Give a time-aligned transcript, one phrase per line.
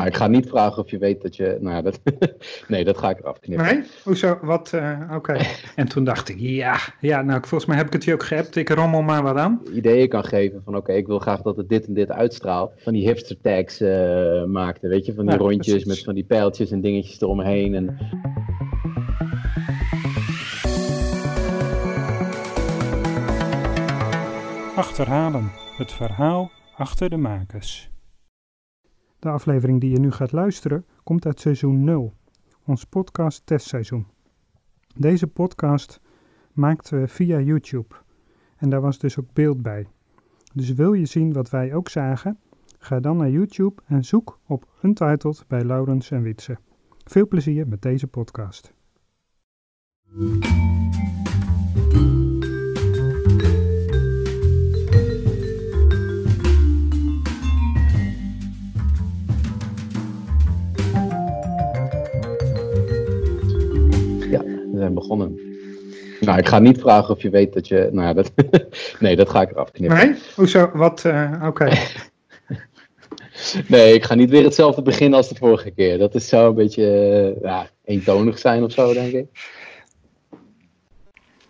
[0.00, 1.56] Nou, ik ga niet vragen of je weet dat je.
[1.60, 2.00] Nou, dat,
[2.68, 3.66] nee, dat ga ik eraf knippen.
[3.66, 3.82] Nee?
[4.04, 4.38] Hoezo?
[4.42, 4.72] Wat?
[4.72, 5.36] eh, Oké.
[5.76, 8.56] En toen dacht ik, ja, ja, nou, volgens mij heb ik het je ook geappt.
[8.56, 9.60] Ik rommel maar wat aan.
[9.74, 12.72] Ideeën kan geven van: oké, ik wil graag dat het dit en dit uitstraalt.
[12.76, 15.84] Van die hipster tags eh, maakte, weet je, van die Ja, rondjes precies.
[15.88, 17.74] met van die pijltjes en dingetjes eromheen.
[17.74, 17.98] En
[24.76, 27.90] Achterhalen, het verhaal achter de makers.
[29.20, 32.12] De aflevering die je nu gaat luisteren komt uit seizoen 0,
[32.64, 34.06] ons podcast testseizoen.
[34.96, 36.00] Deze podcast
[36.52, 37.94] maakten we via YouTube
[38.56, 39.86] en daar was dus ook beeld bij.
[40.54, 42.38] Dus wil je zien wat wij ook zagen?
[42.78, 46.58] Ga dan naar YouTube en zoek op Untitled bij Laurens en Wietse.
[47.04, 48.72] Veel plezier met deze podcast.
[64.90, 65.40] Zijn begonnen.
[66.20, 67.88] Nou, ik ga niet vragen of je weet dat je.
[67.92, 68.32] Nou, dat,
[69.00, 69.96] nee, dat ga ik eraf knippen.
[69.98, 70.14] Nee?
[70.36, 70.70] Hoezo?
[70.74, 71.04] Wat?
[71.04, 71.68] eh, Oké.
[73.68, 75.98] Nee, ik ga niet weer hetzelfde beginnen als de vorige keer.
[75.98, 76.84] Dat is zou een beetje
[77.36, 79.26] eh, ja, eentonig zijn of zo, denk ik.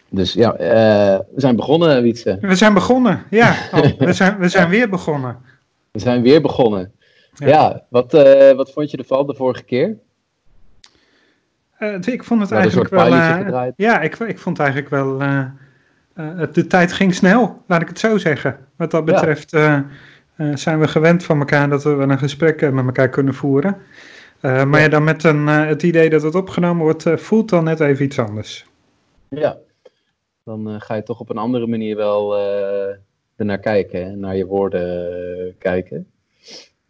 [0.09, 2.39] Dus ja, eh, we zijn begonnen, Wietse.
[2.41, 3.57] We zijn begonnen, ja.
[3.75, 5.39] Oh, we, zijn, we zijn weer begonnen.
[5.91, 6.93] We zijn weer begonnen.
[7.35, 7.47] Ja.
[7.49, 8.13] Ja, wat,
[8.57, 9.99] wat vond je ervan de vorige keer?
[11.81, 13.13] Eh, ik vond het eigenlijk wel.
[13.13, 15.21] eh, ja, ik, ik vond eigenlijk wel.
[15.21, 15.45] eh,
[16.15, 18.59] eh, de tijd ging snel, laat ik het zo zeggen.
[18.77, 19.75] Wat dat betreft eh,
[20.37, 23.35] eh, zijn we gewend van elkaar dat we wel een gesprek eh, met elkaar kunnen
[23.35, 23.77] voeren.
[24.41, 24.89] Eh, maar ja.
[24.89, 28.05] dan met een, eh, het idee dat het opgenomen wordt, eh, voelt dan net even
[28.05, 28.67] iets anders.
[29.29, 29.57] Ja,
[30.45, 32.95] dan eh, ga je toch op een andere manier wel eh
[33.37, 34.17] ernaar kijken, hè?
[34.17, 36.07] naar je woorden eh, kijken.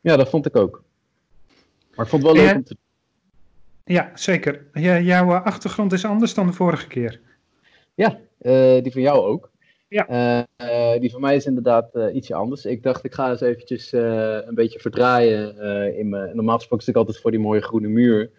[0.01, 0.83] Ja, dat vond ik ook.
[1.95, 2.77] Maar ik vond het wel leuk om te
[3.91, 4.67] Ja, zeker.
[4.73, 7.21] Ja, jouw eh, achtergrond is anders dan de vorige keer.
[8.39, 9.51] Eh, die van jou ook.
[9.89, 10.09] Ja.
[10.57, 12.65] Eh, die van mij is inderdaad ietsje anders.
[12.65, 15.57] Ik dacht, ik ga eens eventjes een beetje verdraaien.
[15.97, 18.31] in mijn, normaal gesproken zit ik altijd voor die mooie groene muur.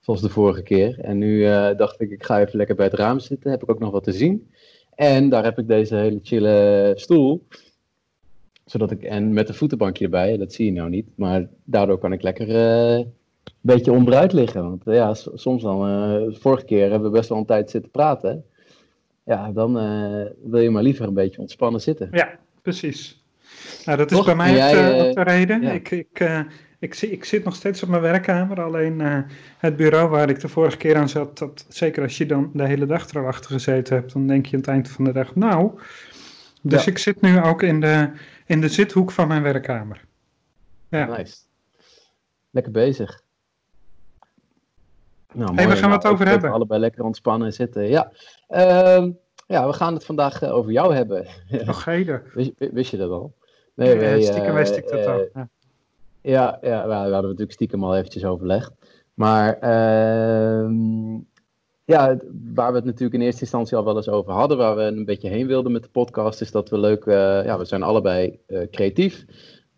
[0.00, 1.00] Zoals de vorige keer.
[1.00, 1.42] En nu
[1.76, 3.50] dacht ik, ik ga even lekker bij het raam zitten.
[3.50, 4.50] Heb ik ook nog wat te zien.
[4.94, 7.46] En daar heb ik deze hele chille stoel.
[8.64, 11.08] Zodat ik, en met een voetenbankje erbij, dat zie je nou niet.
[11.14, 12.48] Maar daardoor kan ik lekker
[13.44, 14.62] een beetje onderuit liggen.
[14.62, 17.90] Want eh, ja, soms dan, eh, vorige keer hebben we best wel een tijd zitten
[17.90, 18.44] praten.
[19.24, 22.08] Ja, dan eh, wil je maar liever een beetje ontspannen zitten.
[22.12, 23.22] Ja, precies.
[23.84, 24.26] Nou, dat is Toch?
[24.26, 25.62] bij mij jij, ook de reden.
[25.62, 25.70] ja.
[25.70, 26.44] Ik, ik,
[26.78, 29.00] ik, zie- ik zit nog steeds op mijn werkkamer, alleen
[29.58, 32.66] het bureau waar ik de vorige keer aan zat, dat, zeker als je dan de
[32.66, 35.12] hele dag er al achter gezeten hebt, dan denk je aan het eind van de
[35.12, 35.70] dag, nou.
[36.62, 36.90] Dus Ja.
[36.90, 38.10] ik zit nu ook in de,
[38.46, 40.04] in de zithoek van mijn werkkamer.
[40.88, 41.16] Ja.
[41.16, 41.36] Nice.
[42.50, 43.22] Lekker bezig.
[45.34, 46.50] Nou, Hey, waar gaan we het Nou, over hebben?
[46.52, 47.88] Allebei lekker ontspannen zitten.
[47.88, 48.12] Ja,
[48.48, 49.10] Ehm,
[49.46, 51.26] ja we gaan het vandaag eh, over jou hebben.
[51.64, 52.22] Nog heden.
[52.34, 53.34] wist, wist je dat al?
[53.74, 55.28] Nee, wij, stiekem eh, wist ik dat eh, al.
[55.34, 55.48] Ja.
[56.20, 58.72] Ja, ja we, we hadden natuurlijk stiekem al eventjes overlegd.
[59.14, 61.18] Maar ehm,
[61.84, 62.16] ja,
[62.54, 65.04] waar we het natuurlijk in eerste instantie al wel eens over hadden, waar we een
[65.04, 68.38] beetje heen wilden met de podcast, is dat we leuk, eh, ja, we zijn allebei
[68.46, 69.24] eh, creatief.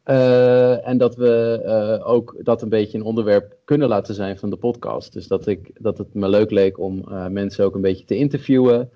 [0.06, 4.50] Eh, en dat we eh, ook dat een beetje een onderwerp kunnen laten zijn van
[4.50, 5.12] de podcast.
[5.12, 8.17] Dus dat, ik, dat het me leuk leek om eh, mensen ook een beetje te
[8.17, 8.91] interviewen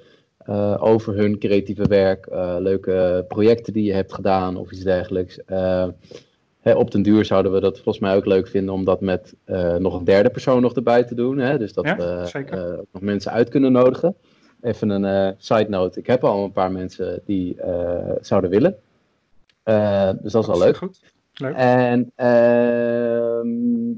[0.78, 2.26] over hun creatieve werk,
[2.58, 5.38] leuke projecten die je hebt gedaan of iets dergelijks.
[6.60, 9.34] Hè, op den duur zouden we dat volgens mij ook leuk vinden om dat met
[9.78, 11.38] nog een derde persoon nog erbij te doen.
[11.38, 11.58] Hè?
[11.58, 14.16] Dus dat Ja, we ook nog mensen uit kunnen nodigen.
[14.60, 15.98] Even een side note.
[15.98, 17.56] Ik heb al een paar mensen die
[18.20, 18.76] zouden willen.
[19.62, 20.76] Eh, dus dat is wel leuk.
[20.76, 21.00] Goed.
[21.32, 21.54] Leuk.
[21.54, 23.48] En ehm,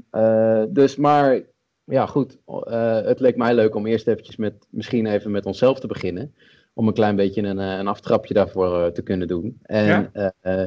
[0.09, 1.41] eh, dus, maar
[1.83, 2.37] ja, goed.
[2.45, 6.35] eh, het leek mij leuk om eerst eventjes met, misschien even met onszelf te beginnen.
[6.73, 9.59] Om een klein beetje een, een aftrapje daarvoor te kunnen doen.
[9.63, 10.09] En
[10.41, 10.63] eh,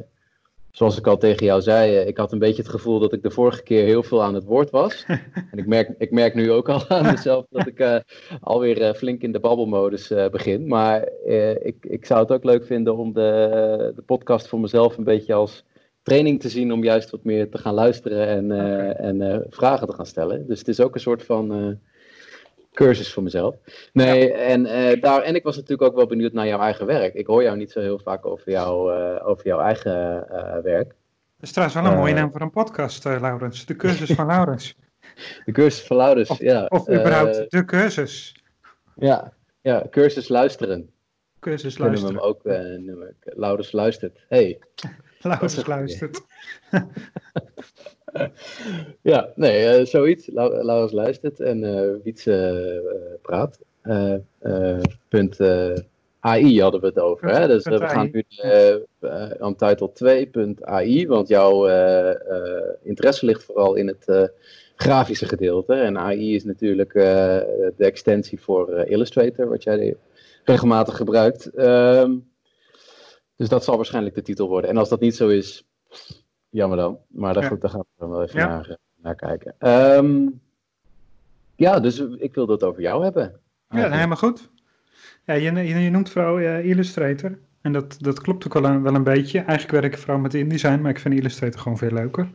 [0.76, 3.22] zoals ik al tegen jou zei, eh, ik had een beetje het gevoel dat ik
[3.22, 5.04] de vorige keer heel veel aan het woord was.
[5.50, 7.96] en ik merk, ik merk nu ook al aan mezelf dat ik eh,
[8.40, 10.66] alweer eh, flink in de babbelmodus begin.
[10.66, 11.08] Maar
[11.62, 15.34] ik, ik zou het ook leuk vinden om de, de podcast voor mezelf een beetje
[15.34, 15.64] als
[16.02, 18.50] training te zien om juist wat meer te gaan luisteren en,
[18.96, 20.46] en vragen te gaan stellen.
[20.46, 21.78] Dus het is ook een soort van
[22.76, 23.54] cursus voor mezelf.
[23.92, 27.14] Nee, en, eh, daar, en ik was natuurlijk ook wel benieuwd naar jouw eigen werk.
[27.14, 30.88] Ik hoor jou niet zo heel vaak over, jou, eh, over jouw eigen eh, werk.
[30.88, 30.94] Dat
[31.48, 33.66] is trouwens wel een mooie naam voor een podcast, eh, Laurens.
[33.66, 34.74] De cursus van Laurens.
[35.44, 36.64] De cursus van Laurens, Of, ja.
[36.68, 38.42] of überhaupt de cursus.
[38.94, 40.90] ja, ja, cursus luisteren.
[41.40, 42.62] Cursus Kunnen we hem luisteren.
[42.62, 43.16] ook eh, noemen.
[43.20, 44.24] Laurens luistert.
[44.28, 44.58] Hey.
[45.20, 46.20] Laurens luistert.
[49.02, 50.26] ja, nee, uh, zoiets.
[50.32, 53.58] Laurens luistert en uh, Wietse uh, praat.
[55.08, 55.40] punt
[56.20, 57.28] AI hadden we het over.
[57.28, 57.46] Hè?
[57.46, 58.24] Dus we gaan nu
[59.38, 61.66] aan title 2.ai, want jouw
[62.82, 64.30] interesse ligt vooral in het
[64.76, 65.74] grafische gedeelte.
[65.74, 69.96] En AI is natuurlijk de extensie voor Illustrator, wat jij
[70.44, 71.58] regelmatig gebruikt.
[71.58, 72.28] Um,
[73.36, 74.70] dus dat zal waarschijnlijk de titel worden.
[74.70, 75.64] En als dat niet zo is,
[76.56, 76.98] jammer dan.
[77.08, 77.56] Maar daar, ja.
[77.60, 79.54] daar gaan we dan wel even naar, eh, naar, kijken.
[79.58, 80.40] Um,
[81.56, 83.40] ja, dus ik wil het over jou hebben.
[83.68, 84.50] Ja, helemaal goed.
[85.24, 87.38] Ja, je, je, je noemt vooral uh, Illustrator.
[87.60, 89.38] En dat, dat klopt ook wel een, wel een beetje.
[89.38, 92.30] Eigenlijk werk ik vooral met InDesign, maar ik vind Illustrator gewoon veel leuker.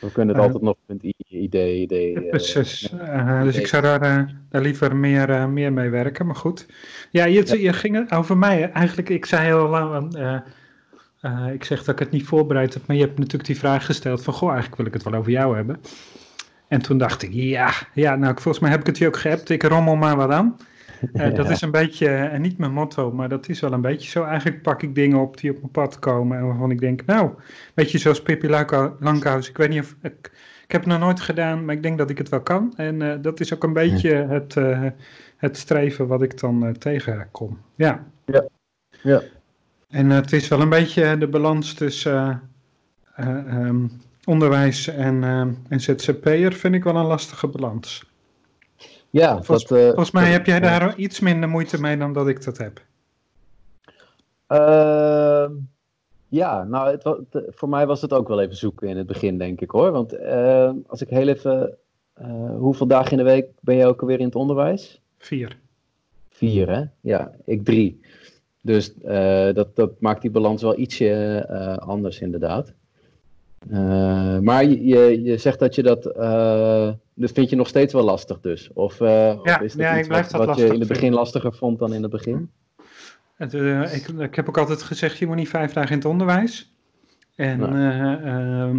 [0.00, 2.22] We kunnen het uh, altijd nog met idee, idee.
[2.22, 2.92] Precies.
[2.92, 6.66] Uh, dus ik zou daar, daar liever meer, meer mee werken, maar goed.
[7.10, 8.70] Ja, je, je ging over mij.
[8.70, 10.16] Eigenlijk, ik zei heel lang,
[11.52, 14.22] ik zeg dat ik het niet voorbereid heb, maar je hebt natuurlijk die vraag gesteld
[14.22, 15.80] van, goh, eigenlijk wil ik het wel over jou hebben.
[16.68, 19.48] En toen dacht ik, ja, ja nou, volgens mij heb ik het je ook geappt,
[19.48, 20.56] ik rommel maar wat aan.
[21.12, 21.30] Uh, ja.
[21.30, 24.24] Dat is een beetje, en niet mijn motto, maar dat is wel een beetje zo.
[24.24, 27.30] Eigenlijk pak ik dingen op die op mijn pad komen en waarvan ik denk, nou,
[27.74, 28.48] weet je, zoals Pippi
[28.98, 30.30] Langkous, ik weet niet of, ik,
[30.64, 32.72] ik heb het nog nooit gedaan, maar ik denk dat ik het wel kan.
[32.76, 34.54] En dat is ook een beetje het,
[35.36, 37.58] het streven wat ik dan tegenkom.
[37.74, 38.06] Ja.
[38.24, 38.48] Ja.
[39.02, 39.22] ja.
[39.92, 42.50] En het is wel een beetje de balans tussen
[43.20, 43.90] um,
[44.24, 45.24] onderwijs en,
[45.68, 48.10] en ZZP'er, vind ik wel een lastige balans.
[49.10, 52.44] Ja, volgens, dat, volgens mij heb jij daar iets minder moeite mee dan dat ik
[52.44, 52.80] dat heb.
[54.48, 55.50] Uh,
[56.28, 59.38] ja, nou, het, het, voor mij was het ook wel even zoeken in het begin,
[59.38, 59.90] denk ik hoor.
[59.90, 61.76] Want uh, als ik heel even.
[62.58, 65.00] hoeveel dagen in de week ben je ook alweer in het onderwijs?
[65.18, 65.58] Vier.
[66.30, 66.84] Vier, hè?
[67.00, 68.00] Ja, ik drie.
[68.64, 68.94] Dus
[69.54, 71.46] dat, dat maakt die balans wel ietsje
[71.80, 72.72] anders, inderdaad.
[74.42, 76.14] maar je, je zegt dat je dat
[77.14, 78.70] dat vind je nog steeds wel lastig dus?
[78.72, 81.54] Of, ja, of is ja, ik blijf wat, dat wat je in het begin lastiger
[81.54, 82.50] vond dan in het begin?
[83.36, 83.54] Het,
[83.92, 86.72] ik, ik, heb ook altijd gezegd, je moet niet vijf dagen in het onderwijs.
[87.34, 88.70] En uh,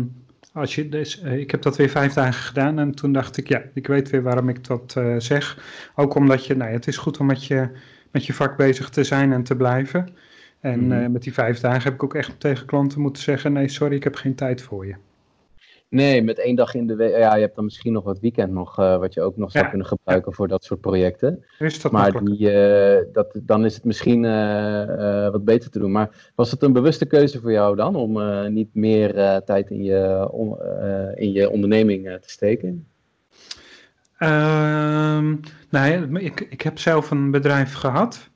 [0.54, 3.62] als je, dus, ik heb dat weer vijf dagen gedaan en toen dacht ik, ja,
[3.74, 5.58] ik weet weer waarom ik dat zeg.
[5.96, 7.70] Ook omdat je, nou het is goed om met je,
[8.14, 10.08] met je vak bezig te zijn en te blijven.
[10.60, 11.12] En mm -hmm.
[11.12, 14.04] met die vijf dagen heb ik ook echt tegen klanten moeten zeggen, nee, sorry, ik
[14.04, 14.96] heb geen tijd voor je.
[15.90, 17.18] Nee, met één dag in de week.
[17.18, 19.64] Ja, je hebt dan misschien nog wat weekend nog, uh, wat je ook nog zou
[19.64, 19.70] ja.
[19.70, 21.46] kunnen gebruiken voor dat soort projecten.
[21.60, 25.92] Is dat maar die, uh, dat, dan is het misschien uh, wat beter te doen.
[25.92, 28.20] Maar was het een bewuste keuze voor jou dan om
[28.54, 30.58] niet meer tijd in je, om,
[31.16, 32.88] in je onderneming te steken?
[34.20, 35.40] Um,
[35.74, 38.30] nou, ik, ik heb zelf een bedrijf gehad.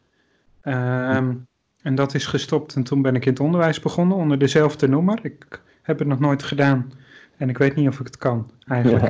[0.64, 1.48] Um,
[1.82, 5.20] en dat is gestopt en toen ben ik in het onderwijs begonnen onder dezelfde noemer.
[5.22, 6.92] Ik heb het nog nooit gedaan.
[7.38, 9.04] En ik weet niet of ik het kan, eigenlijk.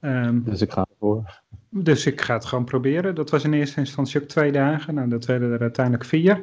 [0.00, 0.26] Ja.
[0.26, 1.42] Um, dus ik ga ervoor.
[1.68, 3.14] Dus ik ga het gewoon proberen.
[3.14, 4.94] Dat was in eerste instantie ook twee dagen.
[4.94, 6.42] Nou, dat werden er uiteindelijk vier.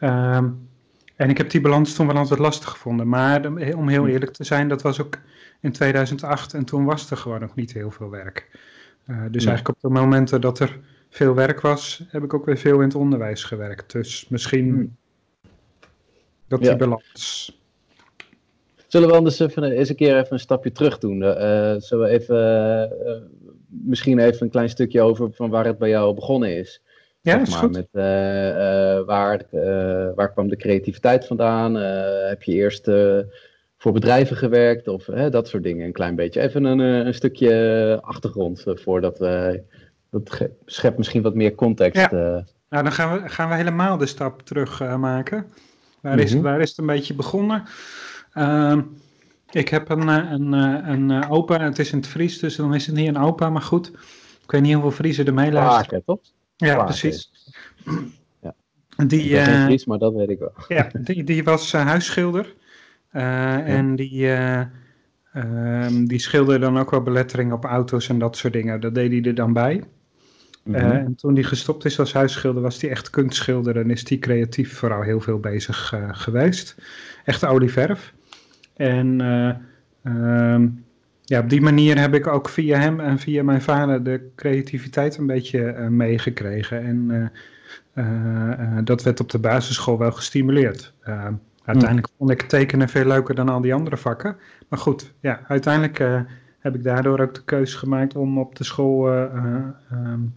[0.00, 0.68] Um,
[1.16, 3.08] en ik heb die balans toen wel altijd lastig gevonden.
[3.08, 5.18] Maar om heel eerlijk te zijn, dat was ook
[5.60, 6.54] in 2008.
[6.54, 8.48] En toen was er gewoon nog niet heel veel werk.
[9.06, 9.48] Uh, dus ja.
[9.48, 10.78] eigenlijk op de momenten dat er
[11.10, 13.92] veel werk was, heb ik ook weer veel in het onderwijs gewerkt.
[13.92, 14.96] Dus misschien hmm.
[16.48, 16.76] dat die ja.
[16.76, 17.52] balans
[18.94, 21.22] Zullen we anders even, eens een keer even een stapje terug doen?
[21.22, 22.36] Uh, zullen we even,
[23.06, 23.12] uh,
[23.66, 26.82] misschien even een klein stukje over van waar het bij jou begonnen is?
[27.20, 27.72] Ja, is maar, goed.
[27.72, 28.02] Met, uh,
[29.06, 29.46] waar,
[30.14, 31.74] waar kwam de creativiteit vandaan?
[32.28, 32.84] heb je eerst
[33.84, 35.86] voor bedrijven gewerkt of dat soort dingen?
[35.86, 36.40] Een klein beetje.
[36.40, 39.62] Even een, een stukje achtergrond voordat we.
[40.10, 42.00] Dat schept misschien wat meer context.
[42.00, 42.44] Ja.
[42.70, 45.46] Nou, dan gaan we, gaan we helemaal de stap terug maken.
[46.00, 46.44] Waar, is, mm -hmm.
[46.44, 47.62] waar is het een beetje begonnen?
[48.34, 48.78] Uh,
[49.50, 52.86] ik heb een, een, een, een opa, het is in het Fries, dus dan is
[52.86, 53.88] het niet een opa, maar goed.
[54.42, 55.50] Ik weet niet hoeveel Friese er mee.
[55.50, 56.20] Klaken, toch?
[56.56, 57.30] Ja, precies.
[58.40, 58.54] Ja.
[59.06, 60.52] Die, ben geen Fries, maar dat weet ik wel.
[60.68, 62.54] Ja, die, die was uh, huisschilder.
[63.14, 63.64] Ja.
[63.64, 68.80] En die, uh, die schilderde dan ook wel beletteringen op auto's en dat soort dingen.
[68.80, 69.82] Dat deed hij er dan bij.
[70.62, 70.90] Mm -hmm.
[70.90, 74.76] en toen hij gestopt is als huisschilder, was hij echt kunstschilder en is hij creatief
[74.76, 76.76] vooral heel veel bezig geweest.
[77.24, 78.14] Echt olieverf.
[78.76, 79.20] En
[80.02, 80.84] um,
[81.24, 85.16] ja, op die manier heb ik ook via hem en via mijn vader de creativiteit
[85.16, 86.84] een beetje uh, meegekregen.
[86.84, 87.30] En
[87.94, 90.92] uh, dat werd op de basisschool wel gestimuleerd.
[91.64, 94.36] Uiteindelijk vond ik tekenen veel leuker dan al die andere vakken.
[94.68, 95.98] Maar goed, ja, uiteindelijk
[96.58, 100.34] heb ik daardoor ook de keuze gemaakt om op de school um,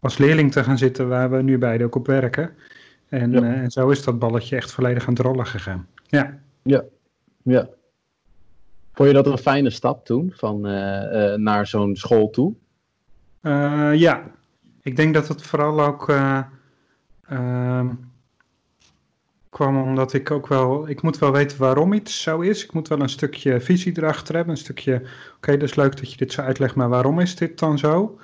[0.00, 2.50] als leerling te gaan zitten, waar we nu beide ook op werken.
[3.08, 3.42] En, ja.
[3.42, 5.86] en zo is dat balletje echt volledig aan het rollen gegaan.
[6.06, 6.38] Ja.
[6.62, 6.84] Ja,
[7.42, 7.68] ja.
[8.92, 10.60] Vond je dat een fijne stap toen, van,
[11.42, 12.54] naar zo'n school toe?
[13.94, 14.22] ja,
[14.86, 16.08] ik denk dat het vooral ook
[17.28, 17.88] ehm,
[19.56, 22.64] kwam omdat ik ook wel, ik moet wel weten waarom iets zo is.
[22.64, 25.96] Ik moet wel een stukje visie erachter hebben, een stukje, oké, okay, dat is leuk
[25.96, 28.18] dat je dit zo uitlegt, maar waarom is dit dan zo?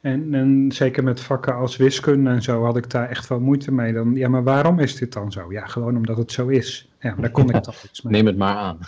[0.00, 3.72] En, en, zeker met vakken als wiskunde en zo had ik daar echt wel moeite
[3.72, 3.92] mee.
[3.92, 5.52] Dan, ja, maar waarom is dit dan zo?
[5.52, 6.90] Ja, gewoon omdat het zo is.
[7.00, 8.12] Ja, daar kon ik toch iets mee.
[8.12, 8.78] Neem het maar aan.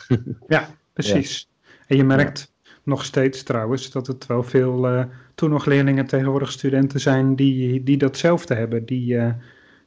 [0.49, 1.49] ja, precies.
[1.87, 2.53] En je merkt
[2.83, 5.05] nog steeds trouwens dat het wel veel, uh,
[5.35, 8.85] toen nog leerlingen tegenwoordig studenten zijn die, die datzelfde hebben.
[8.85, 9.33] Die, uh,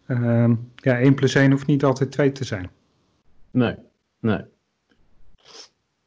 [0.07, 2.69] uh, ja, 1 plus 1 hoeft niet altijd 2 te zijn.
[3.51, 3.75] Nee,
[4.19, 4.41] nee.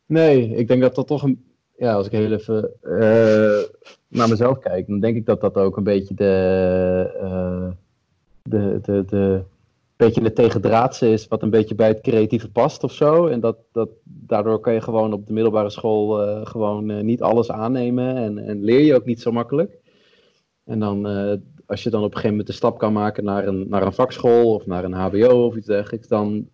[0.07, 1.45] Nee, ik denk dat dat toch een,
[1.77, 3.63] ja, als ik heel even uh,
[4.09, 7.69] naar mezelf kijk, dan denk ik dat dat ook een beetje de, uh,
[8.43, 9.43] de, de, de,
[9.97, 13.27] beetje de tegendraadse is, wat een beetje bij het creatieve past of zo.
[13.27, 17.51] En dat, dat, daardoor kan je gewoon op de middelbare school uh, gewoon niet alles
[17.51, 19.79] aannemen en, en leer je ook niet zo makkelijk.
[20.65, 21.07] En dan,
[21.67, 23.93] als je dan op een gegeven moment de stap kan maken naar een, naar een
[23.93, 26.49] vakschool of naar een HBO of iets dergelijks, dan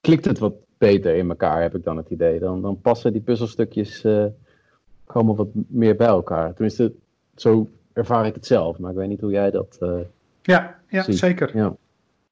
[0.00, 2.38] klikt het wat beter in elkaar, heb ik dan het idee.
[2.38, 4.24] Dan, dan passen die puzzelstukjes uh,
[5.04, 6.52] komen wat meer bij elkaar.
[6.52, 6.92] Tenminste,
[7.34, 9.78] zo ervaar ik het zelf, maar ik weet niet hoe jij dat.
[9.80, 10.00] Uh,
[10.42, 11.56] ja, ja zeker.
[11.56, 11.76] Ja.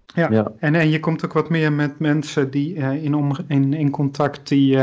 [0.06, 0.30] Ja.
[0.30, 0.52] ja.
[0.58, 3.90] En, en je komt ook wat meer met mensen die uh, in, om, in, in
[3.90, 4.78] contact die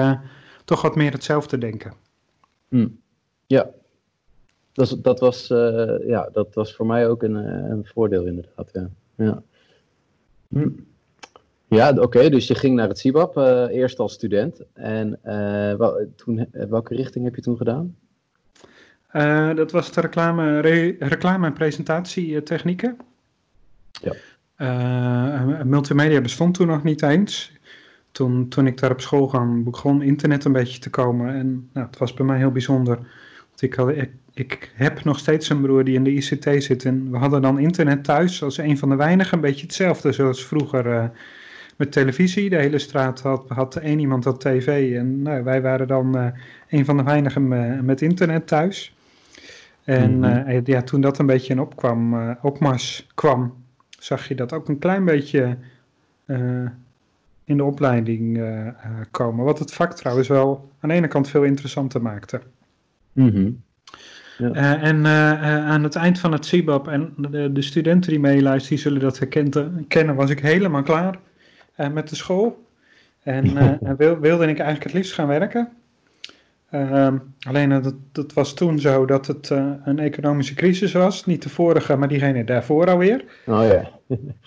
[0.66, 1.94] toch wat meer hetzelfde denken.
[2.68, 3.00] Hmm.
[3.46, 3.70] Ja,
[4.74, 5.48] dat, dat, was,
[6.08, 7.36] ja, dat was voor mij ook een,
[7.72, 8.70] een voordeel inderdaad.
[8.74, 8.90] Ja.
[9.16, 9.44] Ja.
[10.48, 10.70] Hm.
[11.68, 14.62] Ja, oké, dus je ging naar het CIBAP uh, eerst als student.
[14.74, 17.96] En uh, wel, toen, eh, welke richting heb je toen gedaan?
[19.56, 22.98] Dat was de reclame, re, reclame- en presentatietechnieken.
[24.02, 25.64] Ja.
[25.64, 27.52] multimedia bestond toen nog niet eens.
[28.12, 31.36] Toen, toen ik daar op school ging, begon internet een beetje te komen.
[31.36, 32.96] En nou, het was bij mij heel bijzonder.
[33.50, 36.86] Want ik, ik, ik heb nog steeds een broer die in de ICT zit.
[36.86, 39.34] En we hadden dan internet thuis als een van de weinigen.
[39.34, 41.12] Een beetje hetzelfde zoals vroeger
[41.76, 42.50] met televisie.
[42.50, 44.96] De hele straat had, had één iemand had tv.
[44.96, 46.28] En nou, wij waren dan uh,
[46.70, 47.48] een van de weinigen
[47.86, 48.96] met internet thuis.
[49.84, 53.54] En mm ja, toen dat een beetje in opkwam, opmars kwam,
[53.90, 55.58] zag je dat ook een klein beetje
[57.44, 58.44] in de opleiding
[59.12, 59.46] komen.
[59.46, 62.42] Wat het vak trouwens wel aan de ene kant veel interessanter maakte.
[63.14, 63.62] Mm
[64.38, 64.50] ja.
[64.56, 68.76] Uh, en uh, aan het eind van het CIBAP, en de, de studenten die meeluisteren,
[68.76, 71.20] die zullen dat herkennen, kennen, was ik helemaal klaar.
[71.76, 72.62] Eh, met de school.
[73.24, 75.70] En, wil, wilde ik eigenlijk het liefst gaan werken.
[76.70, 79.50] Ehm, alleen dat, dat was toen zo dat het
[79.84, 81.26] een economische crisis was.
[81.26, 83.24] Niet de vorige, maar diegene daarvoor alweer.
[83.46, 83.90] Oh ja.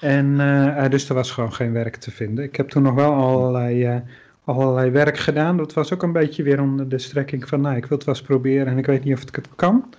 [0.00, 2.44] en dus er was gewoon geen werk te vinden.
[2.44, 4.02] Ik heb toen nog wel allerlei,
[4.46, 5.56] allerlei werk gedaan.
[5.56, 8.14] Dat was ook een beetje weer onder de strekking van, nou, ik wil het wel
[8.14, 9.94] eens proberen en ik weet niet of ik het kan.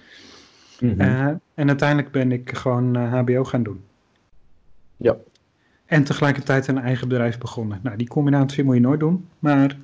[0.79, 1.39] Mm -hmm.
[1.53, 3.83] en uiteindelijk ben ik gewoon HBO gaan doen.
[4.97, 5.15] Ja.
[5.85, 7.79] En tegelijkertijd een eigen bedrijf begonnen.
[7.83, 9.77] Nou, die combinatie moet je nooit doen, maar...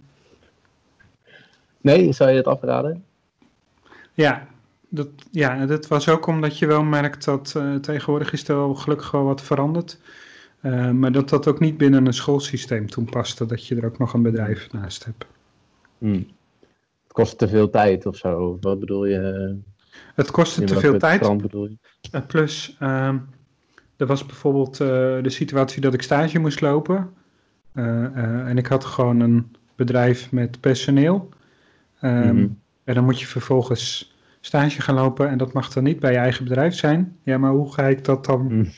[1.82, 3.04] Nee, zou je het afraden?
[4.14, 4.48] Ja,
[4.90, 8.76] dat, ja, dat was ook omdat je wel merkt dat uh, tegenwoordig is er wel
[8.76, 10.00] gelukkig wel wat veranderd.
[10.64, 13.98] Uh, maar dat dat ook niet binnen een schoolsysteem toen paste, dat je er ook
[13.98, 15.26] nog een bedrijf naast hebt.
[15.98, 16.28] Hmm.
[17.04, 19.56] Het kost te veel tijd of zo, wat bedoel je?
[20.16, 21.38] Het kostte te veel tijd.
[21.38, 21.78] Bedoel je?
[22.12, 23.18] Uh, plus, ehm,
[23.98, 24.88] er was bijvoorbeeld uh,
[25.24, 27.10] de situatie dat ik stage moest lopen.
[27.74, 31.30] Uh, uh, en ik had gewoon een bedrijf met personeel.
[32.02, 32.62] Um, mm-hmm.
[32.84, 36.18] En dan moet je vervolgens stage gaan lopen en dat mag dan niet bij je
[36.18, 37.18] eigen bedrijf zijn.
[37.24, 38.54] Ja, maar hoe ga ik dat dan?
[38.54, 38.70] Mm.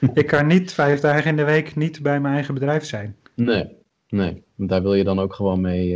[0.14, 3.16] ik kan niet vijf dagen in de week niet bij mijn eigen bedrijf zijn.
[3.34, 3.76] Nee,
[4.08, 4.44] nee.
[4.56, 5.88] Daar wil je dan ook gewoon mee,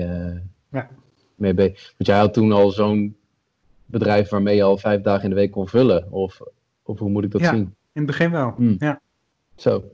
[0.70, 0.90] ja.
[1.34, 1.92] mee bezig.
[1.96, 3.16] Want jij had toen al zo'n
[3.86, 6.12] bedrijf waarmee je al vijf dagen in de week kon vullen.
[6.12, 6.40] Of,
[6.82, 7.50] of hoe moet ik dat ja.
[7.50, 7.74] zien?
[7.92, 8.76] In het begin wel, hmm.
[8.78, 9.00] ja.
[9.56, 9.84] Zo,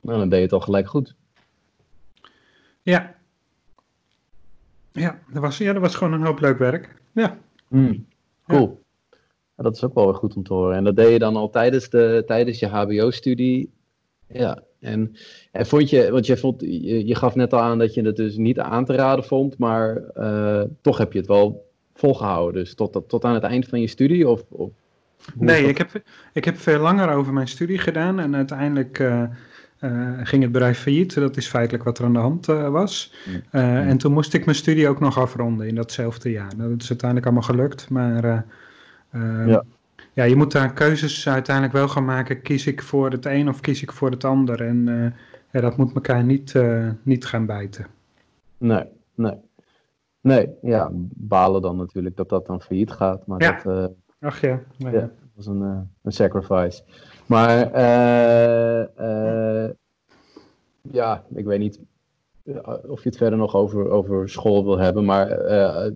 [0.00, 1.14] nou dan deed je het al gelijk goed.
[2.82, 3.14] Ja.
[4.92, 6.94] Ja, dat was, ja, dat was gewoon een hoop leuk werk.
[7.12, 7.38] Ja.
[7.68, 8.06] Hmm.
[8.46, 8.66] Cool.
[8.66, 8.83] Ja.
[9.56, 10.76] Dat is ook wel weer goed om te horen.
[10.76, 13.70] En dat deed je dan al tijdens, de, tijdens je HBO-studie.
[14.28, 15.16] Ja, en,
[15.52, 18.16] en vond je, want je, vond, je, je, gaf net al aan dat je het
[18.16, 22.64] dus niet aan te raden vond, maar uh, toch heb je het wel volgehouden.
[22.64, 24.28] Dus tot, tot aan het eind van je studie?
[24.28, 24.70] Of, of
[25.34, 29.22] Nee, ik heb, ik heb veel langer over mijn studie gedaan en uiteindelijk uh,
[29.80, 31.14] uh, ging het bedrijf failliet.
[31.14, 33.14] Dat is feitelijk wat er aan de hand uh, was.
[33.50, 36.56] En toen moest ik mijn studie ook nog afronden in datzelfde jaar.
[36.56, 38.44] Dat is uiteindelijk allemaal gelukt, maar
[39.46, 39.64] ja.
[40.12, 42.42] ja, je moet daar keuzes uiteindelijk wel gaan maken.
[42.42, 44.60] Kies ik voor het een of kies ik voor het ander?
[44.62, 44.84] En
[45.52, 46.54] ja, dat moet elkaar niet,
[47.02, 47.86] niet gaan bijten.
[48.58, 49.34] Nee, nee.
[50.20, 53.26] Nee, ja, balen dan natuurlijk dat dat dan failliet gaat.
[53.26, 53.60] Maar Ja.
[53.62, 54.60] dat, eh, Ach ja.
[54.78, 54.92] nee.
[54.92, 55.10] Ja.
[55.34, 56.82] was een, eh, een sacrifice.
[57.26, 58.80] Maar eh,
[59.64, 59.70] eh,
[60.90, 61.80] ja, ik weet niet
[62.44, 65.04] eh, of je het verder nog over, over school wil hebben.
[65.04, 65.92] Maar eh, eh,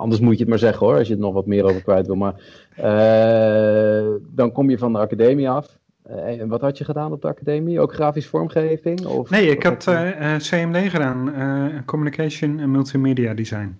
[0.00, 2.06] anders moet je het maar zeggen hoor, als je het nog wat meer over kwijt
[2.06, 2.16] wil.
[2.16, 2.34] Maar
[2.76, 5.78] eh, dan kom je van de academie af.
[6.02, 7.80] Eh, en wat had je gedaan op de academie?
[7.80, 9.06] Ook grafisch vormgeving?
[9.06, 13.78] Of, Nee, ik had je- eh, CMD gedaan, Communication en Multimedia Design.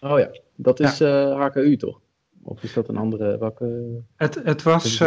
[0.00, 2.00] Oh ja, dat is eh, HKU toch?
[2.42, 3.38] Of is dat een andere?
[3.38, 3.84] Welke?
[4.16, 4.98] Het, het, was?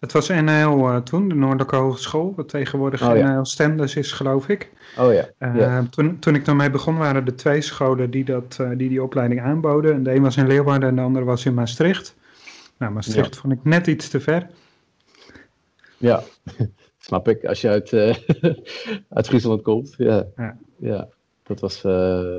[0.00, 3.34] Het was NL eh, toen, de Noordelijke Hogeschool, wat tegenwoordig Oh, ja.
[3.34, 4.70] NL Stenders is, geloof ik.
[4.98, 5.28] Oh ja.
[5.38, 5.86] Eh, ja.
[5.90, 9.40] toen, toen ik daarmee begon, waren er twee scholen die, dat, eh, die die opleiding
[9.40, 9.94] aanboden.
[9.94, 12.16] En de een was in Leeuwarden en de andere was in Maastricht.
[12.78, 14.46] Nou, Maastricht vond ik net iets te ver.
[15.96, 16.22] Ja,
[16.98, 17.44] snap ik.
[17.44, 17.92] Als je uit,
[19.18, 19.94] uit Friesland komt.
[19.96, 20.56] Ja, Ja.
[20.76, 21.08] ja.
[21.42, 22.36] dat was eh,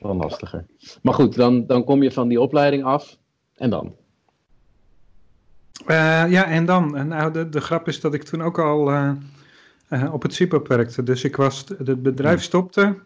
[0.00, 0.64] wel lastiger.
[1.02, 3.16] Maar goed, dan, dan kom je van die opleiding af.
[3.54, 3.94] En dan?
[5.84, 9.10] Eh, ja, en dan, nou, de, de grap is dat ik toen ook al eh,
[9.88, 11.02] eh, op het CIPOP werkte.
[11.02, 12.96] Dus ik was, het bedrijf stopte.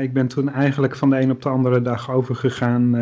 [0.00, 2.96] Ik ben toen eigenlijk van de een op de andere dag overgegaan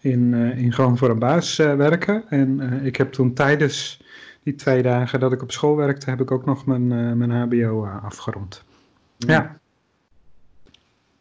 [0.00, 2.24] in, in gewoon voor een baas werken.
[2.28, 4.02] En ik heb toen tijdens
[4.42, 7.86] die twee dagen dat ik op school werkte, heb ik ook nog mijn, mijn HBO
[7.86, 8.64] afgerond.
[9.16, 9.58] Ja.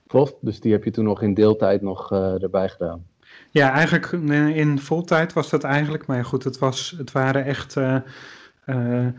[0.08, 3.06] Klopt, dus die heb je toen nog in deeltijd nog erbij gedaan.
[3.52, 7.96] Ja, eigenlijk in, voltijd was dat eigenlijk, maar goed, het, was, het waren echt eh,
[8.66, 9.14] eh, eh,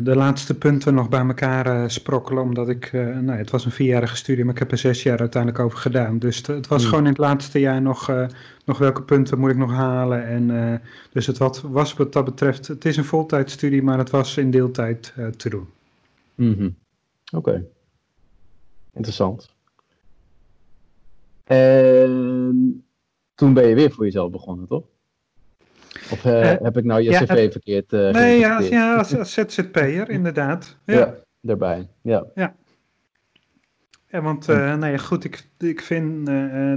[0.00, 4.44] de laatste punten nog bij elkaar sprokkelen, omdat ik, nou, het was een vierjarige studie,
[4.44, 6.18] maar ik heb er zes jaar uiteindelijk over gedaan.
[6.18, 6.90] Dus het, het was Hmm.
[6.90, 8.12] gewoon in het laatste jaar nog,
[8.64, 10.26] nog welke punten moet ik nog halen.
[10.26, 10.80] En,
[11.12, 14.50] dus het wat, was wat dat betreft, het is een voltijdstudie, maar het was in
[14.50, 15.68] deeltijd te doen.
[16.34, 16.70] Mhm.
[17.32, 17.64] Oké.
[18.92, 19.54] Interessant.
[21.52, 22.84] En
[23.34, 24.84] toen ben je weer voor jezelf begonnen, toch?
[26.10, 29.16] Of eh, Eh, heb ik nou je ja, cv verkeerd eh nee, ja, ja als,
[29.16, 30.76] als ZZP'er, inderdaad.
[30.84, 30.94] Ja.
[30.94, 31.88] Ja, daarbij.
[32.02, 32.26] Ja.
[34.08, 36.26] Ja, want eh nou ja, goed, ik, ik vind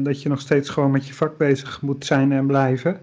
[0.06, 3.00] dat je nog steeds gewoon met je vak bezig moet zijn en blijven.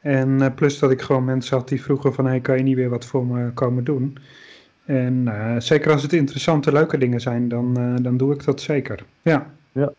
[0.00, 2.88] En plus dat ik gewoon mensen had die vroegen van, hey, kan je niet weer
[2.88, 4.18] wat voor me komen doen?
[4.84, 9.04] En zeker als het interessante, leuke dingen zijn, dan, dan doe ik dat zeker.
[9.22, 9.50] Ja.
[9.72, 9.94] Hoe,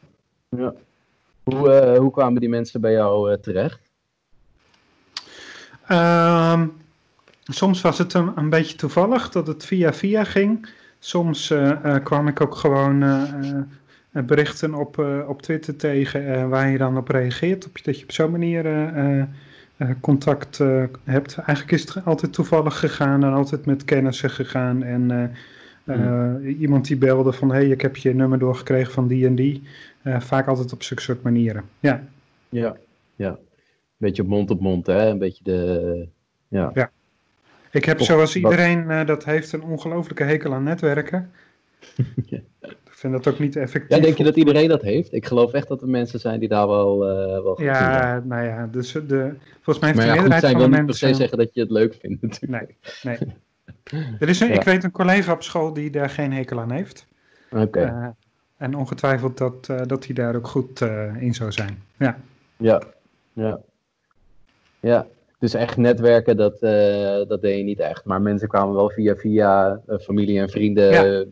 [0.57, 3.79] eh, hoe kwamen die mensen bij jou eh, terecht?
[5.87, 6.67] Ehm,
[7.43, 10.69] soms was het een, een beetje toevallig dat het via via ging.
[10.99, 12.99] Soms eh, kwam ik ook gewoon
[14.11, 17.65] berichten op, op Twitter tegen waar je dan op reageert.
[17.65, 18.65] Op, dat je op zo'n manier
[19.99, 20.57] contact
[21.03, 21.37] hebt.
[21.37, 24.83] Eigenlijk is het altijd toevallig gegaan en altijd met kennissen gegaan.
[24.83, 25.31] En
[25.83, 29.35] eh, iemand die belde van hé, hey, ik heb je nummer doorgekregen van die en
[29.35, 29.63] die.
[30.03, 31.63] Eh, vaak altijd op zulke soort manieren.
[31.79, 32.03] Ja.
[32.49, 32.77] Ja.
[33.15, 33.37] ja.
[33.97, 35.09] Beetje mond op mond, hè?
[35.09, 36.07] Een beetje de...
[36.47, 36.91] Ja.
[37.71, 41.31] Ik heb zoals iedereen eh, dat heeft een ongelofelijke hekel aan netwerken.
[42.25, 42.39] Ja.
[42.61, 43.97] Ik vind dat ook niet effectief.
[43.97, 45.13] ja, denk je dat iedereen dat heeft?
[45.13, 47.61] Ik geloof echt dat er mensen zijn die daar wel, eh wel.
[47.61, 50.75] Ja, nou ja, dus de, volgens mij heeft Maar de ja, meerderheid van wil de
[50.75, 51.21] niet per se mensen...
[51.21, 52.75] zeggen dat je het leuk vindt natuurlijk.
[53.01, 53.33] Nee, nee.
[54.19, 54.53] Er is een, Ja.
[54.53, 57.07] Ik weet een collega op school die daar geen hekel aan heeft.
[57.51, 58.13] Oké,
[58.62, 61.84] en ongetwijfeld dat, eh, dat hij daar ook goed eh, in zou zijn.
[61.97, 62.17] Ja.
[62.58, 62.82] ja.
[63.34, 63.60] Ja.
[64.80, 65.06] Ja,
[65.39, 68.06] dus echt netwerken, dat, eh, dat deed je niet echt.
[68.06, 70.91] Maar mensen kwamen wel via via familie en vrienden.
[70.91, 71.26] Ja.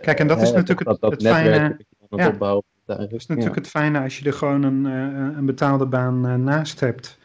[0.00, 1.76] Kijk, en dat is hè, natuurlijk dat, het, dat het fijne...
[2.10, 2.28] ja.
[2.28, 2.64] opbouwen.
[2.84, 7.18] Dat is natuurlijk het fijne als je er gewoon een, een betaalde baan naast hebt.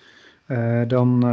[0.87, 1.23] Dan,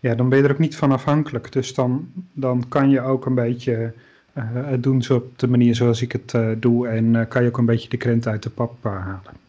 [0.00, 1.52] ja, dan ben je er ook niet van afhankelijk.
[1.52, 3.92] Dus dan, dan kan je ook een beetje
[4.40, 6.88] het doen zo op de manier zoals ik het eh, doe.
[6.88, 9.40] En eh, kan je ook een beetje de krent uit de pap eh, halen.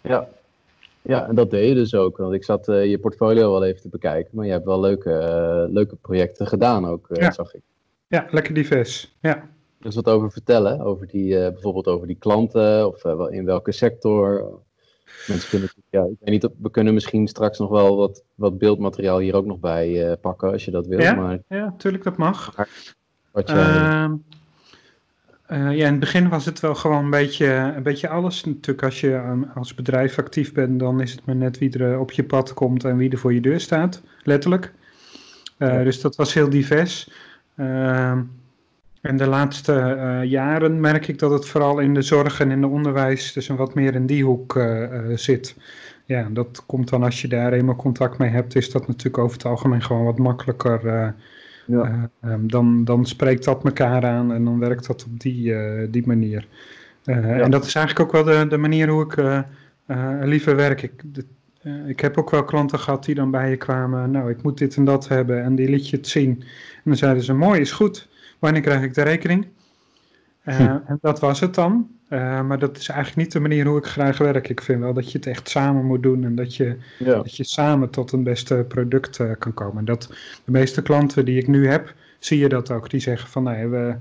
[0.00, 0.28] Ja.
[1.02, 2.16] ja, en dat deed je dus ook.
[2.16, 4.30] Want ik zat eh, je portfolio wel even te bekijken.
[4.36, 7.30] Maar je hebt wel leuke, eh, leuke projecten gedaan ook, eh, Ja.
[7.30, 7.60] zag ik.
[8.06, 9.16] Ja, lekker divers.
[9.20, 9.48] Ja.
[9.80, 13.72] Dus wat over vertellen, over die, eh, bijvoorbeeld over die klanten of eh, in welke
[13.72, 14.44] sector.
[15.26, 19.18] Mensen kunnen, ja, ik weet niet, we kunnen misschien straks nog wel wat, wat beeldmateriaal
[19.18, 21.00] hier ook nog bij eh, pakken als je dat wil.
[21.00, 21.14] Ja?
[21.14, 22.54] Maar ja, tuurlijk, dat mag.
[23.36, 24.12] Wat jij, Ehm,
[25.46, 27.46] eh, ja, in het begin was het wel gewoon een beetje,
[27.76, 28.44] een beetje alles.
[28.44, 32.00] Natuurlijk, als je als bedrijf actief bent, dan is het maar net wie er eh,
[32.00, 34.72] op je pad komt en wie er voor je deur staat, letterlijk.
[35.58, 35.82] Eh, Ja.
[35.84, 37.10] Dus dat was heel divers.
[37.56, 38.22] Ehm,
[39.00, 39.72] en de laatste
[40.24, 43.56] jaren merk ik dat het vooral in de zorg en in de onderwijs, dus een
[43.56, 44.60] wat meer in die hoek
[45.14, 45.56] zit.
[46.04, 49.36] Ja, dat komt dan als je daar eenmaal contact mee hebt, is dat natuurlijk over
[49.36, 51.14] het algemeen gewoon wat makkelijker.
[51.66, 52.10] Eh, ja.
[52.20, 55.86] eh, ehm, dan, dan spreekt dat elkaar aan en dan werkt dat op die, eh,
[55.90, 56.48] die manier.
[57.04, 59.44] En dat is eigenlijk ook wel de, de manier hoe ik
[60.26, 60.82] liever werk.
[60.82, 61.02] Ik,
[61.86, 64.10] ik heb ook wel klanten gehad die dan bij je kwamen.
[64.10, 65.42] Nou, ik moet dit en dat hebben.
[65.42, 66.30] En die liet je het zien.
[66.74, 68.08] En dan zeiden ze: Mooi, is goed.
[68.38, 69.46] Wanneer krijg ik de rekening?
[70.42, 70.78] Hm.
[70.86, 71.95] En dat was het dan.
[72.10, 74.48] Uh, maar dat is eigenlijk niet de manier hoe ik graag werk.
[74.48, 77.44] Ik vind wel dat je het echt samen moet doen en dat je, dat je
[77.44, 79.78] samen tot een beste product uh, kan komen.
[79.78, 80.06] En dat
[80.44, 82.90] de meeste klanten die ik nu heb, zie je dat ook.
[82.90, 83.94] Die zeggen van nee, we,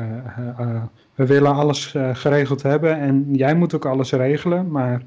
[0.00, 0.82] uh,
[1.14, 5.02] we willen alles geregeld hebben en jij moet ook alles regelen, maar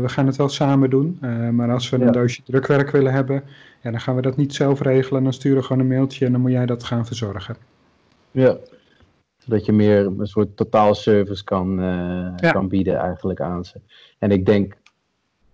[0.00, 1.18] we gaan het wel samen doen.
[1.52, 3.42] maar als we een doosje drukwerk willen hebben,
[3.82, 5.22] ja, dan gaan we dat niet zelf regelen.
[5.22, 7.56] Dan sturen we gewoon een mailtje en dan moet jij dat gaan verzorgen.
[8.30, 8.56] Ja,
[9.44, 13.80] zodat je meer een soort totaalservice kan, uh, kan bieden eigenlijk aan ze.
[14.18, 14.76] En ik denk,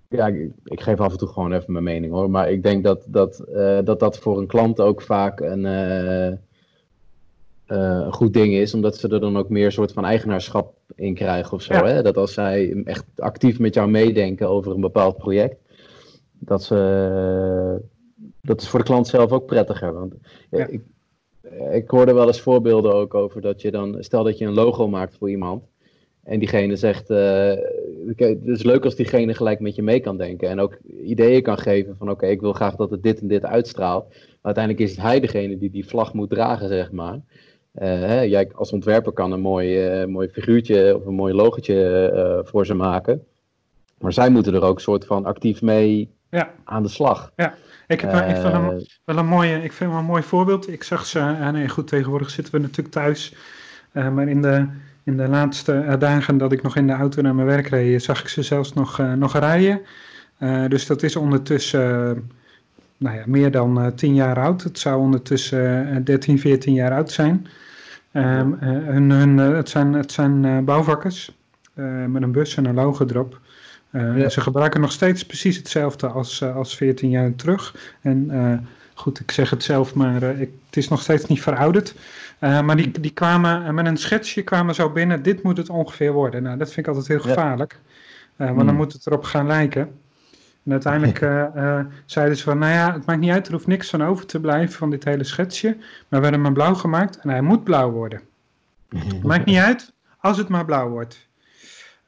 [0.09, 2.85] ja, ik, ik, geef af en toe gewoon even mijn mening hoor, maar ik denk
[2.85, 6.37] dat dat, uh, dat, dat voor een klant ook vaak een, uh,
[7.66, 11.53] een goed ding is, omdat ze er dan ook meer soort van eigenaarschap in krijgen
[11.53, 11.72] of zo.
[11.72, 12.03] Hè?
[12.03, 15.57] Dat als zij echt actief met jou meedenken over een bepaald project,
[16.38, 16.77] dat ze
[18.46, 19.92] dat is voor de klant zelf ook prettiger.
[19.92, 20.14] Want
[20.51, 20.66] ja.
[20.66, 20.83] ik,
[21.70, 24.88] ik hoorde wel eens voorbeelden ook over dat je dan, stel dat je een logo
[24.88, 25.64] maakt voor iemand.
[26.22, 27.52] En diegene zegt, uh,
[28.16, 30.48] het is leuk als diegene gelijk met je mee kan denken.
[30.48, 33.44] En ook ideeën kan geven van oké, ik wil graag dat het dit en dit
[33.44, 34.09] uitstraalt.
[34.09, 37.20] Maar uiteindelijk is het hij degene die die vlag moet dragen, zeg maar.
[37.78, 42.74] Hè, jij als ontwerper kan een mooi, mooi figuurtje of een mooi logotje voor ze
[42.74, 43.24] maken.
[43.98, 46.51] Maar zij moeten er ook soort van actief mee ja.
[46.64, 47.33] aan de slag.
[47.37, 47.55] Ja.
[47.87, 50.72] Ik heb uh, wel, een, wel een mooie, ik vind wel een mooi voorbeeld.
[50.72, 53.35] Ik zag ze, uh, nee goed, tegenwoordig zitten we natuurlijk thuis.
[53.92, 54.66] Uh, maar in de,
[55.03, 58.20] in de laatste dagen dat ik nog in de auto naar mijn werk reed, zag
[58.20, 59.81] ik ze zelfs nog, nog rijden.
[60.68, 62.31] dus dat is ondertussen
[62.96, 64.62] nou ja, meer dan 10 jaar oud.
[64.62, 67.46] Het zou ondertussen 13, 14 jaar oud zijn.
[68.12, 71.33] Um, hun, hun, het zijn, het zijn bouwvakkers
[72.07, 73.40] met een bus en een logo erop.
[73.90, 77.94] Uh, Ze gebruiken nog steeds precies hetzelfde als, uh, als 14 jaar terug.
[78.01, 78.59] En uh,
[78.94, 81.94] goed, ik zeg het zelf, maar ik, het is nog steeds niet verouderd.
[82.38, 86.42] maar die, die kwamen met een schetsje kwamen zo binnen, dit moet het ongeveer worden.
[86.42, 87.81] Nou, dat vind ik altijd heel gevaarlijk.
[88.37, 88.75] want dan mm.
[88.75, 89.90] moet het erop gaan lijken.
[90.64, 91.18] En uiteindelijk
[92.05, 94.40] zeiden ze van, nou ja, het maakt niet uit, er hoeft niks van over te
[94.40, 95.77] blijven van dit hele schetsje.
[96.09, 98.20] Maar we hebben hem blauw gemaakt en hij moet blauw worden.
[98.88, 101.26] Het maakt niet uit, als het maar blauw wordt.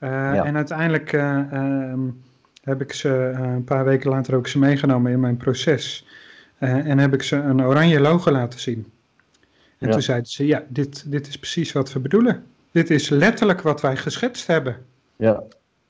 [0.01, 2.23] Uh, En uiteindelijk uh, um,
[2.63, 6.07] heb ik ze uh, een paar weken later ook ze meegenomen in mijn proces.
[6.59, 8.87] en heb ik ze een oranje logo laten zien.
[9.79, 9.93] En ja.
[9.93, 12.45] toen zeiden ze, ja, dit, dit is precies wat we bedoelen.
[12.71, 14.77] Dit is letterlijk wat wij geschetst hebben.
[15.17, 15.43] Ja.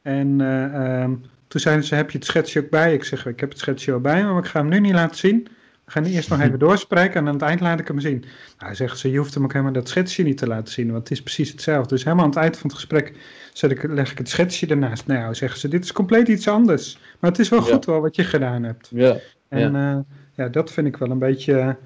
[0.03, 2.95] En um, toen zeiden ze, heb je het schetsje ook bij?
[2.95, 5.17] Ik zeg, ik heb het schetsje al bij, maar ik ga hem nu niet laten
[5.17, 5.49] zien.
[5.89, 8.25] We gaan eerst nog even doorspreken en aan het eind laat ik hem zien.
[8.59, 10.99] Nou, zegt ze, je hoeft hem ook helemaal dat schetsje niet te laten zien, want
[10.99, 11.95] het is precies hetzelfde.
[11.95, 13.13] Dus helemaal aan het eind van het gesprek
[13.53, 15.07] zet ik, leg ik het schetsje ernaast.
[15.07, 16.99] Nou, zeggen ze, dit is compleet iets anders.
[17.19, 18.89] Maar het is wel goed wel wat je gedaan hebt.
[18.91, 19.17] Ja.
[19.49, 19.95] En ja.
[19.95, 20.01] Uh,
[20.35, 21.77] ja, dat vind ik wel een beetje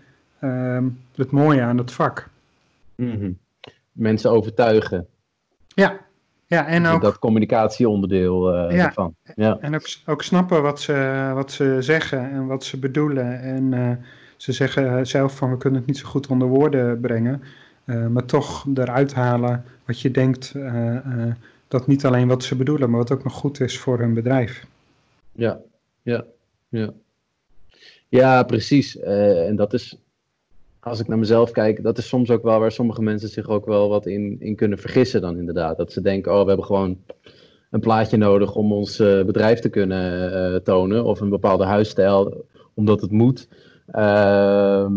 [0.41, 0.85] uh,
[1.15, 2.29] het mooie aan het vak.
[2.95, 3.39] Mm -hmm.
[3.93, 5.07] Mensen overtuigen.
[5.69, 6.01] Ja,
[6.53, 9.15] ja, en ook, dat communicatieonderdeel uh, ja, ervan.
[9.35, 9.59] Ja.
[9.61, 13.41] En ook, ook snappen wat ze, wat ze zeggen en wat ze bedoelen.
[13.41, 13.91] En uh,
[14.37, 17.43] ze zeggen zelf van we kunnen het niet zo goed onder woorden brengen.
[17.85, 20.55] Uh, maar toch eruit halen wat je denkt
[21.69, 24.67] dat niet alleen wat ze bedoelen, maar wat ook nog goed is voor hun bedrijf.
[25.33, 25.59] Ja,
[26.03, 26.25] ja,
[26.69, 26.91] ja.
[28.09, 28.99] Ja, precies.
[28.99, 30.02] en dat is
[30.83, 33.67] als ik naar mezelf kijk, dat is soms ook wel waar sommige mensen zich ook
[33.67, 35.77] wel wat in, in kunnen vergissen dan inderdaad.
[35.77, 36.99] Dat ze denken, oh, we hebben gewoon
[37.71, 41.05] een plaatje nodig om ons uh, bedrijf te kunnen uh, tonen.
[41.05, 43.49] Of een bepaalde huisstijl, omdat het moet.
[43.87, 44.93] Ehm,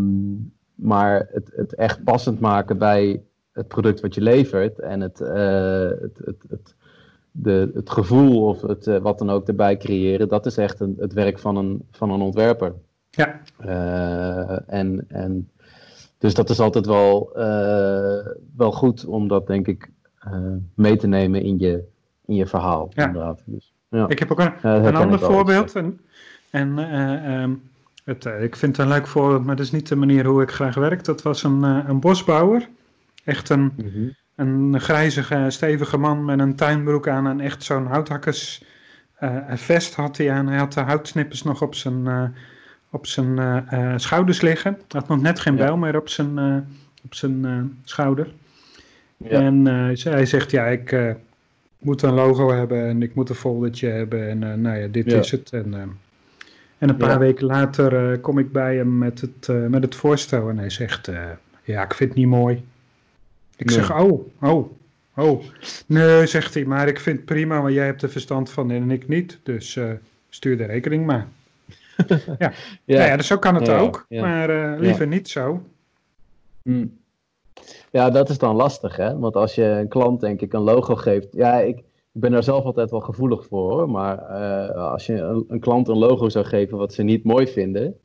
[0.75, 3.21] maar het, het echt passend maken bij
[3.51, 6.75] het product wat je levert en het, uh, het, het, het,
[7.31, 11.13] de, het gevoel of het, wat dan ook erbij creëren, dat is echt een, het
[11.13, 12.73] werk van een, van een ontwerper.
[13.09, 13.41] Ja.
[14.67, 15.49] en, en
[16.25, 18.25] dus dat is altijd wel, uh,
[18.57, 19.89] wel goed om dat, denk ik,
[20.27, 20.33] uh,
[20.75, 21.83] mee te nemen in je,
[22.25, 22.91] in je verhaal.
[22.93, 23.05] Ja.
[23.05, 23.41] Inderdaad.
[23.45, 24.07] Dus, ja.
[24.07, 25.75] Ik heb ook een, een ander voorbeeld.
[25.75, 25.99] En,
[26.49, 27.61] en uh, um,
[28.03, 30.51] het, ik vind het een leuk voorbeeld, maar dat is niet de manier hoe ik
[30.51, 31.03] graag werk.
[31.03, 32.69] Dat was een, een bosbouwer.
[33.23, 34.15] Echt een, mm -hmm.
[34.35, 38.63] een grijzige, stevige man met een tuinbroek aan en echt zo'n houthakkers
[39.47, 40.47] vest had hij aan.
[40.47, 42.33] Hij had de houtsnippers nog op zijn
[42.95, 43.39] op zijn
[43.73, 44.71] uh, schouders liggen.
[44.73, 46.57] Hij had nog net geen bijl meer op zijn, uh,
[47.03, 48.27] op zijn schouder.
[49.17, 49.29] Ja.
[49.29, 49.65] En
[50.03, 51.15] hij zegt, ja, ik
[51.79, 54.29] moet een logo hebben en ik moet een foldertje hebben.
[54.29, 55.17] En nou ja, dit ja.
[55.17, 55.49] is het.
[55.51, 55.73] En,
[56.77, 57.17] en een paar ja.
[57.17, 60.49] weken later kom ik bij hem met het, met het voorstel.
[60.49, 61.09] En hij zegt,
[61.63, 62.63] ja, ik vind het niet mooi.
[63.57, 64.71] Ik zeg, oh, oh,
[65.17, 65.43] Oh,
[65.85, 68.91] nee, zegt hij, maar ik vind het prima, want jij hebt er verstand van en
[68.91, 69.39] ik niet.
[69.43, 69.79] Dus
[70.29, 71.27] stuur de rekening maar.
[72.39, 72.51] ja.
[72.85, 72.97] Ja.
[72.97, 75.61] Nou ja, dus zo kan het ook, maar uh, liever niet zo.
[76.61, 76.97] Mm.
[77.91, 79.19] Ja, dat is dan lastig, hè?
[79.19, 81.27] Want als je een klant, denk ik, een logo geeft.
[81.31, 83.89] Ja, ik, ik ben daar zelf altijd wel gevoelig voor, hoor.
[83.89, 87.47] Maar uh, als je een, een, klant een logo zou geven wat ze niet mooi
[87.47, 87.99] vinden.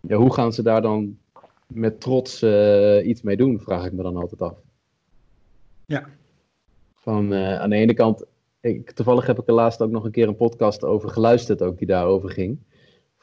[0.00, 1.18] Ja, hoe gaan ze daar dan
[1.66, 4.54] met trots uh, iets mee doen, vraag ik me dan altijd af.
[5.86, 6.08] Ja.
[6.94, 8.24] Van uh, aan de ene kant,
[8.60, 11.78] ik, toevallig heb ik er laatst ook nog een keer een podcast over geluisterd, ook
[11.78, 12.58] die daarover ging.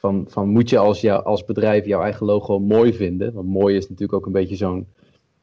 [0.04, 3.32] Van, van moet je als, jou, als bedrijf jouw eigen logo mooi vinden?
[3.32, 4.86] Want mooi is natuurlijk ook een beetje zo'n,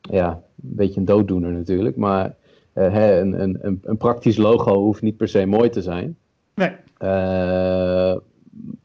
[0.01, 1.95] ja, een beetje een dooddoener natuurlijk.
[1.95, 2.35] Maar
[2.73, 6.17] uh, hè, een, een, een, praktisch logo hoeft niet per se mooi te zijn.
[6.55, 6.71] Nee.
[6.99, 8.15] Uh,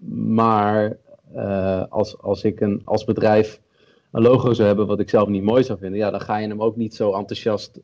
[0.09, 0.97] maar
[1.35, 3.61] uh, als, als ik een, als bedrijf
[4.13, 6.49] een logo zou hebben wat ik zelf niet mooi zou vinden, ja, dan ga je
[6.49, 7.81] hem ook niet zo enthousiast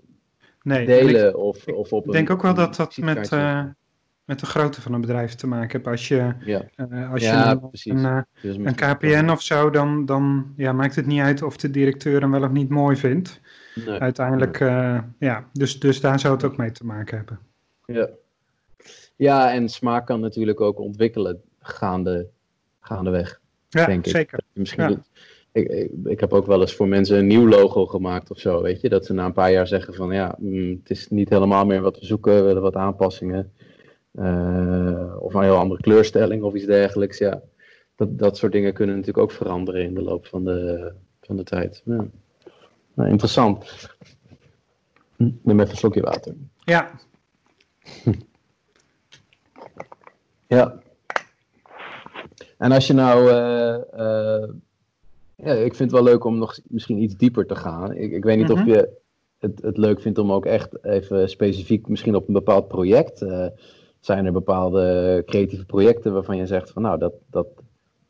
[0.63, 1.29] nee, delen.
[1.29, 3.29] Ik, of, of op ik denk ook wel dat dat met,
[4.25, 5.87] met de grootte van een bedrijf te maken heeft.
[5.87, 6.69] Als je, ja.
[6.77, 10.97] uh, als ja, je een, een, dus een KPN of zo, dan, dan ja, maakt
[10.97, 13.41] het niet uit of de directeur hem wel of niet mooi vindt.
[13.87, 13.99] Nee.
[13.99, 17.39] Uiteindelijk, uh, ja, dus, dus daar zou het ook mee te maken hebben.
[17.87, 18.09] Ja,
[19.17, 22.29] ja en smaak kan natuurlijk ook ontwikkelen gaande,
[22.81, 23.41] gaandeweg.
[23.69, 24.39] Ja, denk zeker.
[24.39, 24.45] Ik.
[24.53, 25.03] Misschien ja
[25.53, 28.81] ik, ik, heb ook wel eens voor mensen een nieuw logo gemaakt of zo, weet
[28.81, 28.89] je.
[28.89, 31.81] Dat ze na een paar jaar zeggen van ja, mm, het is niet helemaal meer
[31.81, 33.53] wat we zoeken, we willen wat aanpassingen.
[34.13, 37.43] Uh, of een heel andere kleurstelling of iets dergelijks, ja.
[37.97, 41.43] Dat, dat soort dingen kunnen natuurlijk ook veranderen in de loop van de, van de
[41.43, 41.83] tijd.
[41.85, 42.07] Ja.
[42.95, 43.89] Nou, interessant.
[45.17, 46.35] Hm, neem even een slokje water.
[46.65, 46.91] Ja.
[50.47, 50.81] ja.
[52.59, 53.31] En als je nou...
[53.31, 54.49] Uh, uh,
[55.37, 57.93] ja, ik vind het wel leuk om nog misschien iets dieper te gaan.
[57.93, 58.69] Ik, ik weet niet of mhm.
[58.69, 59.01] je
[59.39, 63.23] het, het leuk vindt om ook echt even specifiek misschien op een bepaald project.
[63.23, 63.47] Uh,
[64.05, 67.47] zijn er bepaalde creatieve projecten waarvan je zegt van nou, dat, dat,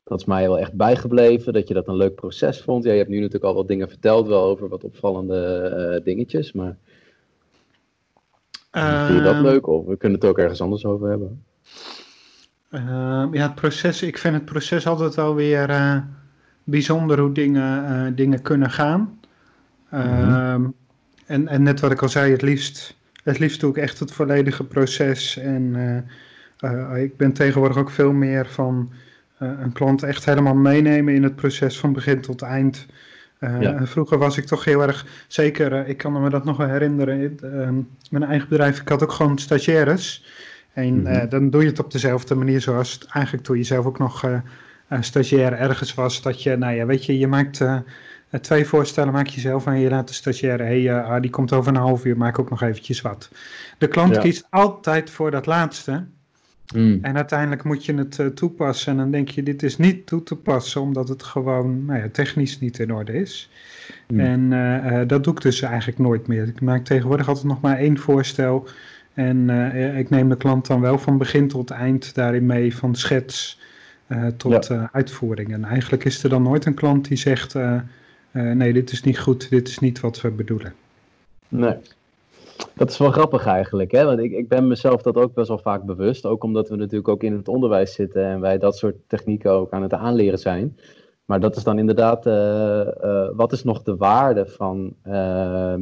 [0.04, 1.52] dat is mij wel echt bijgebleven.
[1.52, 2.84] Dat je dat een leuk proces vond.
[2.84, 6.52] Ja, je hebt nu natuurlijk al wat dingen verteld wel over wat opvallende uh, dingetjes.
[6.52, 6.76] Maar
[8.72, 9.42] uh, vind je dat ehm.
[9.42, 9.66] leuk?
[9.66, 11.44] Of we kunnen het ook ergens anders over hebben.
[12.70, 14.02] Ehm, ja, het proces.
[14.02, 15.96] Ik vind het proces altijd wel weer eh,
[16.64, 19.20] bijzonder hoe dingen, uh, dingen kunnen gaan.
[19.94, 20.52] Uh,
[21.26, 24.12] en, en net wat ik al zei, het liefst, het liefst doe ik echt het
[24.12, 25.36] volledige proces.
[25.36, 25.74] En
[26.62, 28.92] uh, ik ben tegenwoordig ook veel meer van
[29.38, 32.86] een klant echt helemaal meenemen in het proces van begin tot eind.
[33.60, 33.86] Ja.
[33.86, 37.38] Vroeger was ik toch heel erg, zeker, ik kan me dat nog wel herinneren,
[38.10, 40.24] mijn eigen bedrijf, ik had ook gewoon stagiaires.
[40.72, 43.86] En mm dan doe je het op dezelfde manier zoals het eigenlijk toen je zelf
[43.86, 44.24] ook nog
[45.00, 47.64] stagiair ergens was, dat je, nou ja, weet je, je maakt
[48.40, 51.52] twee voorstellen, maak je zelf en je laat de stagiair, hé, hey, uh, die komt
[51.52, 53.30] over een half uur, maak ook nog eventjes wat.
[53.78, 56.04] De klant kiest altijd voor dat laatste.
[56.74, 56.98] Mm.
[57.02, 60.22] En uiteindelijk moet je het uh, toepassen en dan denk je, dit is niet toe
[60.22, 63.50] te passen, omdat het gewoon nou ja, technisch niet in orde is.
[64.08, 64.20] Mm.
[64.20, 66.48] En dat doe ik dus eigenlijk nooit meer.
[66.48, 68.68] Ik maak tegenwoordig altijd nog maar één voorstel.
[69.14, 69.50] En
[69.96, 73.60] ik neem de klant dan wel van begin tot eind daarin mee, van schets
[74.36, 74.88] tot ja.
[74.92, 75.52] uitvoering.
[75.52, 77.54] En eigenlijk is er dan nooit een klant die zegt:
[78.32, 80.74] uh, nee, dit is niet goed, dit is niet wat we bedoelen.
[81.48, 81.74] Nee.
[82.74, 84.04] Dat is wel grappig eigenlijk, hè?
[84.04, 86.26] want ik, ik ben mezelf dat ook best wel vaak bewust.
[86.26, 89.72] Ook omdat we natuurlijk ook in het onderwijs zitten en wij dat soort technieken ook
[89.72, 90.76] aan het aanleren zijn.
[91.24, 92.24] Maar dat is dan inderdaad,
[93.36, 94.94] wat is nog de waarde van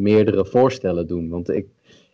[0.03, 1.29] meerdere voorstellen doen?
[1.29, 1.67] Want ik,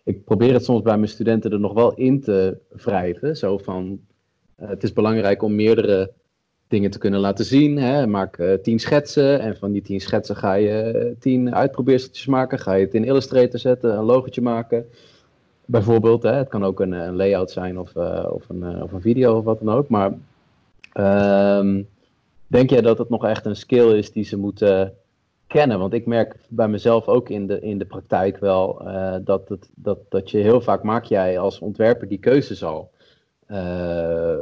[0.04, 3.36] ik probeer het soms bij mijn studenten er nog wel in te wrijven.
[3.36, 4.00] Zo van,
[4.56, 6.12] het is belangrijk om meerdere
[6.68, 7.78] dingen te kunnen laten zien.
[7.78, 8.06] Hè.
[8.06, 12.58] Maak uh, tien schetsen en van die tien schetsen ga je eh, tien uitprobeerseltjes maken.
[12.58, 14.86] Ga je het in Illustrator zetten, een logotje maken.
[15.64, 16.32] Bijvoorbeeld, hè.
[16.32, 17.96] het kan ook een, een layout zijn of,
[18.30, 19.88] of, een, of een video of wat dan ook.
[19.88, 20.12] Maar
[20.92, 21.82] ehm,
[22.46, 24.94] denk jij dat het nog echt een skill is die ze moeten
[25.46, 25.78] kennen?
[25.78, 28.82] Want ik merk bij mezelf ook in de, in de praktijk wel
[29.24, 32.90] dat, het, dat, dat je heel vaak maak jij als ontwerper die keuzes al.
[33.46, 34.38] Eh,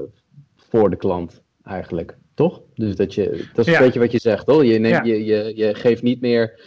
[0.57, 2.17] voor de klant eigenlijk.
[2.35, 2.61] Toch?
[2.75, 4.65] Dus dat, je, dat is een beetje wat je zegt, hoor.
[4.65, 6.61] Je, neemt, je, je, je geeft niet meer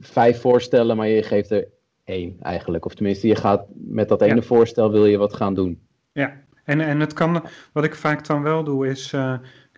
[0.00, 1.68] vijf voorstellen, maar je geeft er
[2.04, 2.84] één eigenlijk.
[2.84, 5.80] Of tenminste, je gaat met dat ene voorstel wil je wat gaan doen.
[6.12, 6.32] Ja,
[6.64, 9.34] en, en het kan, wat ik vaak dan wel doe is, uh,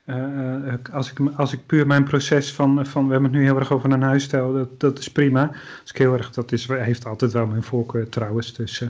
[0.06, 3.58] uh, als, ik, als ik puur mijn proces van, van we hebben het nu heel
[3.58, 5.50] erg over een huisstijl, dat, dat is prima.
[5.80, 8.54] Als ik heel erg, dat is, heeft altijd wel mijn voorkeur trouwens.
[8.54, 8.84] Dus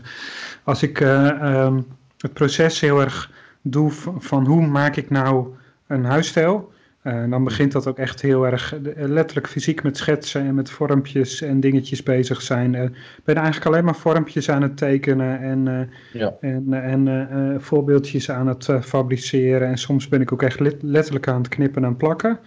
[0.64, 1.86] als ik um,
[2.18, 3.30] het proces heel erg
[3.62, 5.54] doe van, hoe maak ik nou
[5.92, 6.72] een huisstijl.
[7.04, 11.42] Uh, dan begint dat ook echt heel erg letterlijk fysiek met schetsen en met vormpjes
[11.42, 12.74] en dingetjes bezig zijn.
[12.74, 12.90] Ik
[13.24, 16.34] ben eigenlijk alleen maar vormpjes aan het tekenen en, ja.
[16.40, 19.68] en, en voorbeeldjes aan het fabriceren.
[19.68, 22.38] En soms ben ik ook echt letterlijk aan het knippen en plakken.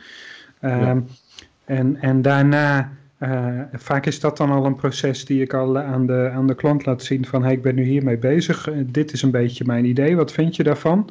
[0.61, 0.79] Ja.
[0.79, 0.99] Ehm,
[1.65, 6.05] en, en daarna uh, vaak is dat dan al een proces die ik al aan
[6.05, 9.13] de, aan de klant laat zien van hey, ik ben nu hiermee bezig, uh, dit
[9.13, 11.09] is een beetje mijn idee, wat vind je daarvan?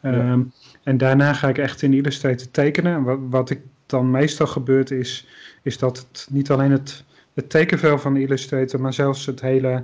[0.00, 0.12] Ja.
[0.12, 0.40] Ehm,
[0.86, 2.94] en daarna ga ik echt in Illustrator tekenen.
[2.94, 5.26] En wat, wat ik dan meestal gebeurt is,
[5.62, 9.82] is dat het niet alleen het, het tekenvel van Illustrator, maar zelfs het hele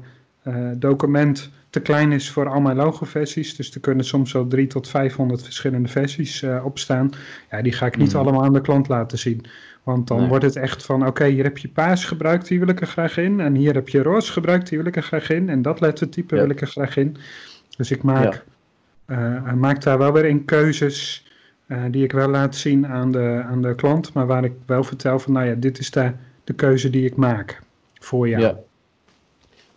[0.48, 3.56] uh, document te klein is voor al mijn logo-versies.
[3.56, 7.10] Dus er kunnen soms wel 3 tot 500 verschillende versies uh, opstaan.
[7.50, 8.18] Ja, die ga ik niet mm.
[8.18, 9.44] allemaal aan de klant laten zien.
[9.82, 12.80] Want dan wordt het echt van, oké, hier heb je paars gebruikt, die wil ik
[12.80, 13.40] er graag in.
[13.40, 15.48] En hier heb je roze gebruikt, die wil ik er graag in.
[15.48, 16.40] En dat lettertype ja.
[16.40, 17.16] wil ik er graag in.
[17.76, 18.42] Dus ik maak, ja.
[19.12, 21.26] Uh, maak daar wel weer in keuzes
[21.68, 24.12] uh, die ik wel laat zien aan de, aan de klant.
[24.12, 26.12] Maar waar ik wel vertel van, nou ja, dit is de,
[26.44, 27.62] de keuze die ik maak
[27.94, 28.42] voor jou.
[28.42, 28.58] Ja,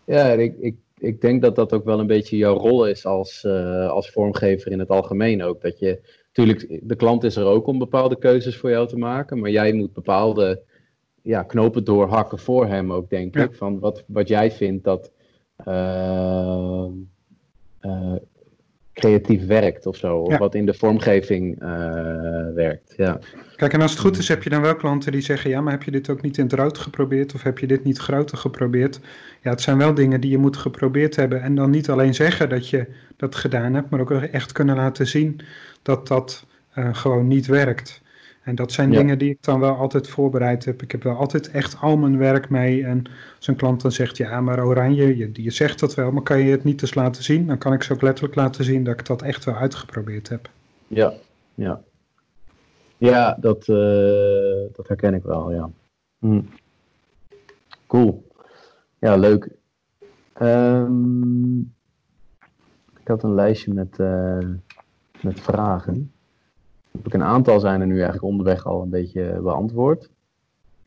[0.04, 3.44] ja ik, ik, ik denk dat dat ook wel een beetje jouw rol is als,
[3.48, 5.62] uh, als vormgever in het algemeen ook.
[5.62, 6.00] Dat je
[6.36, 9.74] Tuurlijk, de klant is er ook om bepaalde keuzes voor jou te maken, maar jij
[9.74, 10.62] moet bepaalde
[11.22, 13.56] ja, knopen doorhakken voor hem ook, denk ik.
[13.56, 15.12] Van wat, wat jij vindt dat
[15.68, 16.86] uh,
[17.82, 18.16] uh,
[18.96, 20.18] creatief werkt of zo.
[20.18, 21.70] Of wat in de vormgeving uh,
[22.54, 22.94] werkt.
[22.98, 23.20] Ja.
[23.56, 25.72] Kijk, en als het goed is, heb je dan wel klanten die zeggen: Ja, maar
[25.72, 27.34] heb je dit ook niet in het rood geprobeerd?
[27.34, 29.00] Of heb je dit niet groter geprobeerd?
[29.42, 31.42] Ja, het zijn wel dingen die je moet geprobeerd hebben.
[31.42, 35.08] En dan niet alleen zeggen dat je dat gedaan hebt, maar ook echt kunnen laten
[35.08, 35.40] zien
[35.82, 36.46] dat dat
[36.78, 38.02] uh, gewoon niet werkt.
[38.46, 40.82] En dat zijn dingen die ik dan wel altijd voorbereid heb.
[40.82, 42.86] Ik heb wel altijd echt al mijn werk mee.
[42.86, 43.04] En
[43.38, 46.40] als een klant dan zegt, ja, maar oranje, je, je zegt dat wel, maar kan
[46.40, 47.48] je het niet eens laten zien?
[47.48, 50.50] Dan kan ik ze ook letterlijk laten zien dat ik dat echt wel uitgeprobeerd heb.
[50.88, 51.14] Ja,
[51.54, 51.82] ja.
[52.98, 53.78] Ja, dat, uh,
[54.76, 55.70] dat herken ik wel, ja.
[56.20, 56.42] Hm.
[57.88, 58.28] Cool.
[59.00, 59.50] Ja, leuk.
[60.42, 61.74] Um,
[63.00, 63.98] ik had een lijstje met...
[64.00, 64.38] Uh,
[65.22, 66.12] met vragen.
[66.96, 70.10] Heb ik een aantal zijn er nu eigenlijk onderweg al een beetje beantwoord.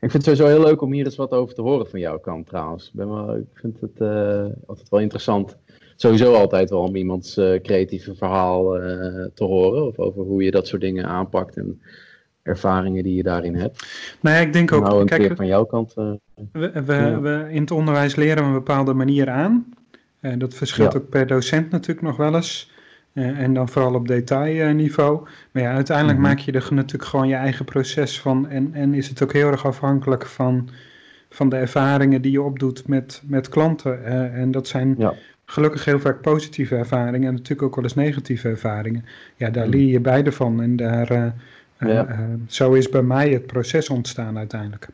[0.01, 2.19] Ik vind het sowieso heel leuk om hier eens wat over te horen van jouw
[2.19, 2.87] kant trouwens.
[2.87, 5.57] Ik, ben wel, ik vind het uh, altijd wel interessant.
[5.97, 9.87] Sowieso altijd wel om iemands uh, creatieve verhaal uh, te horen.
[9.87, 11.81] Of over hoe je dat soort dingen aanpakt en
[12.43, 13.87] ervaringen die je daarin hebt.
[14.21, 14.83] Nou ja, ik denk ook...
[14.83, 15.95] Nou, een kijk, keer van jouw kant...
[15.95, 16.21] we,
[16.53, 17.21] we, ja.
[17.21, 19.75] we, in het onderwijs leren we een bepaalde manier aan.
[20.39, 20.99] dat verschilt ja.
[20.99, 22.71] ook per docent natuurlijk nog wel eens.
[23.19, 25.29] Uh, en dan vooral op detailniveau.
[25.51, 26.35] Maar ja, uiteindelijk mm -hmm.
[26.35, 28.49] maak je er natuurlijk gewoon je eigen proces van.
[28.49, 30.69] En, en is het ook heel erg afhankelijk van,
[31.31, 34.01] van de ervaringen die je opdoet met, met klanten.
[34.01, 35.15] Uh, en dat zijn ja.
[35.45, 39.05] gelukkig heel vaak positieve ervaringen en natuurlijk ook wel eens negatieve ervaringen.
[39.37, 40.63] Ja, daar mm leer je beide van.
[40.63, 41.27] En daar, uh,
[41.79, 42.17] ja.
[42.47, 44.89] zo is bij mij het proces ontstaan uiteindelijk.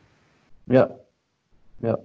[0.64, 0.90] Ja,
[1.76, 1.98] ja.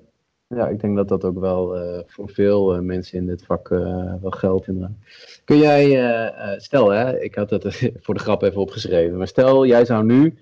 [0.55, 3.69] Ja, ik denk dat dat ook wel uh, voor veel uh, mensen in dit vak
[3.69, 4.67] uh, wel geldt.
[4.67, 4.97] Inderdaad.
[5.45, 7.63] Kun jij, stel hè, ik had het
[8.03, 10.37] voor de grap even opgeschreven, maar stel jij zou nu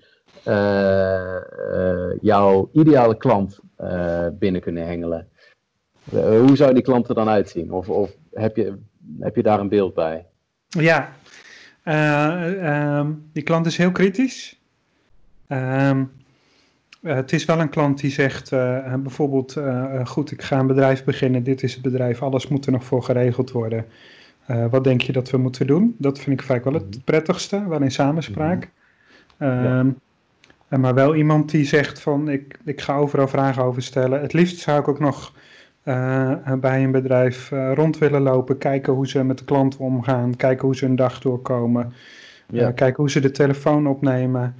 [2.20, 3.60] jouw ideale klant
[4.32, 5.28] binnen kunnen hengelen.
[6.10, 7.72] hoe zou die klant er dan uitzien?
[7.72, 8.78] Of, of heb, je,
[9.20, 10.26] heb je daar een beeld bij?
[10.68, 11.12] Ja,
[13.00, 14.60] um, die klant is heel kritisch.
[15.48, 16.12] Um,
[17.14, 21.04] het is wel een klant die zegt uh, bijvoorbeeld, uh, goed, ik ga een bedrijf
[21.04, 23.84] beginnen, dit is het bedrijf, alles moet er nog voor geregeld worden.
[24.70, 25.94] wat denk je dat we moeten doen?
[25.98, 27.04] Dat vind ik vaak wel het mhm.
[27.04, 28.70] prettigste, wel in samenspraak.
[29.38, 29.78] Ja.
[30.68, 34.20] Ehm, maar wel iemand die zegt van, ik, ik ga overal vragen over stellen.
[34.20, 35.32] Het liefst zou ik ook nog
[36.60, 40.76] bij een bedrijf rond willen lopen, kijken hoe ze met de klanten omgaan, kijken hoe
[40.76, 41.92] ze een dag doorkomen,
[42.48, 42.70] ja.
[42.70, 44.54] kijken hoe ze de telefoon opnemen.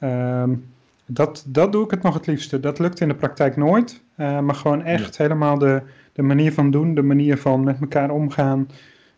[0.00, 0.64] Um,
[1.06, 2.60] dat, dat doe ik het nog het liefste.
[2.60, 4.02] Dat lukt in de praktijk nooit.
[4.16, 8.10] Uh, maar gewoon echt helemaal de, de manier van doen, de manier van met elkaar
[8.10, 8.68] omgaan.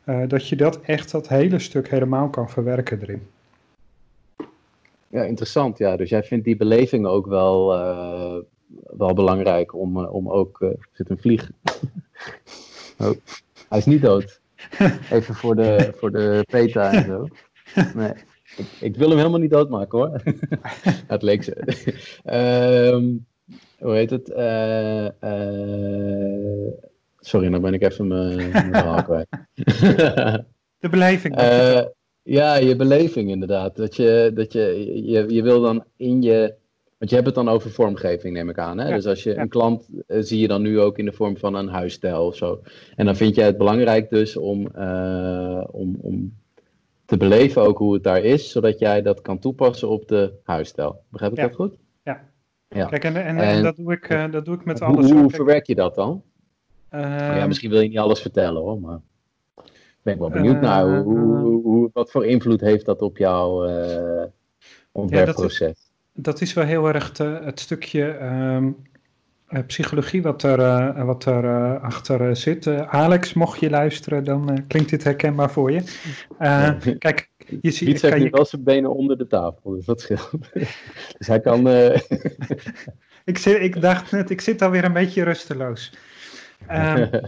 [0.05, 3.27] Uh, dat je dat echt, dat hele stuk helemaal kan verwerken erin.
[5.09, 5.79] Ja, interessant.
[5.79, 8.37] Ja, dus jij vindt die beleving ook wel, uh,
[8.97, 10.61] wel belangrijk om, om ook.
[10.61, 11.51] er zit een vlieg.
[12.99, 13.11] oh,
[13.69, 14.41] hij is niet dood.
[15.11, 17.29] Even voor de, voor de PETA en zo.
[17.95, 18.13] Nee.
[18.57, 20.23] Ik, ik, wil hem helemaal niet doodmaken hoor.
[21.07, 21.57] het leek ze.
[22.95, 23.27] um,
[23.79, 24.29] hoe heet het?
[24.29, 26.73] Uh, uh,
[27.19, 29.29] sorry, nou ben ik even mijn verhaal kwijt.
[30.79, 31.41] De beleving.
[31.41, 31.83] Uh,
[32.23, 33.77] ja, je beleving inderdaad.
[33.77, 36.55] Dat je, dat je, je, je wil dan in je.
[36.99, 38.79] Want je hebt het dan over vormgeving, neem ik aan.
[38.79, 38.89] Hè?
[38.89, 39.41] Ja, dus als je ja.
[39.41, 42.63] een klant zie je dan nu ook in de vorm van een huisstijl of zo.
[42.95, 44.67] En dan vind jij het belangrijk dus om,
[45.71, 46.33] om, om
[47.07, 51.05] te beleven ook hoe het daar is, zodat jij dat kan toepassen op de huisstijl.
[51.11, 51.47] Begrijp ik Ja.
[51.47, 51.77] dat goed?
[52.03, 52.29] Ja.
[52.69, 52.87] ja.
[52.87, 55.11] Kijk, en, en, dat, doe ik, eh, dat doe ik met Hoe, alles.
[55.11, 56.23] hoe verwerk je dat dan?
[56.89, 59.01] ehm, ja, misschien wil je niet alles vertellen hoor, maar
[60.03, 61.03] ben ik wel benieuwd naar.
[61.03, 64.25] Hoe, hoe, hoe- wat voor invloed heeft dat op jouw eh,
[64.93, 65.91] ontwerpproces?
[66.13, 68.71] Dat is wel heel erg te- het stukje ehm,
[69.67, 72.67] psychologie wat er, eh, wat er eh, achter eh, zit.
[72.67, 75.83] Eh, Alex, mocht je luisteren, dan eh, klinkt dit herkenbaar voor je.
[76.39, 77.31] Eh, Kijk,
[77.61, 77.89] je ziet...
[77.89, 80.31] Piet heeft je- wel zijn benen onder de tafel, dus dat scheelt.
[81.19, 81.69] dus hij kan...
[81.69, 81.95] eh,
[83.25, 85.93] ik, zit, ik dacht net, ik zit alweer een beetje rusteloos.
[86.67, 87.03] Ehm,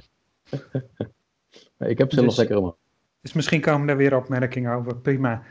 [1.78, 2.76] ik heb ze Dus- nog lekker omhoog.
[3.22, 4.96] dus misschien komen er weer opmerkingen over.
[4.96, 5.42] Prima.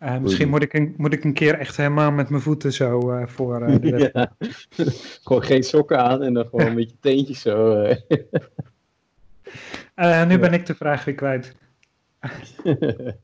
[0.00, 3.10] Eh, misschien moet ik, een, moet ik een keer echt helemaal met mijn voeten zo
[3.10, 4.32] eh, voor eh, de Ja.
[5.22, 7.82] gewoon geen sokken aan en dan gewoon met je teentjes zo.
[7.82, 7.94] nu
[9.94, 10.38] Ja.
[10.38, 11.56] ben ik de vraag weer kwijt.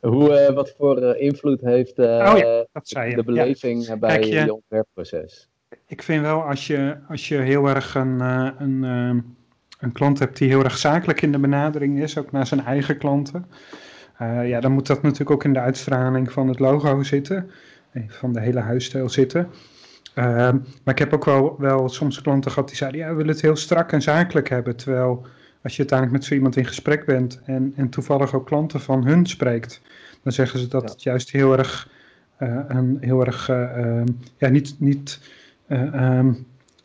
[0.00, 2.64] Hoe, wat voor invloed heeft Oh ja,
[3.14, 5.48] de beleving bij Kijk, je- ontwerpproces?
[5.86, 8.82] Ik vind wel als je, als je heel erg een, een,
[9.80, 12.98] een klant hebt die heel erg zakelijk in de benadering is, ook naar zijn eigen
[12.98, 13.46] klanten.
[14.20, 17.50] Eh, ja, dan moet dat natuurlijk ook in de uitstraling van het logo zitten,
[17.90, 19.48] eh, van de hele huisstijl zitten.
[20.14, 23.32] Ehm, maar ik heb ook wel, wel soms klanten gehad die zeiden, ja, we willen
[23.32, 24.76] het heel strak en zakelijk hebben.
[24.76, 25.26] Terwijl
[25.62, 29.06] als je uiteindelijk met zo iemand in gesprek bent en, en toevallig ook klanten van
[29.06, 29.80] hun spreekt,
[30.22, 30.88] dan zeggen ze dat Ja.
[30.88, 31.88] het juist heel erg,
[32.38, 34.06] een, heel erg eh, ehm,
[34.36, 35.20] ja, niet, niet
[35.66, 36.32] eh, ehm,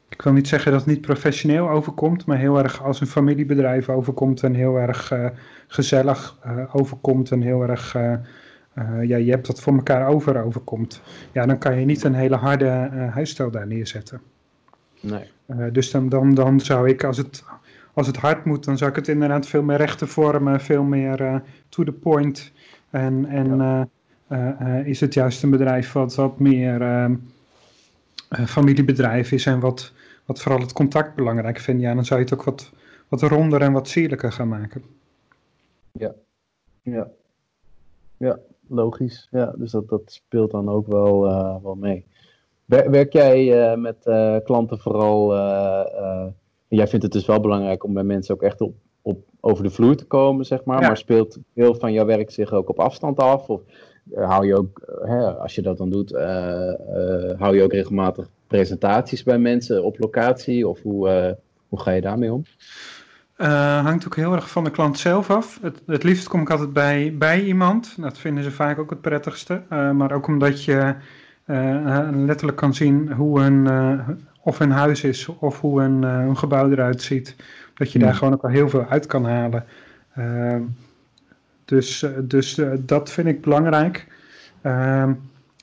[0.09, 3.89] ik wil niet zeggen dat het niet professioneel overkomt, maar heel erg als een familiebedrijf
[3.89, 5.11] overkomt en heel erg
[5.67, 8.13] gezellig eh, overkomt en heel erg, eh,
[8.73, 11.01] eh, ja, je hebt dat voor elkaar over overkomt.
[11.31, 14.21] Ja, dan kan je niet een hele harde eh, huisstijl daar neerzetten.
[14.99, 15.31] Nee.
[15.71, 17.43] Dus dan, dan, dan zou ik, als het,
[17.93, 21.41] als het hard moet, dan zou ik het inderdaad veel meer rechte vormen, veel meer
[21.69, 22.51] to the point.
[22.89, 23.89] En, en
[24.85, 27.15] is het juist een bedrijf wat wat meer ehm,
[28.29, 29.93] eh, familiebedrijf is en wat,
[30.25, 32.71] wat vooral het contact belangrijk vindt, ja, dan zou je het ook wat,
[33.07, 34.83] wat ronder en wat sierlijker gaan maken.
[35.99, 36.15] Ja.
[38.17, 39.27] Ja, logisch.
[39.31, 42.05] Ja, dus dat, dat speelt dan ook wel, eh, wel mee.
[42.65, 45.33] Wer- Werk jij eh, met eh, klanten vooral...
[46.67, 49.69] jij vindt het dus wel belangrijk om bij mensen ook echt op, op, over de
[49.69, 50.81] vloer te komen, zeg maar.
[50.81, 50.87] Ja.
[50.87, 53.49] Maar speelt veel van jouw werk zich ook op afstand af?
[53.49, 53.61] Of
[54.13, 56.11] hou je ook, hè, als je dat dan doet,
[57.37, 60.67] hou je ook regelmatig presentaties bij mensen op locatie?
[60.67, 61.37] Of hoe,
[61.69, 62.43] hoe ga je daarmee om?
[63.35, 65.59] Eh, hangt ook heel erg van de klant zelf af.
[65.61, 67.95] Het, het liefst kom ik altijd bij, bij iemand.
[67.97, 69.61] Dat vinden ze vaak ook het prettigste.
[69.69, 70.95] Eh, maar ook omdat je
[71.45, 73.69] eh, letterlijk kan zien hoe een,
[74.41, 77.35] of een huis is of hoe een, een gebouw eruit ziet.
[77.73, 79.65] Dat je daar gewoon ook al heel veel uit kan halen.
[81.65, 84.07] Dus dus dat vind ik belangrijk.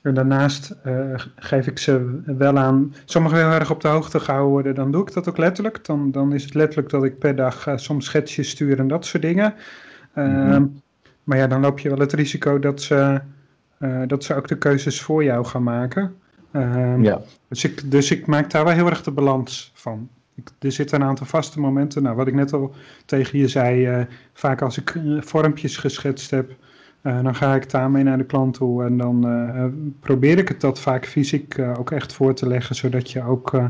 [0.03, 0.93] En daarnaast eh,
[1.35, 2.93] geef ik ze wel aan.
[3.05, 5.85] Sommigen heel erg op de hoogte gehouden worden, dan doe ik dat ook letterlijk.
[5.85, 9.05] Dan, dan is het letterlijk dat ik per dag eh, soms schetsjes stuur en dat
[9.05, 9.53] soort dingen.
[10.13, 10.65] Ehm, Mhm.
[11.23, 13.21] Maar ja, dan loop je wel het risico dat ze,
[13.77, 16.15] eh, dat ze ook de keuzes voor jou gaan maken.
[16.51, 20.09] Ehm, Ja, dus, ik, dus ik maak daar wel heel erg de balans van.
[20.35, 22.03] Ik, er zitten een aantal vaste momenten.
[22.03, 22.73] Nou, wat ik net al
[23.05, 26.51] tegen je zei, vaak als ik vormpjes geschetst heb,
[27.03, 30.47] eh, dan ga ik daarmee naar de klant toe en dan eh, eh, probeer ik
[30.47, 33.61] het dat vaak fysiek ook echt voor te leggen, zodat je ook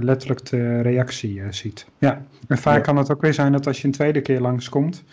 [0.00, 1.86] letterlijk de reactie ziet.
[1.98, 2.80] Ja, en vaak Ja.
[2.80, 5.04] kan het ook weer zijn dat als je een tweede keer langskomt,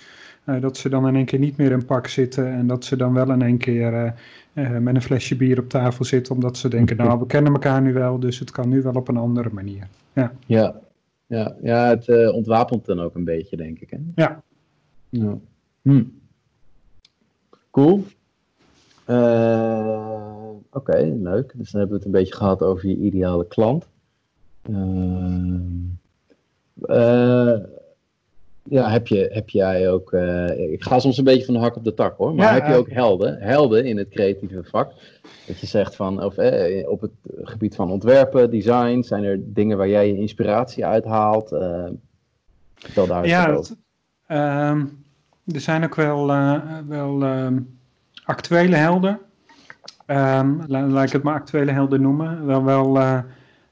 [0.59, 3.13] dat ze dan in één keer niet meer in pak zitten en dat ze dan
[3.13, 4.13] wel in één keer
[4.53, 7.93] met een flesje bier op tafel zitten, omdat ze denken, nou, we kennen elkaar nu
[7.93, 9.87] wel, dus het kan nu wel op een andere manier.
[10.45, 10.81] ja,
[11.33, 13.89] ja, ja het eh, ontwapent dan ook een beetje, denk ik.
[13.89, 13.97] Hè?
[14.15, 14.43] Ja.
[15.09, 15.37] Ja.
[15.81, 16.03] Hm.
[17.73, 18.03] Cool.
[19.05, 21.53] Eh, Oké, leuk.
[21.55, 23.87] Dus dan hebben we het een beetje gehad over je ideale klant.
[24.61, 25.61] Ehm,
[26.81, 27.53] eh,
[28.63, 30.13] ja, heb, je, heb jij ook.
[30.13, 32.35] eh, ik ga soms een beetje van de hak op de tak hoor.
[32.35, 32.77] Maar Ja, heb je eh.
[32.79, 34.91] ook helden, helden in het creatieve vak?
[35.47, 37.11] Dat je zegt van, of, eh, op het
[37.43, 41.51] gebied van ontwerpen, design, zijn er dingen waar jij je inspiratie uit haalt?
[41.51, 41.85] Eh,
[42.75, 43.75] vertel daar eens Ja, over.
[44.27, 44.85] ehm,
[45.45, 47.59] er zijn ook wel, eh, wel ehm,
[48.23, 49.19] actuele helden.
[50.05, 52.45] Ehm, la- laat ik het maar actuele helden noemen.
[52.45, 53.19] Wel, wel, eh,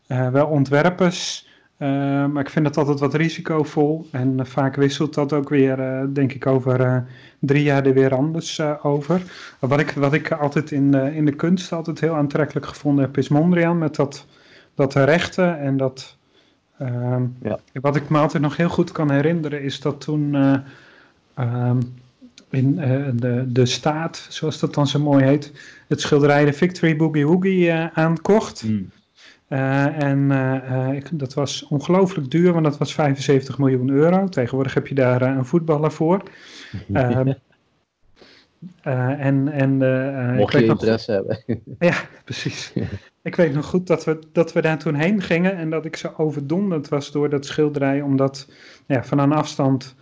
[0.07, 1.49] eh, wel ontwerpers.
[1.77, 1.87] eh,
[2.25, 4.07] maar ik vind het altijd wat risicovol.
[4.11, 7.05] En vaak wisselt dat ook weer, denk ik, over
[7.39, 9.21] drie jaar er weer anders over.
[9.59, 13.17] Wat ik, wat ik altijd in, de in de kunst altijd heel aantrekkelijk gevonden heb,
[13.17, 13.77] is Mondriaan.
[13.77, 14.25] Met dat,
[14.75, 16.17] dat rechte en dat...
[16.77, 17.59] ehm, Ja.
[17.73, 20.35] Wat ik me altijd nog heel goed kan herinneren, is dat toen...
[21.41, 21.79] ehm,
[22.49, 22.75] in
[23.15, 25.51] de, de staat, zoals dat dan zo mooi heet,
[25.87, 28.63] het schilderij de Victory Boogie Woogie aankocht.
[28.63, 28.89] Mm.
[29.47, 30.31] en
[30.95, 34.27] ik, dat was ongelooflijk duur, want dat was 75 miljoen euro.
[34.27, 36.23] Tegenwoordig heb je daar een voetballer voor.
[38.81, 41.43] Ehm, en, en, Mocht je interesse hebben.
[41.89, 42.73] ja, precies.
[43.21, 45.95] Ik weet nog goed dat we, dat we daar toen heen gingen en dat ik
[45.95, 48.47] zo overdonderd was door dat schilderij, omdat
[48.85, 49.95] ja, van een afstand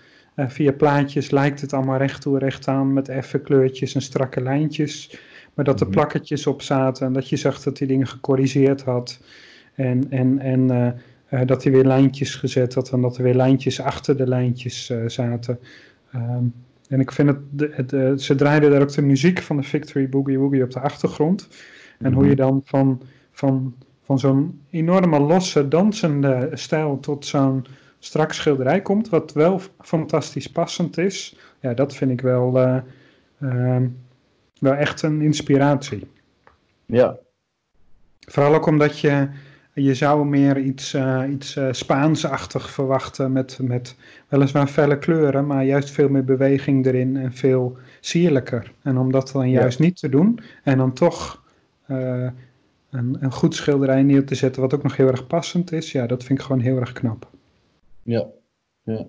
[0.48, 5.20] via plaatjes lijkt het allemaal recht toe recht aan met effe kleurtjes en strakke lijntjes.
[5.54, 5.96] Maar dat er mhm.
[5.96, 9.20] plakketjes op zaten en dat je zag dat hij dingen gecorrigeerd had.
[9.76, 10.88] En, en, en uh,
[11.40, 14.94] uh, dat hij weer lijntjes gezet had en dat er weer lijntjes achter de lijntjes
[15.08, 15.60] zaten.
[16.16, 16.54] Um,
[16.90, 20.10] en ik vind het, de, de, ze draaiden daar ook de muziek van de Victory
[20.10, 21.48] Boogie Woogie op de achtergrond.
[22.00, 22.40] En hoe je mhm.
[22.40, 27.66] dan van, van, van zo'n enorme losse dansende stijl tot zo'n
[28.00, 31.38] strak schilderij komt, wat wel fantastisch passend is.
[31.60, 32.78] Ja, dat vind ik wel, uh,
[33.40, 33.78] uh,
[34.60, 36.08] wel echt een inspiratie.
[36.86, 37.18] Ja.
[38.20, 39.28] Vooral ook omdat je,
[39.74, 43.96] je zou meer iets, uh, iets uh, Spaansachtig verwachten met, met
[44.28, 48.72] weliswaar felle kleuren, maar juist veel meer beweging erin en veel sierlijker.
[48.82, 51.44] En om dat dan juist niet te doen en dan toch
[51.86, 56.08] een, een goed schilderij neer te zetten wat ook nog heel erg passend is, ja,
[56.08, 57.30] dat vind ik gewoon heel erg knap.
[58.04, 58.28] Ja,
[58.84, 59.08] ja.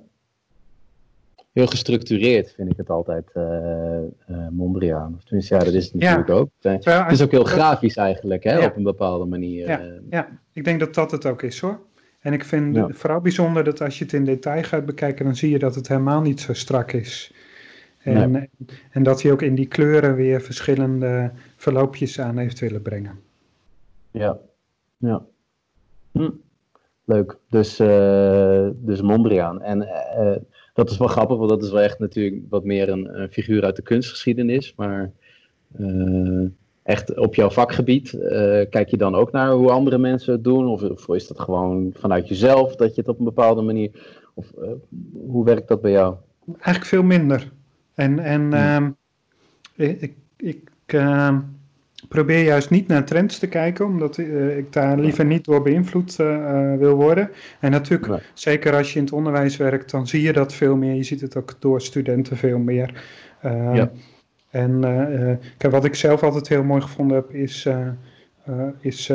[1.53, 3.45] Heel gestructureerd vind ik het altijd, uh,
[4.31, 5.15] uh, Mondriaan.
[5.17, 6.51] Of tenminste, ja, dat is het natuurlijk ook.
[6.61, 9.67] Het is ook heel grafisch eigenlijk, hè, op een bepaalde manier.
[9.67, 9.93] Ja, eh.
[10.11, 11.81] ja, ik denk dat dat het ook is hoor.
[12.21, 15.37] En ik vind het vooral bijzonder dat als je het in detail gaat bekijken, dan
[15.37, 17.35] zie je dat het helemaal niet zo strak is.
[17.99, 18.51] En,
[18.91, 23.21] en dat hij ook in die kleuren weer verschillende verloopjes aan heeft willen brengen.
[24.11, 24.39] Ja,
[24.97, 25.25] ja.
[26.13, 26.31] Hm.
[27.11, 27.37] Leuk.
[27.49, 29.63] Dus, uh, dus Mondriaan.
[29.63, 30.37] En uh,
[30.75, 33.65] dat is wel grappig, want dat is wel echt natuurlijk wat meer een, een figuur
[33.65, 34.73] uit de kunstgeschiedenis.
[34.77, 35.11] Maar
[35.79, 36.49] uh,
[36.83, 38.11] echt op jouw vakgebied,
[38.71, 40.67] kijk je dan ook naar hoe andere mensen het doen?
[40.67, 43.91] Of, of, is dat gewoon vanuit jezelf dat je het op een bepaalde manier.
[44.35, 44.53] Of
[45.27, 46.15] hoe werkt dat bij jou?
[46.47, 47.53] Eigenlijk veel minder.
[47.95, 48.97] En, en hmm.
[49.77, 50.15] ik.
[50.37, 51.39] ik ehm,
[52.09, 56.17] probeer juist niet naar trends te kijken, omdat uh, ik daar liever niet door beïnvloed
[56.21, 57.31] uh, wil worden.
[57.61, 60.95] En natuurlijk, zeker als je in het onderwijs werkt, dan zie je dat veel meer.
[60.95, 63.05] Je ziet het ook door studenten veel meer.
[63.45, 63.91] Uh, ja.
[64.51, 64.81] En
[65.57, 67.69] kijk, wat ik zelf altijd heel mooi gevonden heb, is,
[68.81, 69.13] is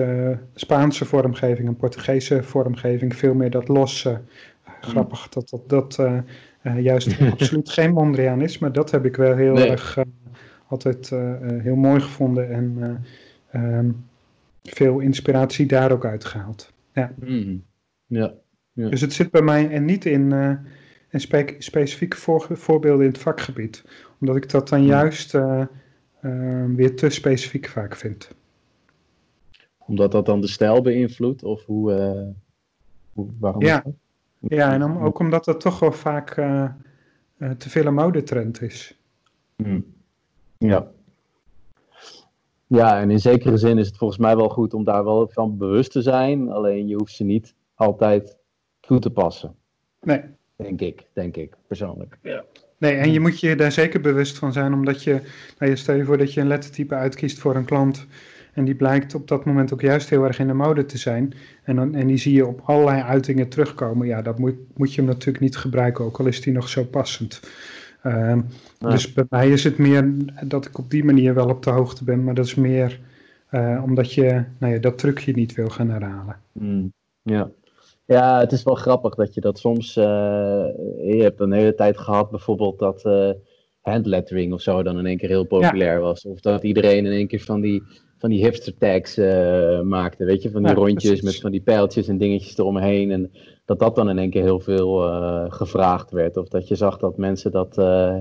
[0.53, 3.15] Spaanse vormgeving en Portugese vormgeving.
[3.15, 4.21] Veel meer dat losse.
[4.81, 5.99] Grappig dat dat, dat
[6.77, 9.97] juist absoluut geen Mondriaan is, maar dat heb ik wel heel erg
[10.67, 12.77] altijd eh, eh, heel mooi gevonden en
[13.51, 13.91] eh, ehm,
[14.63, 16.73] veel inspiratie daar ook uitgehaald.
[16.93, 17.13] Ja.
[17.19, 17.63] Mm.
[18.05, 18.33] ja.
[18.73, 18.89] ja.
[18.89, 20.31] Dus het zit bij mij en niet in,
[21.09, 23.85] in spe specifieke voor voorbeelden in het vakgebied,
[24.19, 24.87] omdat ik dat dan mm.
[24.87, 28.29] juist ehm, weer te specifiek vaak vind.
[29.77, 31.91] Omdat dat dan de stijl beïnvloedt of hoe,
[33.13, 33.61] hoe waarom?
[33.61, 33.83] Ja.
[34.39, 36.33] Ja, en om, ook omdat dat toch wel vaak
[37.57, 38.99] te veel een modetrend is.
[39.55, 39.85] Mm.
[40.57, 40.91] Ja.
[42.67, 45.57] Ja, en in zekere zin is het volgens mij wel goed om daar wel van
[45.57, 46.51] bewust te zijn.
[46.51, 48.37] Alleen je hoeft ze niet altijd
[48.79, 49.55] toe te passen.
[50.01, 50.21] Nee.
[50.55, 52.17] Denk ik, denk ik, persoonlijk.
[52.21, 52.43] Ja.
[52.77, 55.21] Nee, en je moet je daar zeker bewust van zijn, omdat je,
[55.59, 58.05] nou je stel je voor dat je een lettertype uitkiest voor een klant.
[58.53, 61.33] En die blijkt op dat moment ook juist heel erg in de mode te zijn.
[61.63, 64.07] En, dan, en die zie je op allerlei uitingen terugkomen.
[64.07, 66.83] Ja, dat moet, moet je hem natuurlijk niet gebruiken, ook al is die nog zo
[66.83, 67.39] passend.
[68.05, 68.41] Ehm,
[68.77, 72.03] dus bij mij is het meer dat ik op die manier wel op de hoogte
[72.03, 72.99] ben, maar dat is meer
[73.51, 76.39] uh, omdat je nou ja, dat trucje niet wil gaan herhalen.
[76.51, 77.51] Mm, ja.
[78.05, 79.97] ja, het is wel grappig dat je dat soms.
[79.97, 80.03] Uh,
[81.03, 83.29] je hebt een hele tijd gehad bijvoorbeeld dat uh,
[83.81, 86.25] handlettering of zo dan in één keer heel populair was.
[86.25, 87.83] Of dat iedereen in één keer van die,
[88.17, 89.17] van die hipster tags
[89.83, 90.25] maakte.
[90.25, 93.11] Weet je, van die rondjes met van die pijltjes en dingetjes eromheen.
[93.11, 93.31] En
[93.65, 96.37] dat dat dan in één keer heel veel uh, gevraagd werd.
[96.37, 98.15] Of dat je zag dat mensen dat uh,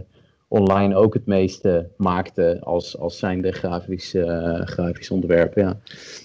[0.49, 5.55] online ook het meeste maakten als, als zijnde grafisch, uh, grafisch ontwerp.
[5.55, 5.77] Ja.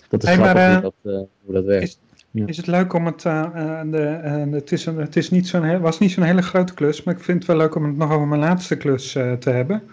[0.10, 1.84] Dat is hey, grappig dat, hoe dat werkt.
[1.84, 2.00] Is,
[2.32, 2.48] ja.
[2.48, 6.12] is het leuk om het, de, het, is een, het is niet zo'n, was niet
[6.12, 8.42] zo'n hele grote klus, maar ik vind het wel leuk om het nog over mijn
[8.42, 9.84] laatste klus te hebben.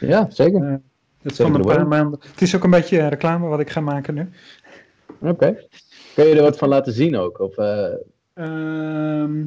[0.00, 0.80] Ja, zeker.
[1.22, 2.20] het, is een paar maanden.
[2.30, 4.28] het is ook een beetje reclame wat ik ga maken nu.
[5.20, 5.56] Oké.
[6.14, 7.40] Kun je er wat van laten zien ook?
[7.40, 7.56] Of,
[8.36, 9.42] Ehm,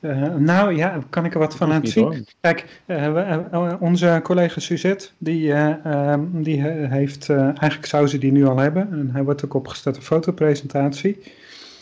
[0.00, 2.26] eh, nou ja, kan ik er wat van laten zien?
[2.40, 8.56] Kijk, uh, onze collega Suzette, die, ehm, die heeft, eigenlijk zou ze die nu al
[8.56, 8.92] hebben.
[8.92, 11.18] En hij wordt ook opgesteld een fotopresentatie,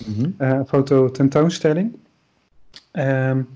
[0.07, 0.67] mm -hmm.
[0.67, 1.97] fototentoonstelling.
[2.93, 3.49] Um,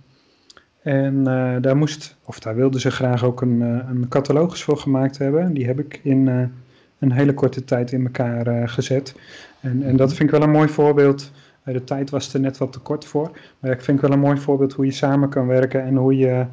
[0.82, 1.24] En
[1.60, 5.52] daar moest, of daar wilden ze graag ook een, een catalogus voor gemaakt hebben.
[5.52, 6.50] Die heb ik in
[6.98, 9.14] een hele korte tijd in elkaar gezet.
[9.60, 11.30] En, en dat vind ik wel een mooi voorbeeld.
[11.72, 13.30] De tijd was er net wat te kort voor.
[13.58, 16.16] Maar ik vind ik wel een mooi voorbeeld hoe je samen kan werken en hoe
[16.16, 16.46] je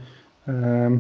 [0.46, 0.98] ehm,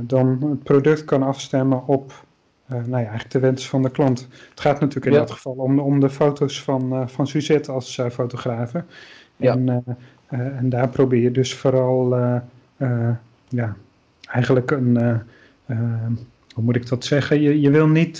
[0.00, 2.26] dan het product kan afstemmen op
[2.72, 4.28] uh, nou ja, eigenlijk de wens van de klant.
[4.50, 7.98] Het gaat natuurlijk in dat geval om, om de foto's van, uh, van Suzette als
[7.98, 8.84] uh, fotografe.
[9.36, 9.84] En,
[10.28, 12.14] en daar probeer je dus vooral,
[13.48, 13.76] ja,
[14.30, 14.96] eigenlijk een,
[16.54, 17.40] hoe moet ik dat zeggen?
[17.40, 18.18] Je, je wil niet,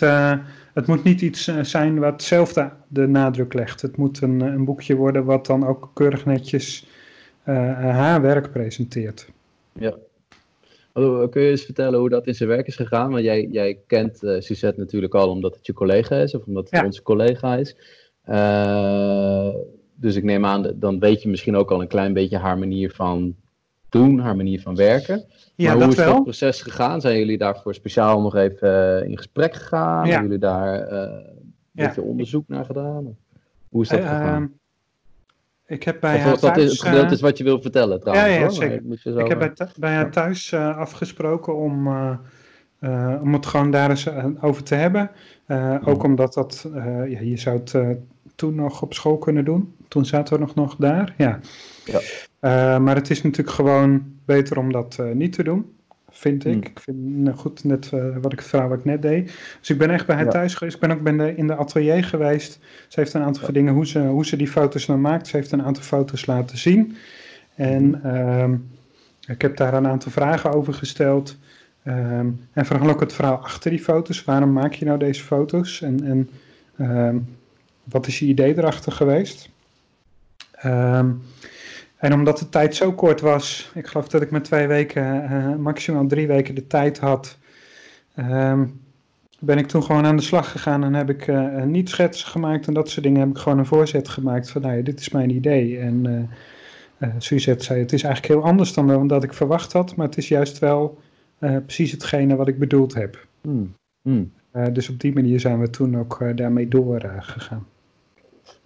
[0.78, 3.82] het moet niet iets zijn wat zelf de, de nadruk legt.
[3.82, 6.86] Het moet een, een boekje worden wat dan ook keurig netjes
[7.44, 9.28] haar werk presenteert.
[9.72, 9.94] Ja,
[11.30, 13.10] kun je eens vertellen hoe dat in zijn werk is gegaan?
[13.10, 16.70] Want jij, jij kent uh, Suzette natuurlijk al omdat het je collega is, of omdat
[16.70, 17.76] het onze collega is.
[18.28, 19.48] Uh,
[19.94, 22.90] dus ik neem aan, dan weet je misschien ook al een klein beetje haar manier
[22.90, 23.36] van
[23.88, 25.24] doen, haar manier van werken.
[25.54, 26.12] Ja, maar hoe is wel.
[26.12, 27.00] dat proces gegaan?
[27.00, 30.06] Zijn jullie daarvoor speciaal nog even uh, in gesprek gegaan?
[30.06, 30.10] Ja.
[30.12, 31.24] Hebben jullie daar een
[31.72, 33.16] beetje onderzoek naar gedaan?
[33.68, 34.42] Hoe is dat gegaan?
[34.42, 34.46] Ehm,
[35.66, 36.40] ik heb bij haar thuis...
[36.40, 38.34] Dat het gedeelte is wat je wil vertellen trouwens.
[38.34, 39.18] Ja, ja zeker.
[39.18, 42.10] Ik heb bij, bij haar thuis uh, afgesproken om, uh,
[42.80, 44.08] uh, om het gewoon daar eens
[44.40, 45.10] over te hebben.
[45.84, 46.68] Ook omdat dat,
[47.08, 47.74] ja, je zou het
[48.34, 49.74] toen nog op school kunnen doen.
[49.88, 51.40] Toen zaten we nog, nog daar, ja.
[52.40, 52.78] Ja.
[52.78, 55.76] maar het is natuurlijk gewoon beter om dat niet te doen
[56.18, 56.52] vind ik.
[56.52, 56.62] Hmm.
[56.62, 59.26] Ik vind nou goed net uh, wat ik het verhaal wat ik net deed.
[59.58, 60.74] Dus ik ben echt bij haar thuis geweest.
[60.74, 62.58] Ik ben ook de, in de atelier geweest.
[62.88, 63.52] Ze heeft een aantal ja.
[63.52, 65.26] dingen hoe ze, hoe ze die foto's nou maakt.
[65.26, 66.96] Ze heeft een aantal foto's laten zien.
[67.54, 68.68] En um,
[69.26, 71.36] ik heb daar een aantal vragen over gesteld.
[71.84, 74.24] Um, en vooral ook het verhaal achter die foto's.
[74.24, 75.82] Waarom maak je nou deze foto's?
[75.82, 76.30] En, en
[76.86, 77.36] um,
[77.84, 79.48] wat is je idee erachter geweest?
[80.64, 81.22] Um,
[81.98, 85.56] en omdat de tijd zo kort was, ik geloof dat ik met twee weken, uh,
[85.56, 87.38] maximaal drie weken de tijd had,
[88.16, 88.80] um,
[89.38, 92.66] ben ik toen gewoon aan de slag gegaan en heb ik uh, niet schetsen gemaakt
[92.66, 93.20] en dat soort dingen.
[93.20, 95.78] Heb ik gewoon een voorzet gemaakt van, nou ja, dit is mijn idee.
[95.78, 96.28] En
[96.98, 100.16] uh, Suzette zei, het is eigenlijk heel anders dan dat ik verwacht had, maar het
[100.16, 100.98] is juist wel
[101.38, 103.26] precies hetgene wat ik bedoeld heb.
[103.40, 103.74] Mm.
[104.02, 104.32] Mm.
[104.72, 107.66] dus op die manier zijn we toen ook daarmee doorgegaan.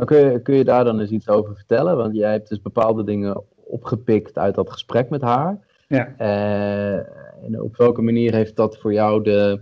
[0.05, 1.97] Kun je, kun je daar dan eens iets over vertellen?
[1.97, 5.59] Want jij hebt dus bepaalde dingen opgepikt uit dat gesprek met haar.
[5.89, 6.15] Ja.
[6.21, 6.97] Uh,
[7.45, 9.61] en op welke manier heeft dat voor jou de,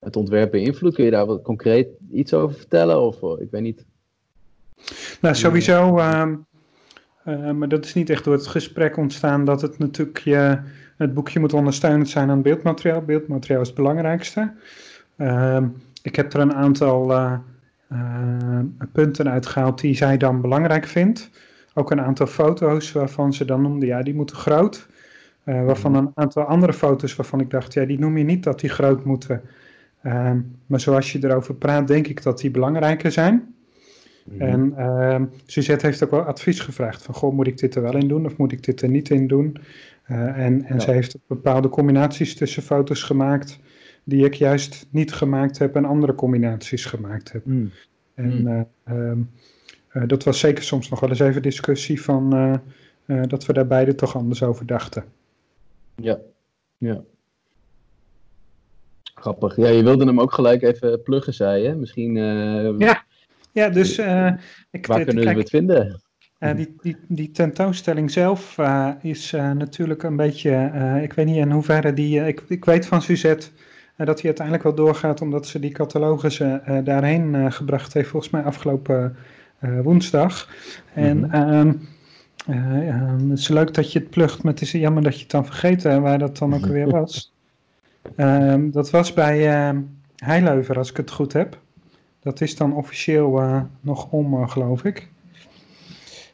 [0.00, 0.94] het ontwerp beïnvloed?
[0.94, 3.00] Kun je daar wat concreet iets over vertellen?
[3.00, 3.84] Of eh, ik weet niet.
[5.20, 5.98] Nou, sowieso.
[5.98, 6.26] Uh,
[7.26, 10.58] uh, maar dat is niet echt door het gesprek ontstaan dat het natuurlijk je,
[10.96, 13.02] het boekje moet ondersteunend zijn aan beeldmateriaal.
[13.02, 14.52] Beeldmateriaal is het belangrijkste.
[15.16, 15.68] Ehm,
[16.02, 17.38] ik heb er een aantal uh,
[18.92, 21.30] punten uitgehaald die zij dan belangrijk vindt.
[21.74, 24.88] Ook een aantal foto's waarvan ze dan noemde, ja, die moeten groot.
[25.44, 28.60] Uh, waarvan een aantal andere foto's waarvan ik dacht, ja, die noem je niet dat
[28.60, 29.42] die groot moeten.
[30.02, 30.30] Uh,
[30.66, 33.54] maar zoals je erover praat, denk ik dat die belangrijker zijn.
[34.24, 37.82] Mm En uh, Suzette heeft ook wel advies gevraagd van, goh, moet ik dit er
[37.82, 39.56] wel in doen of moet ik dit er niet in doen?
[40.10, 40.78] Uh, en en ja.
[40.78, 43.58] zij heeft bepaalde combinaties tussen foto's gemaakt
[44.08, 47.44] die ik juist niet gemaakt heb en andere combinaties gemaakt heb.
[47.44, 47.70] Mm.
[48.14, 48.66] En mm.
[48.88, 49.12] Uh,
[49.94, 52.34] uh, dat was zeker soms nog wel eens even discussie van
[53.06, 55.04] uh, dat we daar beide toch anders over dachten.
[55.96, 56.18] Ja,
[56.78, 57.02] ja.
[59.14, 59.56] Grappig.
[59.56, 61.74] Ja, je wilde hem ook gelijk even pluggen, zei je.
[61.74, 62.14] Misschien.
[62.78, 63.04] ja.
[63.52, 63.98] ja, dus.
[64.70, 66.00] ik, waar kunnen we het vinden?
[66.40, 70.70] Uh, die, die, die, tentoonstelling zelf uh, is natuurlijk een beetje,
[71.02, 73.48] ik weet niet in hoeverre die, ik, ik weet van Suzette
[74.04, 78.32] dat hij uiteindelijk wel doorgaat omdat ze die catalogus uh, daarheen uh, gebracht heeft, volgens
[78.32, 79.16] mij afgelopen
[79.64, 80.48] uh, woensdag.
[80.94, 81.80] En mm -hmm.
[83.30, 85.46] het is leuk dat je het plugt, maar het is jammer dat je het dan
[85.46, 87.24] vergeten waar dat dan ook weer was.
[88.16, 89.74] Ehm, dat was bij
[90.16, 91.58] Heileuver, als ik het goed heb.
[92.20, 93.42] Dat is dan officieel
[93.80, 95.08] nog om, geloof ik.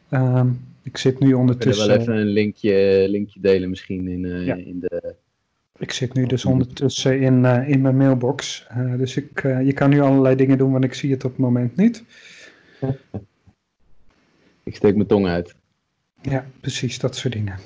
[0.09, 0.47] Ehm,
[0.83, 1.87] ik zit nu ondertussen...
[1.87, 4.55] We wel even een linkje, linkje delen misschien in, ja.
[4.55, 5.15] in de
[5.83, 8.67] ik zit nu dus ondertussen in, uh, in mijn mailbox.
[8.77, 11.31] Uh, dus ik, uh, je kan nu allerlei dingen doen, want ik zie het op
[11.31, 12.03] het moment niet.
[14.63, 15.55] Ik steek mijn tong uit.
[16.21, 17.59] Ja, precies, dat soort dingen.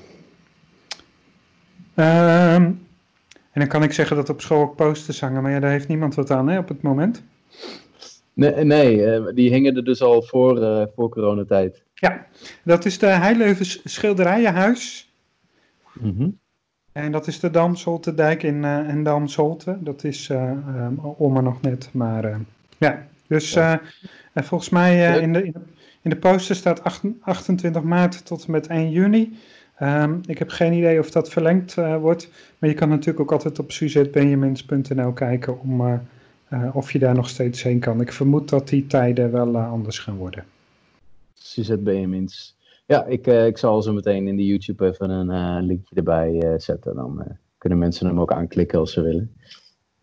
[1.96, 2.88] Um,
[3.52, 5.88] en dan kan ik zeggen dat op school ook posters hangen, maar ja, daar heeft
[5.88, 7.24] niemand wat aan hè, op het moment.
[8.34, 11.84] Nee, nee die hingen er dus al voor, voor coronatijd.
[11.94, 12.28] Ja,
[12.64, 15.12] dat is de Heileuvens schilderijenhuis.
[15.94, 16.40] Mm
[16.98, 19.78] en dat is de Dam Soltedijk in, uh, in Dam Solte.
[19.80, 21.90] Dat is uh, um, om en nog net.
[21.92, 22.36] Maar uh,
[22.78, 23.82] ja, dus ja.
[24.34, 25.60] volgens mij in, de, in, de,
[26.02, 29.38] in de poster staat 8, 28 maart tot en met 1 juni.
[29.76, 33.60] Ehm, ik heb geen idee of dat verlengd wordt, maar je kan natuurlijk ook altijd
[33.60, 36.02] op suzetbenjamins.nl kijken om,
[36.74, 38.02] of je daar nog steeds heen kan.
[38.02, 40.46] Ik vermoed dat die tijden wel anders gaan worden.
[41.34, 42.57] Suzette Benjamins.
[42.88, 46.96] Ja, ik, ik zal zo meteen in de YouTube even een linkje erbij zetten.
[46.96, 49.36] Dan kunnen mensen hem ook aanklikken als ze willen.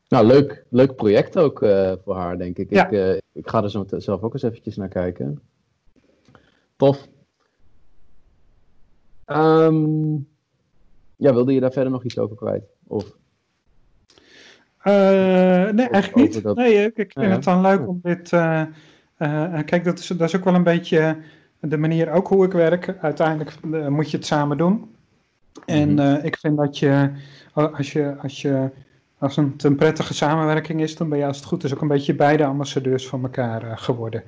[0.09, 2.71] Nou, leuk, leuk project ook uh, voor haar, denk ik.
[2.71, 5.41] Ik, uh, ik ga er zo zelf ook eens eventjes naar kijken.
[6.77, 7.09] Tof.
[9.27, 10.29] Um,
[11.17, 12.65] ja, wilde je daar verder nog iets over kwijt?
[12.87, 13.17] Of?
[14.85, 16.43] Uh, nee, eigenlijk niet.
[16.43, 16.57] Dat...
[16.57, 18.29] Nee, ik, ik vind het dan leuk om dit...
[19.65, 21.17] kijk, dat is, dat is ook wel een beetje
[21.69, 22.97] de manier ook hoe ik werk.
[23.01, 23.53] Uiteindelijk
[23.89, 24.95] moet je het samen doen.
[25.67, 27.11] En mm ik vind dat je,
[27.53, 28.71] als je, als je
[29.19, 31.89] als het een prettige samenwerking is, dan ben je als het goed is ook een
[31.89, 34.23] beetje beide ambassadeurs van elkaar uh, geworden.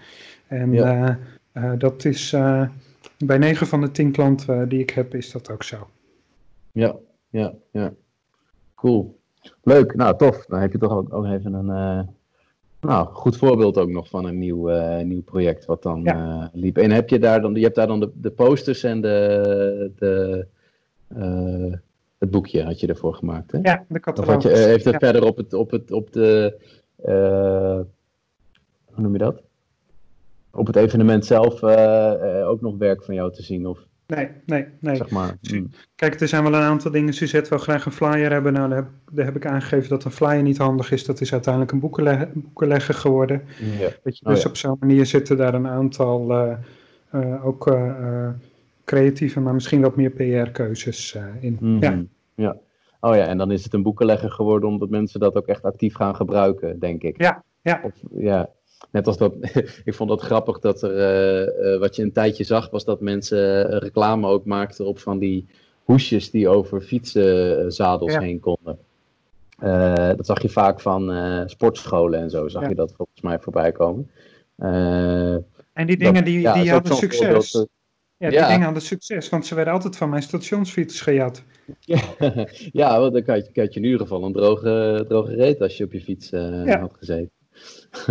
[0.47, 1.19] En ja.
[1.79, 2.31] dat is
[3.19, 5.89] bij 9 van de 10 klanten die ik heb, is dat ook zo.
[6.73, 6.97] Ja,
[7.29, 7.93] ja, ja.
[8.75, 9.19] Cool.
[9.63, 10.47] Leuk, nou tof.
[10.47, 12.09] Dan heb je toch ook, ook even een
[12.81, 14.69] nou, goed voorbeeld ook nog van een nieuw,
[15.03, 16.51] nieuw project wat dan ja.
[16.53, 16.79] liep.
[16.79, 20.47] En heb je daar dan, je hebt daar dan de, de posters en de, de
[22.19, 23.59] het boekje had je ervoor gemaakt, hè?
[23.63, 24.43] Ja, de catalogus.
[24.43, 26.57] Je, heeft het verder op, het, op, het, op de,
[28.85, 29.43] hoe noem je dat?
[30.51, 31.63] Op het evenement zelf
[32.45, 33.67] ook nog werk van jou te zien?
[33.67, 34.97] Of, nee, nee, nee.
[34.97, 35.37] Zeg maar.
[35.41, 35.71] Hmm.
[35.95, 37.15] Kijk, er zijn wel een aantal dingen.
[37.15, 38.53] Suzette wil graag een flyer hebben.
[38.53, 41.05] Nou, daar heb, daar heb, ik aangegeven dat een flyer niet handig is.
[41.05, 43.43] Dat is uiteindelijk een boekenlegger, boekenlegger geworden.
[44.03, 44.49] Dat je, dus oh, ja.
[44.49, 46.55] op zo'n manier zitten daar een aantal
[47.43, 47.77] ook
[48.85, 51.57] creatieve, maar misschien wat meer PR-keuzes in.
[51.61, 51.81] Mm -hmm.
[51.81, 52.05] Ja.
[52.35, 52.57] ja.
[53.01, 55.95] Oh ja, en dan is het een boekenlegger geworden omdat mensen dat ook echt actief
[55.95, 57.23] gaan gebruiken, denk ik.
[57.23, 57.81] Ja, ja.
[57.85, 58.49] Of, ja.
[58.91, 59.35] Net als dat,
[59.85, 63.01] ik vond dat grappig dat er, uh, uh, wat je een tijdje zag, was dat
[63.01, 65.47] mensen reclame ook maakten op van die
[65.85, 68.21] hoesjes die over fietsenzadels ja.
[68.21, 68.79] heen konden.
[70.17, 71.13] dat zag je vaak van
[71.47, 72.69] sportscholen en zo, zag ja.
[72.69, 74.11] je dat volgens mij voorbij komen.
[75.73, 77.53] en die dingen dat, die, die hadden succes.
[77.53, 77.69] Dat,
[78.19, 81.43] ja, die dingen hadden succes, want ze werden altijd van mijn stationsfiets gejat.
[81.81, 82.01] Ja,
[82.73, 85.77] ja want dan had je, had je in ieder geval een droge, droge reet als
[85.77, 87.36] je op je fiets had gezeten.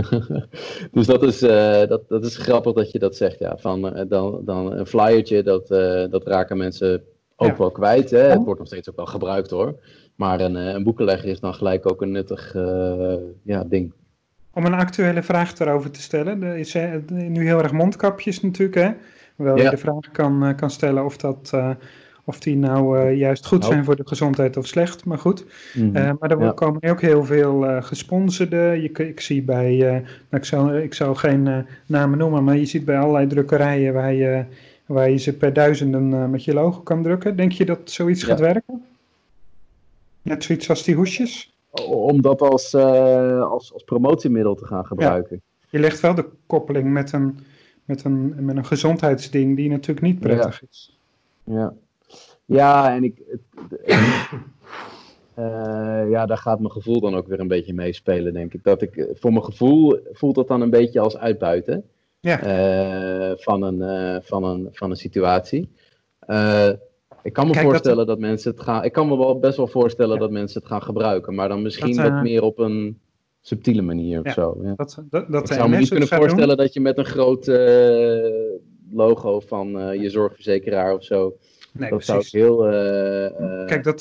[0.92, 3.40] dus dat is, uh, dat, dat is grappig dat je dat zegt.
[3.40, 3.58] Ja.
[3.58, 5.68] Van, uh, dan, dan een flyertje, dat,
[6.12, 7.04] dat raken mensen
[7.36, 7.58] ook ja.
[7.58, 8.10] wel kwijt.
[8.10, 8.20] Hè?
[8.20, 9.80] Het wordt nog steeds ook wel gebruikt hoor.
[10.16, 12.54] Maar een, een boekenlegger is dan gelijk ook een nuttig
[13.44, 13.94] ja, ding.
[14.54, 16.44] Om een actuele vraag erover te stellen.
[16.44, 16.74] Er is
[17.10, 18.92] nu heel erg mondkapjes natuurlijk hè.
[19.36, 19.64] Wel ja.
[19.64, 21.52] je de vraag kan, kan stellen of, dat,
[22.26, 25.06] of die nou uh, juist goed zijn voor de gezondheid of slecht.
[25.06, 25.46] Maar goed.
[25.74, 26.18] Mm -hmm.
[26.20, 26.52] maar er ja.
[26.52, 28.58] komen ook heel veel gesponsorde.
[28.58, 32.86] Je, ik zie bij, nou, ik, zal, ik zal geen namen noemen, maar je ziet
[32.86, 34.44] bij allerlei drukkerijen waar je,
[34.86, 37.36] waar je ze per duizenden met je logo kan drukken.
[37.36, 38.28] Denk je dat zoiets ja.
[38.28, 38.84] gaat werken?
[40.22, 41.56] Net zoiets als die hoesjes?
[41.90, 45.42] Om dat als, als, als promotiemiddel te gaan gebruiken.
[45.70, 47.40] Je legt wel de koppeling met een
[47.86, 50.68] met een, met een gezondheidsding die natuurlijk niet prettig ja.
[50.70, 51.00] is.
[51.44, 51.74] Ja,
[52.46, 53.22] ja en ik.
[55.40, 58.64] Uh, ja, daar gaat mijn gevoel dan ook weer een beetje meespelen, denk ik.
[58.64, 61.84] Dat ik voor mijn gevoel voelt dat dan een beetje als uitbuiten
[62.20, 62.44] ja.
[62.44, 65.70] uh, van, een, uh, van, een, van een situatie.
[67.24, 68.08] ik kan me Kijk, voorstellen dat...
[68.08, 68.20] dat...
[68.20, 68.84] mensen het gaan.
[68.84, 70.20] Ik kan me wel best wel voorstellen ja.
[70.20, 73.00] dat mensen het gaan gebruiken, maar dan misschien dat, wat meer op een
[73.42, 74.60] subtiele manier of ja, zo.
[74.64, 74.74] Ja.
[74.76, 76.58] Dat, dat, dat ik zou me niet kunnen voorstellen doen.
[76.58, 78.58] dat je met een groot uh,
[78.92, 81.38] logo van uh, je zorgverzekeraar of zo.
[81.78, 82.30] Nee, dat precies.
[82.30, 82.74] zou ik heel.
[82.74, 84.00] Uh, Kijk, dat,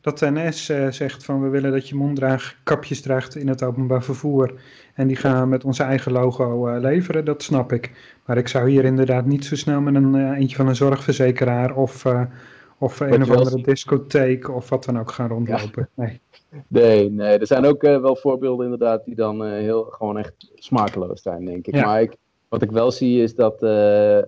[0.00, 4.52] dat de NS zegt van we willen dat je monddraagkapjes draagt in het openbaar vervoer.
[4.94, 7.92] En die gaan met onze eigen logo leveren, dat snap ik.
[8.26, 12.04] Maar ik zou hier inderdaad niet zo snel met een eentje van een zorgverzekeraar of,
[12.78, 15.88] of een of andere discotheek of wat dan ook gaan rondlopen.
[15.96, 16.04] Ja.
[16.04, 16.20] Nee.
[16.68, 20.32] Nee, nee, er zijn ook uh, wel voorbeelden inderdaad die dan uh, heel gewoon echt
[20.54, 21.74] smakeloos zijn, denk ik.
[21.74, 21.84] Ja.
[21.84, 22.16] Maar ik,
[22.48, 24.18] wat ik wel zie is dat uh,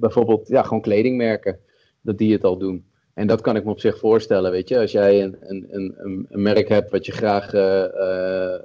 [0.00, 1.58] bijvoorbeeld ja, gewoon kledingmerken,
[2.00, 2.84] dat die het al doen.
[3.14, 4.78] En dat kan ik me op zich voorstellen, weet je.
[4.78, 7.50] Als jij een, een, een, een merk hebt wat je graag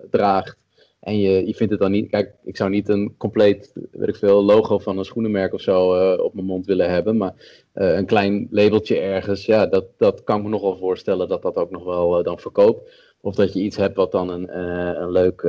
[0.10, 0.58] draagt
[1.00, 2.10] en je, je vindt het dan niet...
[2.10, 6.14] Kijk, ik zou niet een compleet, weet ik veel, logo van een schoenenmerk of zo
[6.16, 7.34] op mijn mond willen hebben, maar
[7.74, 11.56] een klein labeltje ergens, ja, dat, dat kan ik me nog wel voorstellen dat dat
[11.56, 13.08] ook nog wel dan verkoopt.
[13.22, 14.60] Of dat je iets hebt wat dan een,
[15.02, 15.42] een leuk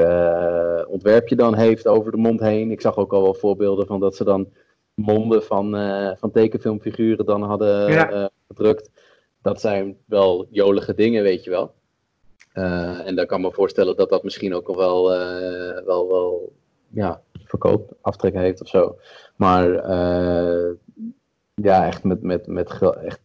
[0.89, 2.70] ontwerpje dan heeft over de mond heen.
[2.70, 4.49] Ik zag ook al wel voorbeelden van dat ze dan
[5.01, 5.70] monden van,
[6.18, 8.30] van tekenfilmfiguren dan hadden ja.
[8.48, 8.90] gedrukt.
[9.42, 11.74] Dat zijn wel jolige dingen, weet je wel.
[13.05, 15.09] en dan kan ik me voorstellen dat dat misschien ook al wel,
[15.84, 16.53] wel, wel
[16.88, 18.96] ja, verkoop, aftrek heeft of zo.
[19.36, 19.88] Maar
[21.62, 22.70] Ja, echt met, met, met
[23.05, 23.20] echt,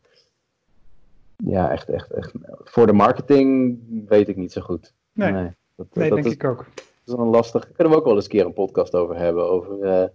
[1.37, 2.31] ja, echt, echt, echt.
[2.63, 4.93] Voor de marketing weet ik niet zo goed.
[5.13, 5.31] Nee,
[5.75, 6.65] dat, nee dat denk is, ik ook.
[6.75, 7.63] dat is een lastig.
[7.63, 9.49] Daar kunnen we ook wel eens een keer een podcast over hebben.
[9.49, 10.07] Over eh,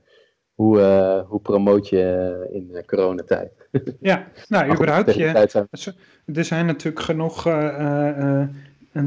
[0.61, 2.03] hoe, eh, hoe promoot je
[2.51, 3.51] eh, in eh, coronatijd.
[4.01, 5.15] Ja, nou, überhaupt.
[5.15, 5.97] Je, zijn-
[6.35, 7.45] er zijn natuurlijk genoeg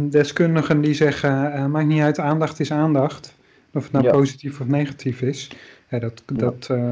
[0.10, 3.36] deskundigen die zeggen, maakt niet uit, aandacht is aandacht.
[3.74, 4.12] Of het nou Ja.
[4.12, 5.52] positief of negatief is.
[5.90, 6.92] Ja, dat, dat, eh,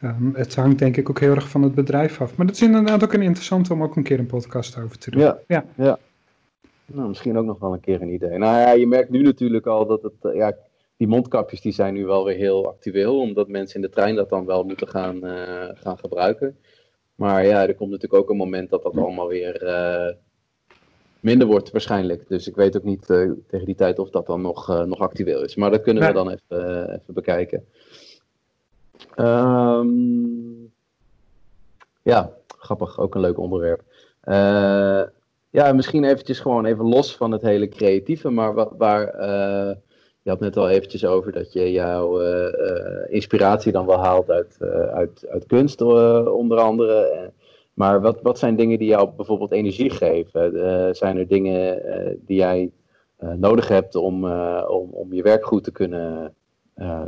[0.00, 2.36] ehm, het hangt denk ik ook heel erg van het bedrijf af.
[2.36, 5.10] Maar dat is inderdaad ook een interessant om ook een keer een podcast over te
[5.10, 5.20] doen.
[5.20, 5.64] Ja, Ja.
[5.74, 5.98] ja.
[6.86, 8.38] Nou, misschien ook nog wel een keer een idee.
[8.38, 10.54] Nou ja, je merkt nu natuurlijk al dat het, ja,
[11.02, 14.28] die mondkapjes die zijn nu wel weer heel actueel, omdat mensen in de trein dat
[14.28, 16.58] dan wel moeten gaan, eh, gaan gebruiken.
[17.14, 20.14] Maar ja, er komt natuurlijk ook een moment dat dat allemaal weer eh,
[21.20, 22.28] minder wordt waarschijnlijk.
[22.28, 25.42] Dus ik weet ook niet eh, tegen die tijd of dat dan nog, nog actueel
[25.42, 25.56] is.
[25.56, 27.64] Maar dat kunnen we dan even, even bekijken.
[29.14, 30.62] Ehm,
[32.02, 32.98] ja, grappig.
[32.98, 33.82] Ook een leuk onderwerp.
[35.50, 39.76] Ja, misschien eventjes gewoon even los van het hele creatieve, maar wa- waar, eh,
[40.22, 44.30] je had net al eventjes over dat je jouw eh, eh, inspiratie dan wel haalt
[44.30, 45.80] uit, eh, uit, uit kunst,
[46.26, 47.30] onder andere.
[47.74, 50.96] Maar wat, wat zijn dingen die jou bijvoorbeeld energie geven?
[50.96, 51.82] Zijn er dingen
[52.26, 52.70] die jij
[53.36, 54.24] nodig hebt om,
[54.64, 56.34] om, om je werk goed te kunnen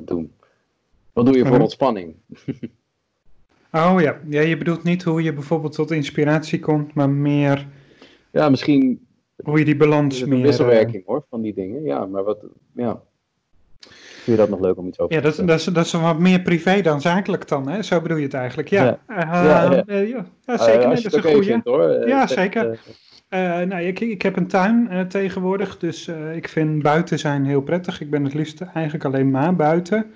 [0.01, 0.33] doen?
[1.13, 1.63] Wat doe je voor Mhm.
[1.63, 2.15] ontspanning?
[3.73, 4.21] Oh ja.
[4.29, 7.67] ja, je bedoelt niet hoe je bijvoorbeeld tot inspiratie komt, maar meer
[8.31, 9.04] Ja, misschien
[9.43, 10.33] hoe je die balans meer...
[10.33, 11.83] een eh, wisselwerking hoor, van die dingen.
[11.83, 12.39] Ja, maar wat,
[12.73, 13.01] ja.
[14.25, 15.53] Vind je dat nog leuk om iets over Ja, te dat, zeggen?
[15.57, 17.83] dat, is, dat is wat meer privé dan zakelijk dan, hè?
[17.83, 18.85] Zo bedoel je het eigenlijk, ja.
[18.85, 18.99] Ja.
[19.09, 19.97] Ja, ja.
[19.97, 20.25] ja.
[20.47, 21.89] ja, zeker, nee, dat is een vindt, hoor.
[21.89, 22.79] Eh, Ja, zeker.
[23.29, 28.01] eh, nou, ik, ik heb een tuin tegenwoordig, dus ik vind buiten zijn heel prettig.
[28.01, 30.07] Ik ben het liefst eigenlijk alleen maar buiten.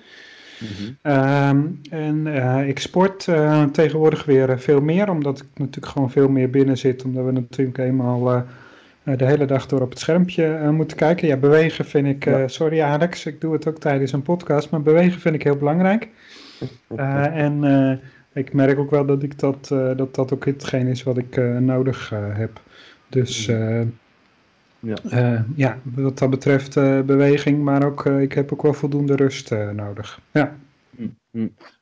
[0.59, 0.91] mhm.
[1.01, 2.27] Ehm, en
[2.67, 3.27] ik sport
[3.71, 7.77] tegenwoordig weer veel meer, omdat ik natuurlijk gewoon veel meer binnen zit, omdat we natuurlijk
[7.77, 8.43] eenmaal
[9.17, 11.27] de hele dag door op het schermpje eh, moeten kijken.
[11.27, 12.47] Ja, bewegen vind ik, eh, Ja.
[12.47, 16.07] sorry Alex, ik doe het ook tijdens een podcast, maar bewegen vind ik heel belangrijk.
[16.95, 17.97] Eh, en eh,
[18.43, 21.37] ik merk ook wel dat ik dat, eh, dat, dat ook hetgeen is wat ik
[21.37, 22.61] eh, nodig eh, heb.
[23.09, 23.81] Dus eh,
[24.79, 24.95] Ja.
[25.09, 29.15] eh, ja, wat dat betreft eh, beweging, maar ook eh, ik heb ook wel voldoende
[29.15, 30.19] rust eh, nodig.
[30.31, 30.55] Ja.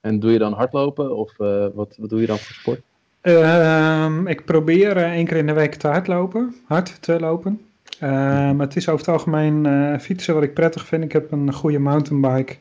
[0.01, 2.82] En doe je dan hardlopen of eh, wat, wat doe je dan voor sport?
[3.22, 7.61] Ehm, ik probeer eh, één keer in de week te hardlopen, hard te lopen.
[7.99, 11.03] Ehm, het is over het algemeen eh, fietsen wat ik prettig vind.
[11.03, 12.55] Ik heb een goede mountainbike.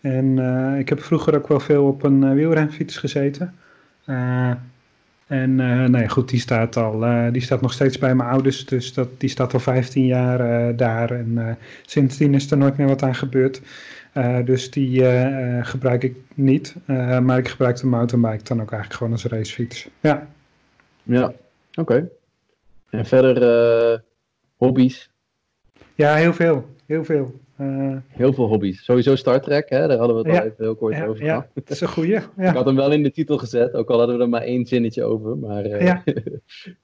[0.00, 3.54] En eh, ik heb vroeger ook wel veel op een wielrenfiets gezeten.
[5.26, 8.66] En eh nou goed, die staat, al, die staat nog steeds bij mijn ouders.
[8.66, 11.10] Dus dat, die staat al 15 jaar daar.
[11.10, 13.60] En sindsdien is er nooit meer wat aan gebeurd.
[14.12, 16.74] Eh, dus die eh, eh, gebruik ik niet.
[17.22, 19.88] Maar ik gebruik de mountainbike dan ook eigenlijk gewoon als racefiets.
[20.00, 20.26] Ja.
[21.02, 21.32] Ja,
[21.74, 22.08] oké.
[22.90, 24.02] En verder
[24.56, 25.10] hobby's?
[25.94, 26.66] ja, heel veel.
[26.86, 27.40] Heel veel.
[28.08, 28.84] Heel veel hobby's.
[28.84, 29.86] Sowieso Star Trek, hè?
[29.88, 30.38] daar hadden we het Ja.
[30.40, 31.46] al even heel kort ja, over ja, gehad.
[31.54, 32.14] dat is een goeie.
[32.16, 32.52] Ik Ja.
[32.52, 35.04] had hem wel in de titel gezet, ook al hadden we er maar één zinnetje
[35.04, 35.36] over.
[35.38, 36.02] Maar, Ja.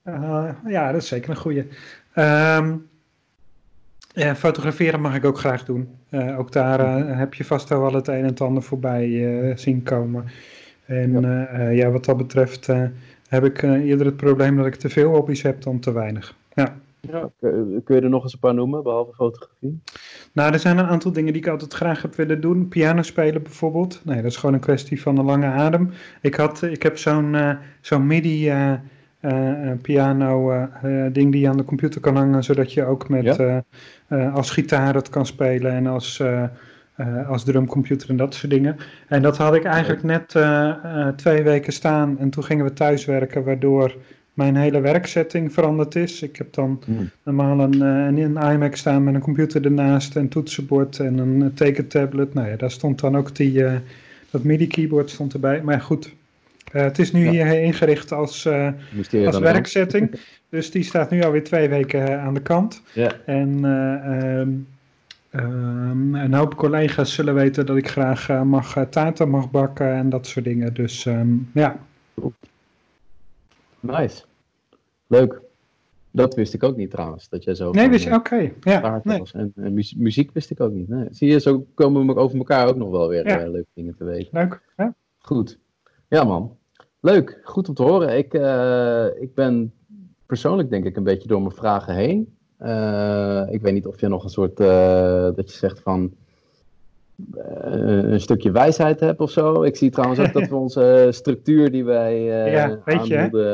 [0.67, 1.67] Ja, dat is zeker een goeie.
[2.13, 2.75] Ehm,
[4.19, 5.89] ja, fotograferen mag ik ook graag doen.
[6.09, 9.57] Eh, ook daar eh, heb je vast wel het een en het ander voorbij eh,
[9.57, 10.25] zien komen.
[10.85, 11.69] En Ja.
[11.69, 12.67] ja, wat dat betreft
[13.27, 16.35] heb ik eerder het probleem dat ik te veel hobby's heb dan te weinig.
[16.53, 16.75] Ja.
[16.99, 17.29] ja,
[17.83, 19.81] kun je er nog eens een paar noemen, behalve fotografie?
[20.33, 22.67] Nou, er zijn een aantal dingen die ik altijd graag heb willen doen.
[22.67, 24.01] Piano spelen bijvoorbeeld.
[24.05, 25.91] Nee, dat is gewoon een kwestie van een lange adem.
[26.21, 28.51] Ik, had, ik heb zo'n zo'n MIDI
[29.19, 32.83] eh, eh, eh, piano eh, ding die je aan de computer kan hangen, zodat je
[32.85, 33.63] ook met Ja?
[34.33, 36.23] als gitaar het kan spelen en als,
[37.27, 38.77] als drumcomputer en dat soort dingen.
[39.07, 40.35] En dat had ik eigenlijk net
[41.15, 43.95] twee weken staan en toen gingen we thuiswerken, waardoor
[44.33, 46.21] mijn hele werksetting veranderd is.
[46.21, 47.09] Ik heb dan Hmm.
[47.23, 52.33] normaal een, een, een iMac staan met een computer ernaast, een toetsenbord en een tekentablet.
[52.33, 53.63] Nou ja, daar stond dan ook die,
[54.31, 55.61] dat MIDI-keyboard stond erbij.
[55.63, 56.15] Maar goed,
[56.71, 57.31] eh, het is nu Ja.
[57.31, 58.43] hier ingericht als,
[58.93, 60.11] Mysterie als werksetting.
[60.49, 62.81] Dus die staat nu alweer twee weken eh, aan de kant.
[62.93, 63.11] Ja.
[63.25, 64.49] En ehm,
[65.29, 70.27] ehm, een hoop collega's zullen weten dat ik graag mag taarten mag bakken en dat
[70.27, 70.73] soort dingen.
[70.73, 71.79] Dus ehm, ja,
[73.79, 74.23] Nice.
[75.07, 75.41] Leuk.
[76.11, 78.51] Dat wist ik ook niet trouwens, dat jij zo nee, wist je, oké.
[78.61, 79.21] Ja, nee.
[79.33, 80.87] En, en muzie- muziek wist ik ook niet.
[80.89, 81.07] Nee.
[81.11, 83.37] Zie je, zo komen we over elkaar ook nog wel weer Ja.
[83.47, 84.27] leuke dingen te weten.
[84.31, 84.61] leuk.
[84.77, 84.93] Ja.
[85.19, 85.57] Goed.
[86.07, 86.57] Ja, man.
[87.01, 87.39] Leuk.
[87.43, 88.17] Goed om te horen.
[88.17, 89.73] Ik, eh, ik ben
[90.25, 92.37] persoonlijk denk ik een beetje door mijn vragen heen.
[92.57, 96.13] Eh, ik weet niet of je nog een soort, eh, dat je zegt van,
[97.33, 99.63] een, stukje wijsheid heb of zo.
[99.63, 102.67] Ik zie trouwens ook dat we onze structuur die wij uh, Ja.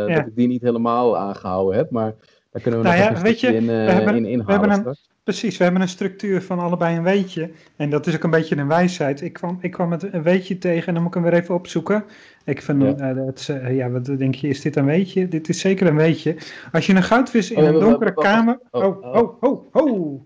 [0.08, 1.90] dat ik die niet helemaal aangehouden heb.
[1.90, 2.16] Maar
[2.56, 4.24] daar kunnen we Nou nog ja, een weet je, stukje in, eh, we hebben- in
[4.24, 5.10] we inhalen hebben een- straks.
[5.24, 7.50] Precies, we hebben een structuur van allebei een weetje.
[7.76, 9.22] En dat is ook een beetje een wijsheid.
[9.22, 11.56] Ik kwam, ik kwam met een weetje tegen en dan moet ik hem weer even
[11.56, 12.04] opzoeken.
[12.46, 12.96] Ik vind, Ja.
[12.96, 15.28] eh, dat, eh, ja, wat denk je, is dit een weetje?
[15.28, 16.36] Dit is zeker een weetje.
[16.72, 18.60] Als je een goudvis in Oh, een donkere kamer...
[18.72, 19.44] Oh, Oh, oh.
[19.44, 20.22] oh, oh, oh.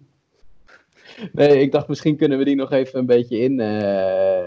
[1.32, 4.40] Nee, ik dacht misschien kunnen we die nog even een beetje in, eh,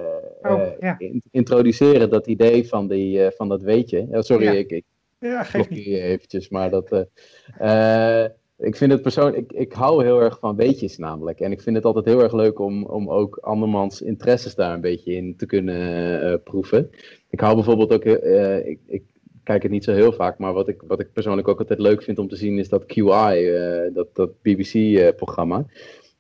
[0.43, 0.95] eh, ja.
[0.99, 4.07] in- introduceren, dat idee van, die, eh, van dat weetje.
[4.11, 4.83] Sorry, ik
[5.23, 5.87] Ja, geef niet.
[5.87, 6.93] eventjes, maar dat...
[6.93, 11.41] eh, eh, ik vind het persoonlijk, ik, ik hou heel erg van weetjes namelijk.
[11.41, 14.81] En ik vind het altijd heel erg leuk om, om ook andermans interesses daar een
[14.81, 16.91] beetje in te kunnen eh, proeven.
[17.31, 19.03] Ik hou bijvoorbeeld ook, ik, ik
[19.43, 22.03] kijk het niet zo heel vaak, maar wat ik, wat ik persoonlijk ook altijd leuk
[22.03, 23.53] vind om te zien is dat QI,
[23.95, 25.67] dat, dat BBC-programma.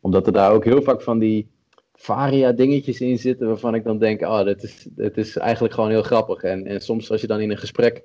[0.00, 1.50] Omdat er daar ook heel vaak van die
[1.94, 5.90] varia dingetjes in zitten waarvan ik dan denk, oh, dit is, dit is eigenlijk gewoon
[5.90, 6.42] heel grappig.
[6.42, 8.03] En, en soms als je dan in een gesprek,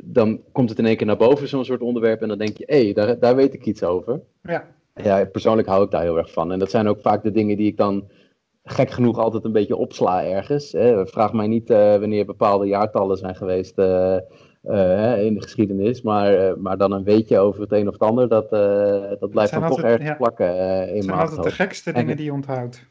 [0.00, 2.64] dan komt het in één keer naar boven, zo'n soort onderwerp, en dan denk je,
[2.66, 4.20] hé, hey, daar, daar weet ik iets over.
[4.42, 4.64] Ja,
[4.94, 6.52] Ja, persoonlijk hou ik daar heel erg van.
[6.52, 8.10] En dat zijn ook vaak de dingen die ik dan
[8.64, 10.72] gek genoeg altijd een beetje opsla ergens.
[10.72, 11.06] Hè.
[11.06, 14.16] Vraag mij niet eh, wanneer bepaalde jaartallen zijn geweest eh,
[14.62, 16.02] eh, in de geschiedenis.
[16.02, 18.50] Maar, maar dan een weetje over het een of het ander, dat,
[19.20, 20.14] dat blijft zijn dan toch ja.
[20.14, 22.86] plakken in het zijn mijn altijd de gekste En- dingen die je onthoudt.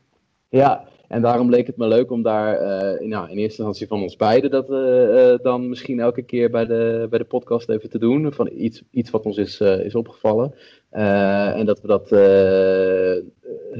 [0.50, 3.88] Ja, en daarom leek het me leuk om daar eh, in, nou, in eerste instantie
[3.88, 7.70] van ons beiden dat eh, eh, dan misschien elke keer bij de, bij de podcast
[7.70, 8.34] even te doen.
[8.34, 10.54] Van iets, iets wat ons is, is opgevallen.
[10.90, 12.10] En dat we dat,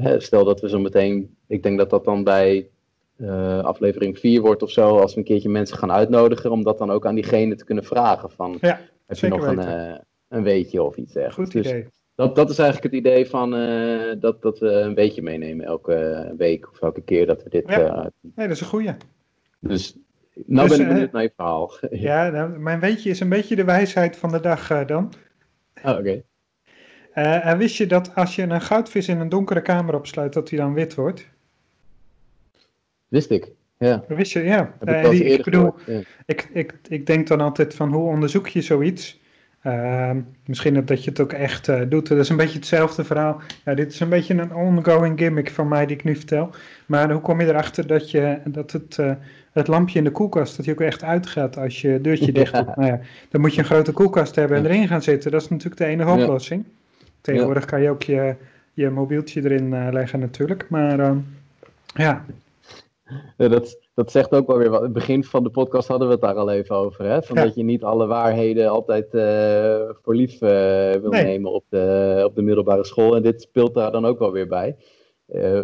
[0.00, 2.68] hè, stel dat we zo meteen, ik denk dat dat dan bij
[3.62, 6.90] aflevering 4 wordt of zo, als we een keertje mensen gaan uitnodigen, om dat dan
[6.90, 9.60] ook aan diegene te kunnen vragen van, Ja, heb je nog een,
[10.28, 11.52] een weetje of iets dergelijks.
[11.54, 11.88] Goed Dus idee.
[12.16, 16.34] Dat, dat is eigenlijk het idee van eh, dat, dat we een beetje meenemen elke
[16.36, 17.68] week of elke keer dat we dit.
[17.68, 17.78] Ja.
[17.78, 18.94] eh, Nee, dat is een goeie.
[19.60, 19.96] dus
[20.46, 21.72] nou Dus, ben ik eh, benieuwd naar je verhaal.
[21.90, 25.12] Ja, nou, mijn weetje is een beetje de wijsheid van de dag dan.
[25.84, 26.22] Oh, Oké.
[27.12, 30.58] En wist je dat als je een goudvis in een donkere kamer opsluit, dat hij
[30.58, 31.28] dan wit wordt?
[33.08, 33.52] Wist ik.
[33.78, 34.04] Ja.
[34.08, 34.76] Wist je, ja.
[35.10, 35.74] Ik bedoel.
[35.86, 36.00] Ja.
[36.26, 39.20] ik, ik, ik denk dan altijd van hoe onderzoek je zoiets?
[39.66, 42.08] Ehm, misschien dat je het ook echt eh, doet.
[42.08, 43.40] Dat is een beetje hetzelfde verhaal.
[43.64, 46.50] Ja, dit is een beetje een ongoing gimmick van mij die ik nu vertel.
[46.86, 49.12] Maar hoe kom je erachter dat, je, dat het, eh,
[49.52, 52.66] het lampje in de koelkast, dat die ook echt uitgaat als je deurtje dicht doet?
[52.66, 52.74] Ja.
[52.76, 53.00] Nou ja,
[53.30, 55.30] dan moet je een grote koelkast hebben en erin gaan zitten.
[55.30, 56.22] Dat is natuurlijk de enige Ja.
[56.22, 56.64] oplossing.
[57.20, 58.34] Tegenwoordig kan je ook je,
[58.72, 60.66] je mobieltje erin eh, leggen natuurlijk.
[60.68, 61.18] Maar ehm,
[61.94, 62.24] ja,
[63.36, 64.78] Ja, dat, dat zegt ook wel weer wat.
[64.78, 67.04] In het begin van de podcast hadden we het daar al even over.
[67.04, 67.22] Hè?
[67.22, 67.42] Van Ja.
[67.44, 71.24] Dat je niet alle waarheden altijd eh, voor lief eh, wil Nee.
[71.24, 73.16] nemen op de, op de middelbare school.
[73.16, 74.76] En dit speelt daar dan ook wel weer bij.
[75.26, 75.62] Eh,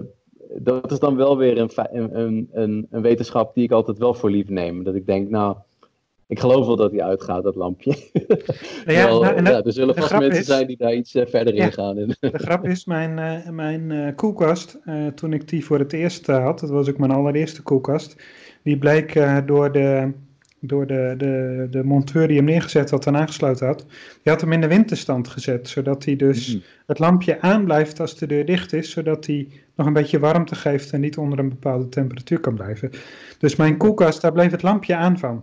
[0.59, 4.31] dat is dan wel weer een, een, een, een wetenschap die ik altijd wel voor
[4.31, 4.85] lief neem.
[4.85, 5.57] Dat ik denk, nou,
[6.33, 7.97] ik geloof wel dat hij uitgaat, dat lampje.
[8.85, 11.27] Wel, nou, en ja, dat- er zullen vast mensen is- zijn die daar iets eh,
[11.27, 11.65] verder Ja.
[11.65, 11.95] in gaan.
[12.21, 14.79] De grap is, mijn, eh, mijn eh, koelkast,
[15.15, 18.17] toen ik die voor het eerst had, dat was ook mijn allereerste koelkast,
[18.63, 20.13] die bleek door, de,
[20.61, 23.79] door de, de, de monteur die hem neergezet had en aangesloten had,
[24.23, 26.63] die had hem in de winterstand gezet, zodat hij dus Mhm.
[26.87, 30.93] het lampje aanblijft als de deur dicht is, zodat hij nog een beetje warmte geeft
[30.93, 32.91] en niet onder een bepaalde temperatuur kan blijven.
[33.39, 35.43] Dus mijn koelkast, daar bleef het lampje aan van.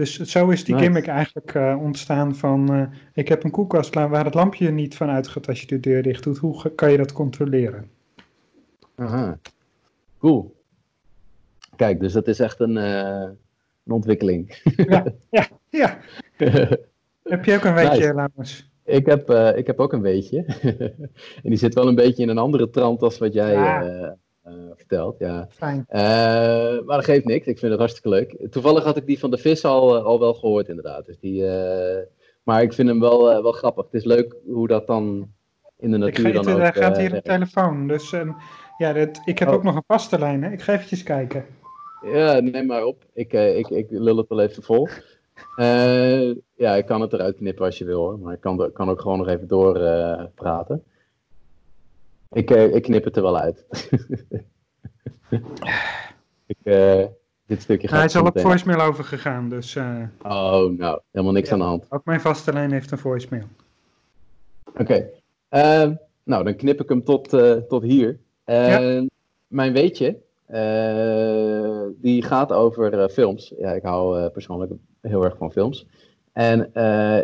[0.00, 0.86] Dus zo is die Nice.
[0.86, 5.08] gimmick eigenlijk eh, ontstaan van, eh, ik heb een koelkast waar het lampje niet van
[5.08, 6.38] uitgaat als je de deur dicht doet.
[6.38, 7.90] Hoe kan je dat controleren?
[8.94, 9.38] Aha.
[10.18, 10.54] Cool.
[11.76, 13.28] Kijk, dus dat is echt een, eh,
[13.84, 14.62] een ontwikkeling.
[14.76, 15.04] Ja,
[17.22, 18.62] heb je ook een weetje, Nice.
[18.84, 20.44] Ik, heb, ik heb ook een weetje.
[21.42, 24.16] en die zit wel een beetje in een andere trant als wat jij Ja.
[24.50, 25.18] Eh, vertelt.
[25.18, 25.46] Ja.
[25.50, 25.84] Fijn.
[25.88, 26.00] Eh,
[26.84, 27.46] maar dat geeft niks.
[27.46, 28.50] Ik vind het hartstikke leuk.
[28.50, 31.06] Toevallig had ik die van de vis al, eh, al wel gehoord, inderdaad.
[31.06, 31.44] Dus die,
[32.42, 33.84] maar ik vind hem wel, wel grappig.
[33.84, 35.28] Het is leuk hoe dat dan
[35.78, 36.74] in de Ik natuur ga, dan het, ook...
[36.74, 37.26] hij gaat hier op werkt.
[37.26, 37.88] telefoon.
[37.88, 38.30] Dus ehm,
[38.78, 39.54] ja, dit, ik heb Oh.
[39.54, 40.42] ook nog een pastelijn.
[40.42, 40.50] Hè?
[40.50, 41.44] Ik ga eventjes kijken.
[42.12, 43.04] Ja, neem maar op.
[43.12, 44.88] Ik, ik, ik lul het wel even vol.
[46.56, 48.18] Ja, ik kan het eruit knippen als je wil hoor.
[48.18, 50.82] Maar ik kan, kan ook gewoon nog even door eh, praten.
[52.32, 53.64] Ik, eh, ik knip het er wel uit.
[56.46, 57.04] ik, eh,
[57.46, 59.48] dit stukje gaat hij is al op voicemail overgegaan.
[59.48, 61.54] Dus eh, Oh, nou, helemaal niks Ja.
[61.54, 61.86] aan de hand.
[61.88, 63.44] ook mijn vaste lijn heeft een voicemail.
[64.78, 65.08] Oké.
[66.24, 67.28] Nou, dan knip ik hem tot,
[67.68, 68.18] tot hier.
[69.46, 70.18] Mijn weetje,
[72.00, 73.52] die gaat over films.
[73.58, 75.86] Ja, ik hou persoonlijk heel erg van films.
[76.32, 76.60] En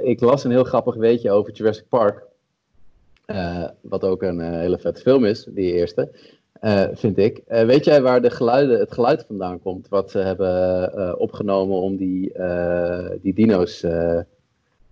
[0.04, 2.24] ik las een heel grappig weetje over Jurassic Park.
[3.26, 6.10] Eh, wat ook een eh, hele vette film is, die eerste.
[6.92, 7.42] vind ik.
[7.46, 12.32] weet jij waar de geluiden, het geluid vandaan komt wat ze hebben opgenomen om die,
[13.20, 13.84] die dino's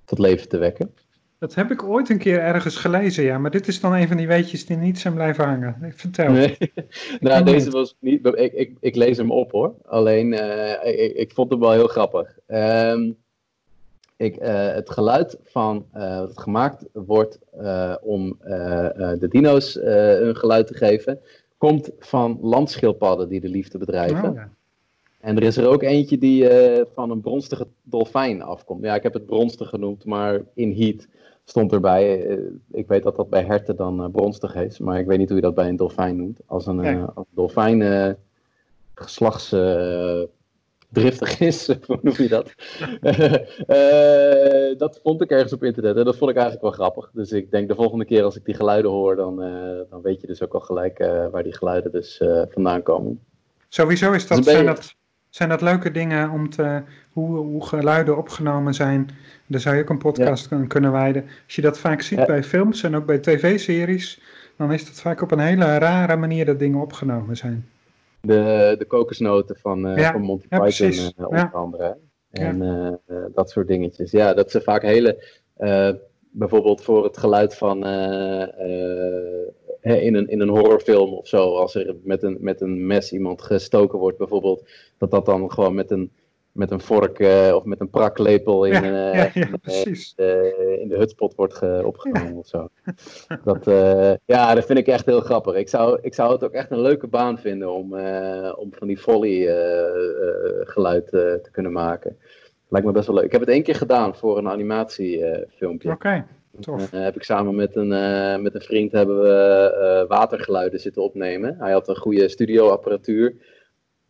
[0.04, 0.94] tot leven te wekken?
[1.38, 3.38] Dat heb ik ooit een keer ergens gelezen, ja.
[3.38, 5.76] Maar dit is dan een van die weetjes die niet zijn blijven hangen.
[5.82, 6.32] Ik vertel.
[6.32, 6.56] Nee.
[7.20, 8.26] nou, deze was niet.
[8.26, 9.74] Ik, ik, ik, lees hem op hoor.
[9.84, 12.38] Alleen, uh, ik, ik, vond hem wel heel grappig.
[12.46, 13.16] Um,
[14.16, 17.38] ik, uh, het geluid van uh, wat gemaakt wordt
[18.00, 21.20] om de dino's een geluid te geven,
[21.58, 24.28] komt van landschildpadden die de liefde bedrijven.
[24.28, 24.50] Oh, ja.
[25.20, 26.48] En er is er ook eentje die
[26.94, 28.84] van een bronstige dolfijn afkomt.
[28.84, 31.06] Ja, ik heb het bronstig genoemd, maar in heat
[31.44, 32.26] stond erbij.
[32.26, 32.38] Eh,
[32.70, 35.42] ik weet dat dat bij herten dan bronstig is, maar ik weet niet hoe je
[35.42, 36.40] dat bij een dolfijn noemt.
[36.46, 37.82] Als een, uh, als dolfijn
[40.94, 42.54] geslachtsdriftig is, hoe noem je dat?
[44.78, 47.10] dat vond ik ergens op internet en dat vond ik eigenlijk wel grappig.
[47.12, 49.36] Dus ik denk de volgende keer als ik die geluiden hoor, dan,
[49.90, 50.98] dan weet je dus ook al gelijk
[51.30, 52.20] waar die geluiden dus
[52.50, 53.20] vandaan komen.
[53.68, 54.94] Sowieso is dat, zijn dat
[55.34, 56.82] zijn dat leuke dingen om te,
[57.12, 59.08] hoe, hoe geluiden opgenomen zijn.
[59.46, 60.64] Daar zou je ook een podcast ja.
[60.66, 61.24] kunnen wijden.
[61.44, 64.20] Als je dat vaak ziet bij films en ook bij tv-series,
[64.56, 67.68] dan is dat vaak op een hele rare manier dat dingen opgenomen zijn.
[68.24, 71.98] De, de kokosnoten van, uh, van Monty Python uh, onder andere.
[72.30, 74.10] En uh, dat soort dingetjes.
[74.10, 75.24] Ja, dat ze vaak hele,
[76.30, 77.84] bijvoorbeeld voor het geluid van
[79.80, 83.42] in, een, in een horrorfilm of zo, als er met een, met een mes iemand
[83.42, 84.68] gestoken wordt bijvoorbeeld,
[84.98, 86.12] dat dat dan gewoon met een,
[86.54, 89.84] met een vork uh, of met een praklepel in, ja, uh, ja, ja,
[90.16, 92.68] uh, in de hutspot wordt opgenomen of zo.
[93.44, 93.64] Dat,
[94.24, 95.54] ja, dat vind ik echt heel grappig.
[95.54, 97.94] Ik zou, ik zou het ook echt een leuke baan vinden om,
[98.56, 99.46] om van die volley
[100.64, 102.18] geluid te kunnen maken.
[102.68, 103.24] Lijkt me best wel leuk.
[103.24, 105.90] Ik heb het één keer gedaan voor een animatiefilmpje.
[105.90, 106.26] Oké.
[106.68, 107.88] Uh, heb ik samen met een,
[108.42, 111.56] met een vriend hebben we watergeluiden zitten opnemen.
[111.58, 113.34] Hij had een goede studioapparatuur.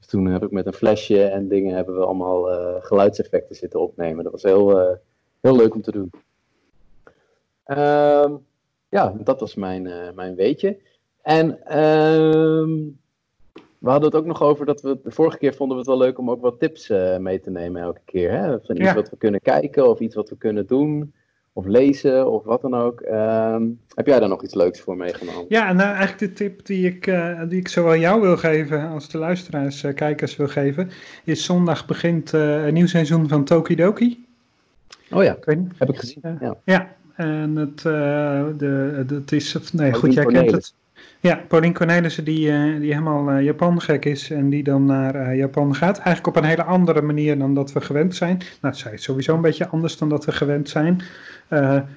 [0.07, 2.45] Toen heb ik met een flesje en dingen hebben we allemaal
[2.81, 4.25] geluidseffecten zitten opnemen.
[4.25, 4.99] Dat was heel,
[5.41, 6.11] heel leuk om te doen.
[7.67, 8.47] Um,
[8.89, 9.83] ja, dat was mijn,
[10.15, 10.79] mijn weetje.
[11.23, 12.99] En um,
[13.79, 16.07] we hadden het ook nog over dat we de vorige keer vonden we het wel
[16.07, 16.89] leuk om ook wat tips
[17.19, 18.31] mee te nemen elke keer.
[18.31, 18.61] Hè?
[18.61, 21.15] Van iets wat we kunnen kijken of iets wat we kunnen doen
[21.57, 23.01] of lezen of wat dan ook.
[23.01, 23.63] Ehm,
[23.95, 25.45] heb jij daar nog iets leuks voor meegenomen?
[25.49, 29.09] Ja, nou eigenlijk de tip die ik, uh, die ik zowel jou wil geven als
[29.09, 30.91] de luisteraars, uh, kijkers wil geven,
[31.25, 34.25] is zondag begint uh, een nieuw seizoen van Tokidoki.
[35.11, 36.23] Oh ja, ik heb ik gezien.
[36.41, 36.57] ja.
[36.65, 37.83] ja, en het,
[38.59, 40.75] de, het is, nee goed, jij kent het.
[41.25, 45.17] Ja, Pauline Cornelissen die, uh, die helemaal uh, Japan gek is en die dan naar
[45.17, 45.99] uh, Japan gaat.
[45.99, 48.41] Eigenlijk op een hele andere manier dan dat we gewend zijn.
[48.61, 51.03] Nou, zij is sowieso een beetje anders dan dat we gewend zijn.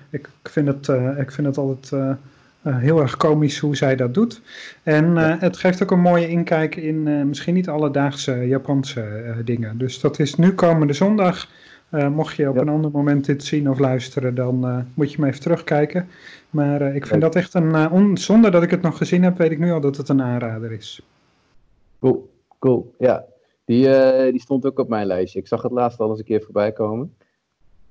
[0.09, 2.17] ik, vind het, ik vind het altijd
[2.61, 4.41] heel erg komisch hoe zij dat doet.
[4.84, 9.78] En het geeft ook een mooie inkijk in misschien niet alledaagse Japanse dingen.
[9.78, 11.47] Dus dat is nu komende zondag.
[11.89, 15.41] Mocht je op een ander moment dit zien of luisteren, dan moet je me even
[15.41, 16.07] terugkijken.
[16.49, 17.69] Maar uh, ik vind dat echt een.
[17.69, 20.21] Uh, zonder dat ik het nog gezien heb, weet ik nu al dat het een
[20.21, 21.01] aanrader is.
[21.99, 22.29] Cool,
[22.59, 22.93] cool.
[22.97, 23.25] Ja,
[23.65, 23.83] die,
[24.31, 25.39] die stond ook op mijn lijstje.
[25.39, 27.15] Ik zag het laatst al eens een keer voorbij komen.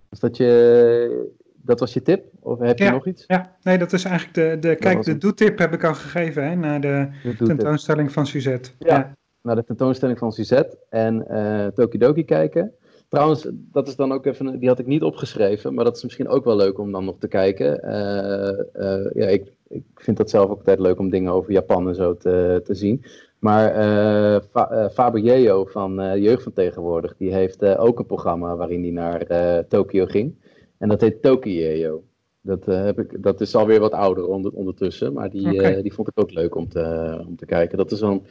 [0.08, 1.34] Dus dat je.
[1.62, 2.24] Dat was je tip?
[2.40, 3.24] Of heb je ja, nog iets?
[3.26, 4.68] Ja, nee, dat is eigenlijk de.
[4.68, 8.70] de kijk, de doetip heb ik al gegeven hè, naar de, de tentoonstelling van Suzette.
[8.78, 11.26] Ja, ja, naar de tentoonstelling van Suzette en
[11.74, 12.72] Tokidoki kijken.
[13.08, 16.28] Trouwens, dat is dan ook even, die had ik niet opgeschreven, maar dat is misschien
[16.28, 17.80] ook wel leuk om dan nog te kijken.
[17.84, 21.88] Uh, uh, ja, ik, ik vind dat zelf ook altijd leuk om dingen over Japan
[21.88, 23.04] en zo te, te zien.
[23.38, 25.20] Maar uh, Fa Faber
[25.68, 30.34] van Jeugd van Tegenwoordig, die heeft ook een programma waarin hij naar Tokio ging.
[30.78, 32.02] En dat heet Tokyo.
[32.40, 36.32] Dat, heb ik, dat is alweer wat ouder ondertussen, maar die, die vond ik ook
[36.32, 37.78] leuk om te, om te kijken.
[37.78, 38.26] Dat is zo'n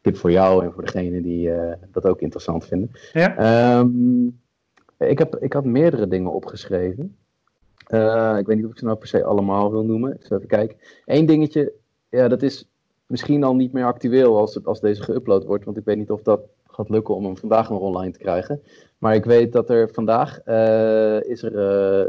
[0.00, 2.90] tip voor jou en voor degene die uh, dat ook interessant vinden.
[3.12, 3.78] Ja.
[3.78, 4.40] Um,
[4.98, 7.16] ik, heb, ik had meerdere dingen opgeschreven.
[7.88, 10.14] Uh, ik weet niet of ik ze nou per se allemaal wil noemen.
[10.14, 10.76] Ik zal even kijken.
[11.04, 11.72] Eén dingetje,
[12.08, 12.68] ja, dat is
[13.06, 15.64] misschien al niet meer actueel als, als deze geüpload wordt.
[15.64, 18.62] Want ik weet niet of dat gaat lukken om hem vandaag nog online te krijgen.
[18.98, 21.58] Maar ik weet dat er vandaag uh, is er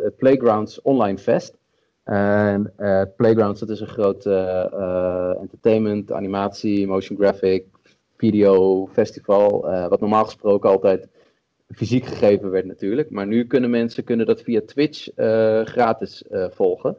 [0.04, 1.58] het Playgrounds Online Fest.
[2.04, 2.74] En
[3.16, 4.26] Playgrounds, dat is een groot
[5.42, 7.66] entertainment, animatie, motion graphic,
[8.22, 11.08] video festival, uh, wat normaal gesproken altijd
[11.76, 13.10] fysiek gegeven werd natuurlijk.
[13.10, 16.98] Maar nu kunnen mensen kunnen dat via Twitch uh, gratis uh, volgen.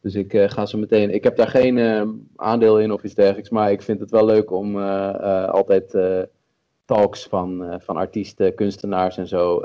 [0.00, 1.14] Dus ik ga zo meteen.
[1.14, 1.78] Ik heb daar geen
[2.36, 3.50] aandeel in of iets dergelijks.
[3.50, 4.78] Maar ik vind het wel leuk om
[5.46, 5.96] altijd
[6.84, 9.60] talks van, van artiesten, kunstenaars en zo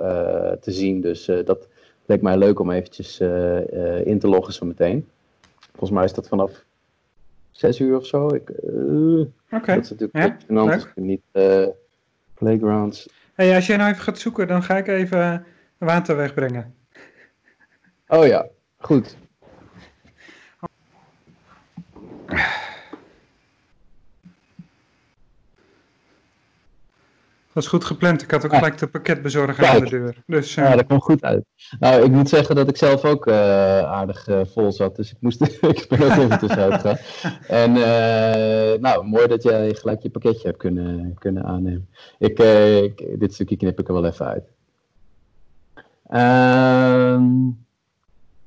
[0.60, 1.02] te zien.
[1.02, 1.68] Dus dat
[2.06, 3.20] leek mij leuk om eventjes
[4.04, 5.08] in te loggen zo meteen.
[5.70, 6.66] Volgens mij is dat vanaf
[7.58, 8.28] zes uur of zo.
[8.34, 9.74] Ik, uh, Oké.
[9.76, 10.14] Dat is natuurlijk
[10.48, 11.68] Ja, ik niet eh,
[12.34, 13.10] playgrounds.
[13.34, 15.46] Hey, als jij nou even gaat zoeken, dan ga ik even
[15.78, 16.76] water wegbrengen.
[18.08, 18.48] Oh ja,
[18.78, 19.18] goed.
[27.58, 28.22] Dat is goed gepland.
[28.22, 30.24] Ik had ook gelijk de pakketbezorger aan de deur.
[30.26, 31.46] Dus eh, Ja, dat kwam goed uit.
[31.80, 33.36] Nou, ik moet zeggen dat ik zelf ook eh,
[33.84, 34.96] aardig eh, vol zat.
[34.96, 36.98] Dus ik, moest, ik ben ook even tussenuit gegaan.
[37.64, 41.88] En eh, nou, mooi dat jij gelijk je pakketje hebt kunnen, kunnen aannemen.
[42.18, 44.44] Ik, eh, ik- dit stukje knip ik er wel even uit.
[46.08, 47.26] Ehm,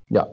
[0.07, 0.29] ja,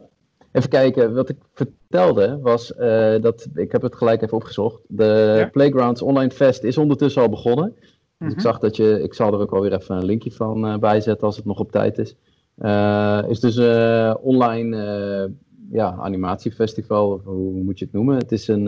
[0.52, 1.14] even kijken.
[1.14, 4.82] Wat ik vertelde was eh, dat, ik heb het gelijk even opgezocht.
[4.88, 5.46] De Ja.
[5.50, 7.76] Playgrounds Online Fest is ondertussen al begonnen.
[8.18, 8.48] Dus ik mhm.
[8.48, 11.36] zag dat je, ik zal er ook alweer even een linkje van eh, bijzetten als
[11.36, 12.16] het nog op tijd is.
[12.56, 15.32] Eh, is dus een online eh,
[15.72, 18.18] ja, animatiefestival, of hoe moet je het noemen?
[18.18, 18.68] Het is een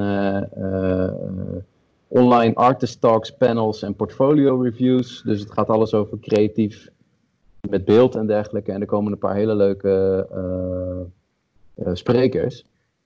[2.07, 5.21] online artist talks, panels en portfolio reviews.
[5.21, 6.89] Dus het gaat alles over creatief
[7.69, 8.71] met beeld en dergelijke.
[8.71, 10.27] En er komen een paar hele leuke
[11.93, 12.65] sprekers.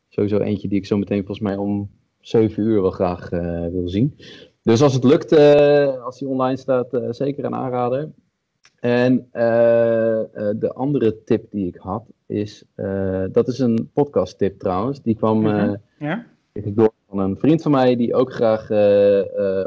[0.10, 1.90] Sowieso eentje die ik zo meteen volgens mij om
[2.20, 3.30] 7 uur wel graag
[3.72, 4.15] wil zien.
[4.64, 8.10] Dus als het lukt, eh, als die online staat, eh, zeker een aanrader.
[8.80, 9.44] En eh,
[10.56, 12.64] de andere tip die ik had is,
[13.31, 15.02] dat is een podcast tip trouwens.
[15.02, 15.76] Die kwam Mhm.
[15.99, 16.26] Ja?
[16.53, 18.61] door van een vriend van mij die ook graag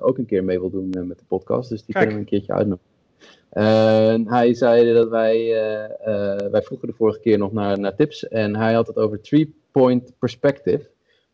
[0.02, 1.68] ook een keer mee wil doen met de podcast.
[1.70, 2.06] Dus die Kijk.
[2.06, 2.90] kunnen we een keertje uitnodigen.
[3.51, 5.48] En hij zei dat wij,
[6.51, 10.12] wij vroegen de vorige keer nog naar, naar tips en hij had het over three-point
[10.18, 10.89] perspective.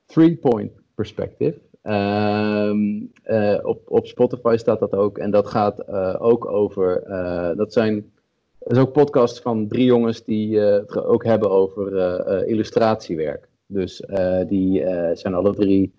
[0.06, 1.58] Three-point perspective.
[1.82, 7.56] Ehm, eh, op, op Spotify staat dat ook en dat gaat eh, ook over, eh,
[7.56, 8.10] dat zijn
[8.58, 13.48] dat is ook podcasts van drie jongens die het ook hebben over illustratiewerk.
[13.66, 14.02] Dus
[14.46, 15.92] die zijn alle drie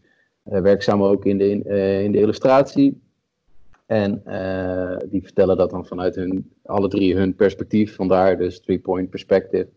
[0.44, 1.66] werkzaam ook in de, in,
[2.04, 3.02] in de illustratie.
[3.86, 4.24] En
[5.10, 7.96] die vertellen dat dan vanuit hun, alle drie hun perspectief.
[7.96, 9.68] Vandaar dus three point perspective.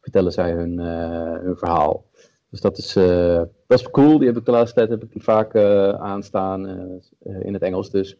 [0.00, 2.04] Vertellen zij hun, hun verhaal.
[2.50, 4.18] Dus dat is, eh, dat is cool.
[4.18, 6.66] Die heb ik de laatste tijd heb ik die vaak eh, aanstaan.
[6.66, 8.16] eh, in het Engels dus.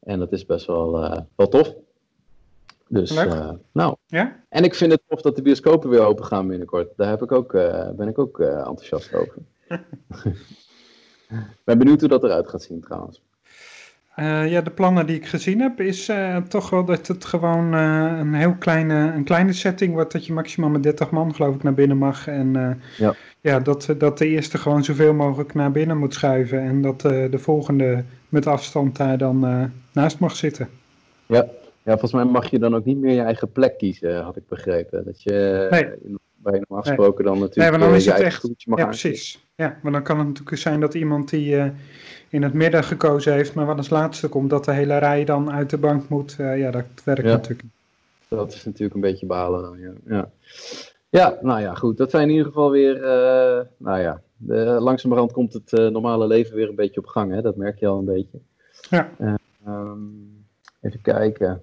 [0.00, 0.90] En dat is best wel,
[1.36, 1.74] wel tof.
[2.88, 3.10] Dus
[3.72, 4.44] nou, Ja?
[4.48, 6.96] en ik vind het tof dat de bioscopen weer open gaan binnenkort.
[6.96, 7.52] Daar heb ik ook,
[7.96, 9.34] ben ik ook enthousiast over.
[11.64, 13.22] ben benieuwd hoe dat eruit gaat zien trouwens.
[14.16, 17.74] Eh, ja, de plannen die ik gezien heb, is eh, toch wel dat het gewoon
[17.74, 20.12] eh, een heel kleine, een kleine setting wordt.
[20.12, 22.26] Dat je maximaal met 30 man, geloof ik, naar binnen mag.
[22.26, 23.14] En Ja.
[23.40, 26.60] ja, dat, dat de eerste gewoon zoveel mogelijk naar binnen moet schuiven.
[26.60, 30.68] En dat de volgende met afstand daar dan naast mag zitten.
[31.26, 31.46] Ja.
[31.82, 34.48] ja, volgens mij mag je dan ook niet meer je eigen plek kiezen, had ik
[34.48, 35.04] begrepen.
[35.04, 36.18] Dat je Nee.
[36.54, 39.44] Je normaal gesproken dan natuurlijk Nee, maar dan is het echt- ja, precies.
[39.54, 41.66] Ja, maar dan kan het natuurlijk zijn dat iemand die eh,
[42.28, 45.52] in het midden gekozen heeft, maar wat als laatste komt, dat de hele rij dan
[45.52, 46.36] uit de bank moet.
[46.38, 47.30] Eh, ja, dat werkt Ja.
[47.30, 47.72] natuurlijk niet.
[48.28, 49.90] Dat is natuurlijk een beetje balen dan, ja.
[50.16, 50.30] ja.
[51.08, 51.96] Ja, nou ja, goed.
[51.96, 56.56] Dat zijn in ieder geval weer, eh, nou ja, de, langzamerhand komt het normale leven
[56.56, 57.42] weer een beetje op gang, hè.
[57.42, 58.38] Dat merk je al een beetje.
[58.90, 59.10] Ja.
[59.18, 59.34] Eh,
[59.66, 59.98] ehm,
[60.80, 61.62] even kijken.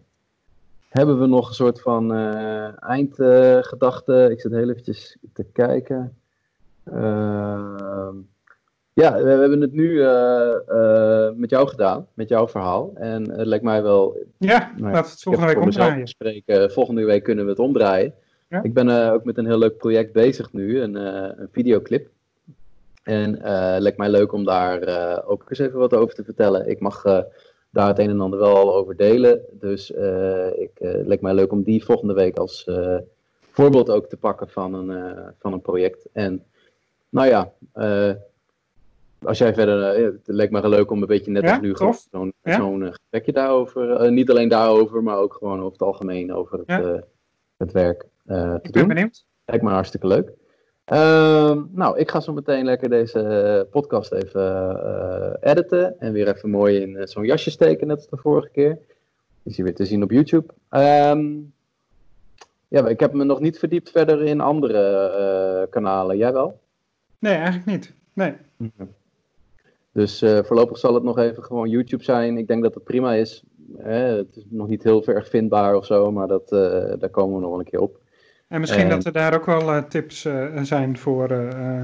[0.94, 4.28] Hebben we nog een soort van eh eindgedachte?
[4.32, 6.18] ik zit heel eventjes te kijken.
[6.84, 8.16] Ehm,
[8.94, 12.92] ja, we, we hebben het nu eh, eh, met jou gedaan, met jouw verhaal.
[12.96, 16.02] En het lijkt mij wel Ja, Nou laten we het volgende week omdraaien.
[16.02, 16.72] gespreken.
[16.72, 18.14] Volgende week kunnen we het omdraaien.
[18.50, 18.64] Ja.
[18.64, 22.10] Ik ben ook met een heel leuk project bezig nu, een, een videoclip.
[23.04, 24.80] En het lijkt mij leuk om daar
[25.26, 26.70] ook eens even wat over te vertellen.
[26.70, 27.04] Ik mag
[27.74, 29.42] daar het een en ander wel al over delen.
[29.52, 32.98] Dus eh, ik, eh, het lijkt mij leuk om die volgende week als eh,
[33.52, 36.08] voorbeeld ook te pakken van een, eh, van een project.
[36.12, 36.44] En
[37.10, 38.12] nou ja, eh,
[39.24, 41.76] als jij verder, eh, het lijkt me leuk om een beetje net Ja, als nu
[42.12, 42.56] zo'n Ja.
[42.58, 46.58] zo'n, eh, gesprekje daarover, eh, niet alleen daarover, maar ook gewoon over het algemeen over
[46.58, 46.82] het, Ja.
[46.82, 47.02] eh,
[47.58, 48.88] het werk eh, te Ik ben doen.
[48.88, 49.26] benieuwd.
[49.46, 50.32] Lijkt me hartstikke leuk.
[50.86, 54.42] Ehm, nou, ik ga zo meteen lekker deze eh, podcast even
[55.42, 58.50] eh, editen en weer even mooi in eh, zo'n jasje steken, net als de vorige
[58.50, 58.80] keer.
[59.44, 60.54] Is hier weer te zien op YouTube.
[60.70, 61.32] Ehm,
[62.68, 66.18] ja, ik heb me nog niet verdiept verder in andere kanalen.
[66.18, 66.60] Jij wel?
[67.20, 67.94] Nee, eigenlijk niet.
[68.14, 68.36] Nee.
[69.92, 72.38] Dus eh, voorlopig zal het nog even gewoon YouTube zijn.
[72.38, 73.44] Ik denk dat het prima is.
[73.78, 76.50] Eh, het is nog niet heel ver vindbaar of zo, maar dat,
[77.00, 78.02] daar komen we nog wel een keer op.
[78.54, 81.84] En misschien En- dat er daar ook wel eh, tips eh, zijn voor eh, eh,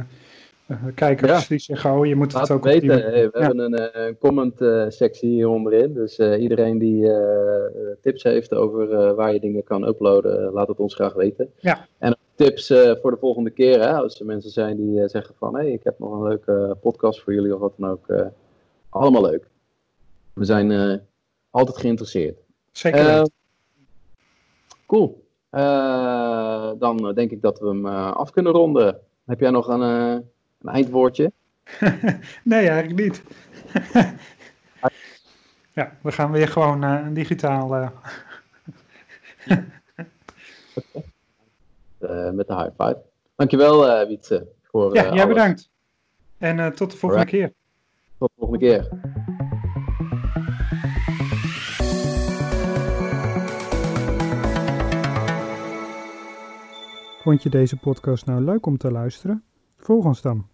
[0.68, 1.48] eh, kijkers Ja.
[1.48, 3.02] die zeggen, oh, je moet het Laat ook het weten.
[3.02, 3.46] Hey, we Ja.
[3.46, 5.94] hebben een, eh, een comment eh, sectie hier onderin.
[5.94, 7.72] Dus eh, iedereen die eh, eh,
[8.02, 11.52] tips heeft over eh, waar je dingen kan uploaden, eh, laat het ons graag weten.
[11.60, 11.88] Ja.
[11.98, 13.80] En tips eh, voor de volgende keer.
[13.80, 13.94] Hè?
[13.94, 16.78] Als er mensen zijn die eh, zeggen van, hé, hey, ik heb nog een leuke
[16.82, 18.08] podcast voor jullie of wat dan ook.
[18.08, 18.26] eh,
[18.90, 19.48] allemaal leuk.
[20.34, 20.94] We zijn eh,
[21.50, 22.38] altijd geïnteresseerd.
[22.72, 23.24] Zeker Eh,
[24.86, 25.19] cool.
[25.50, 29.00] Eh, dan eh, denk ik dat we hem eh, af kunnen ronden.
[29.26, 30.24] Heb jij nog een, een
[30.64, 31.32] eindwoordje?
[32.44, 33.24] nee, eigenlijk niet.
[35.74, 37.68] ja, we gaan weer gewoon digitaal.
[42.32, 42.98] met de high five.
[43.36, 44.48] Dankjewel, Wietse.
[44.64, 45.26] Voor, ja, jij alles.
[45.26, 45.70] bedankt.
[46.38, 47.54] En tot de volgende keer.
[48.18, 48.90] Tot de volgende keer.
[57.30, 59.44] Vond je deze podcast nou leuk om te luisteren?
[59.78, 60.48] Volg ons dan.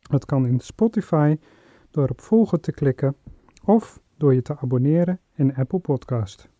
[0.00, 1.38] Dat kan in Spotify
[1.90, 3.16] door op volgen te klikken
[3.64, 6.51] of door je te abonneren in Apple Podcast.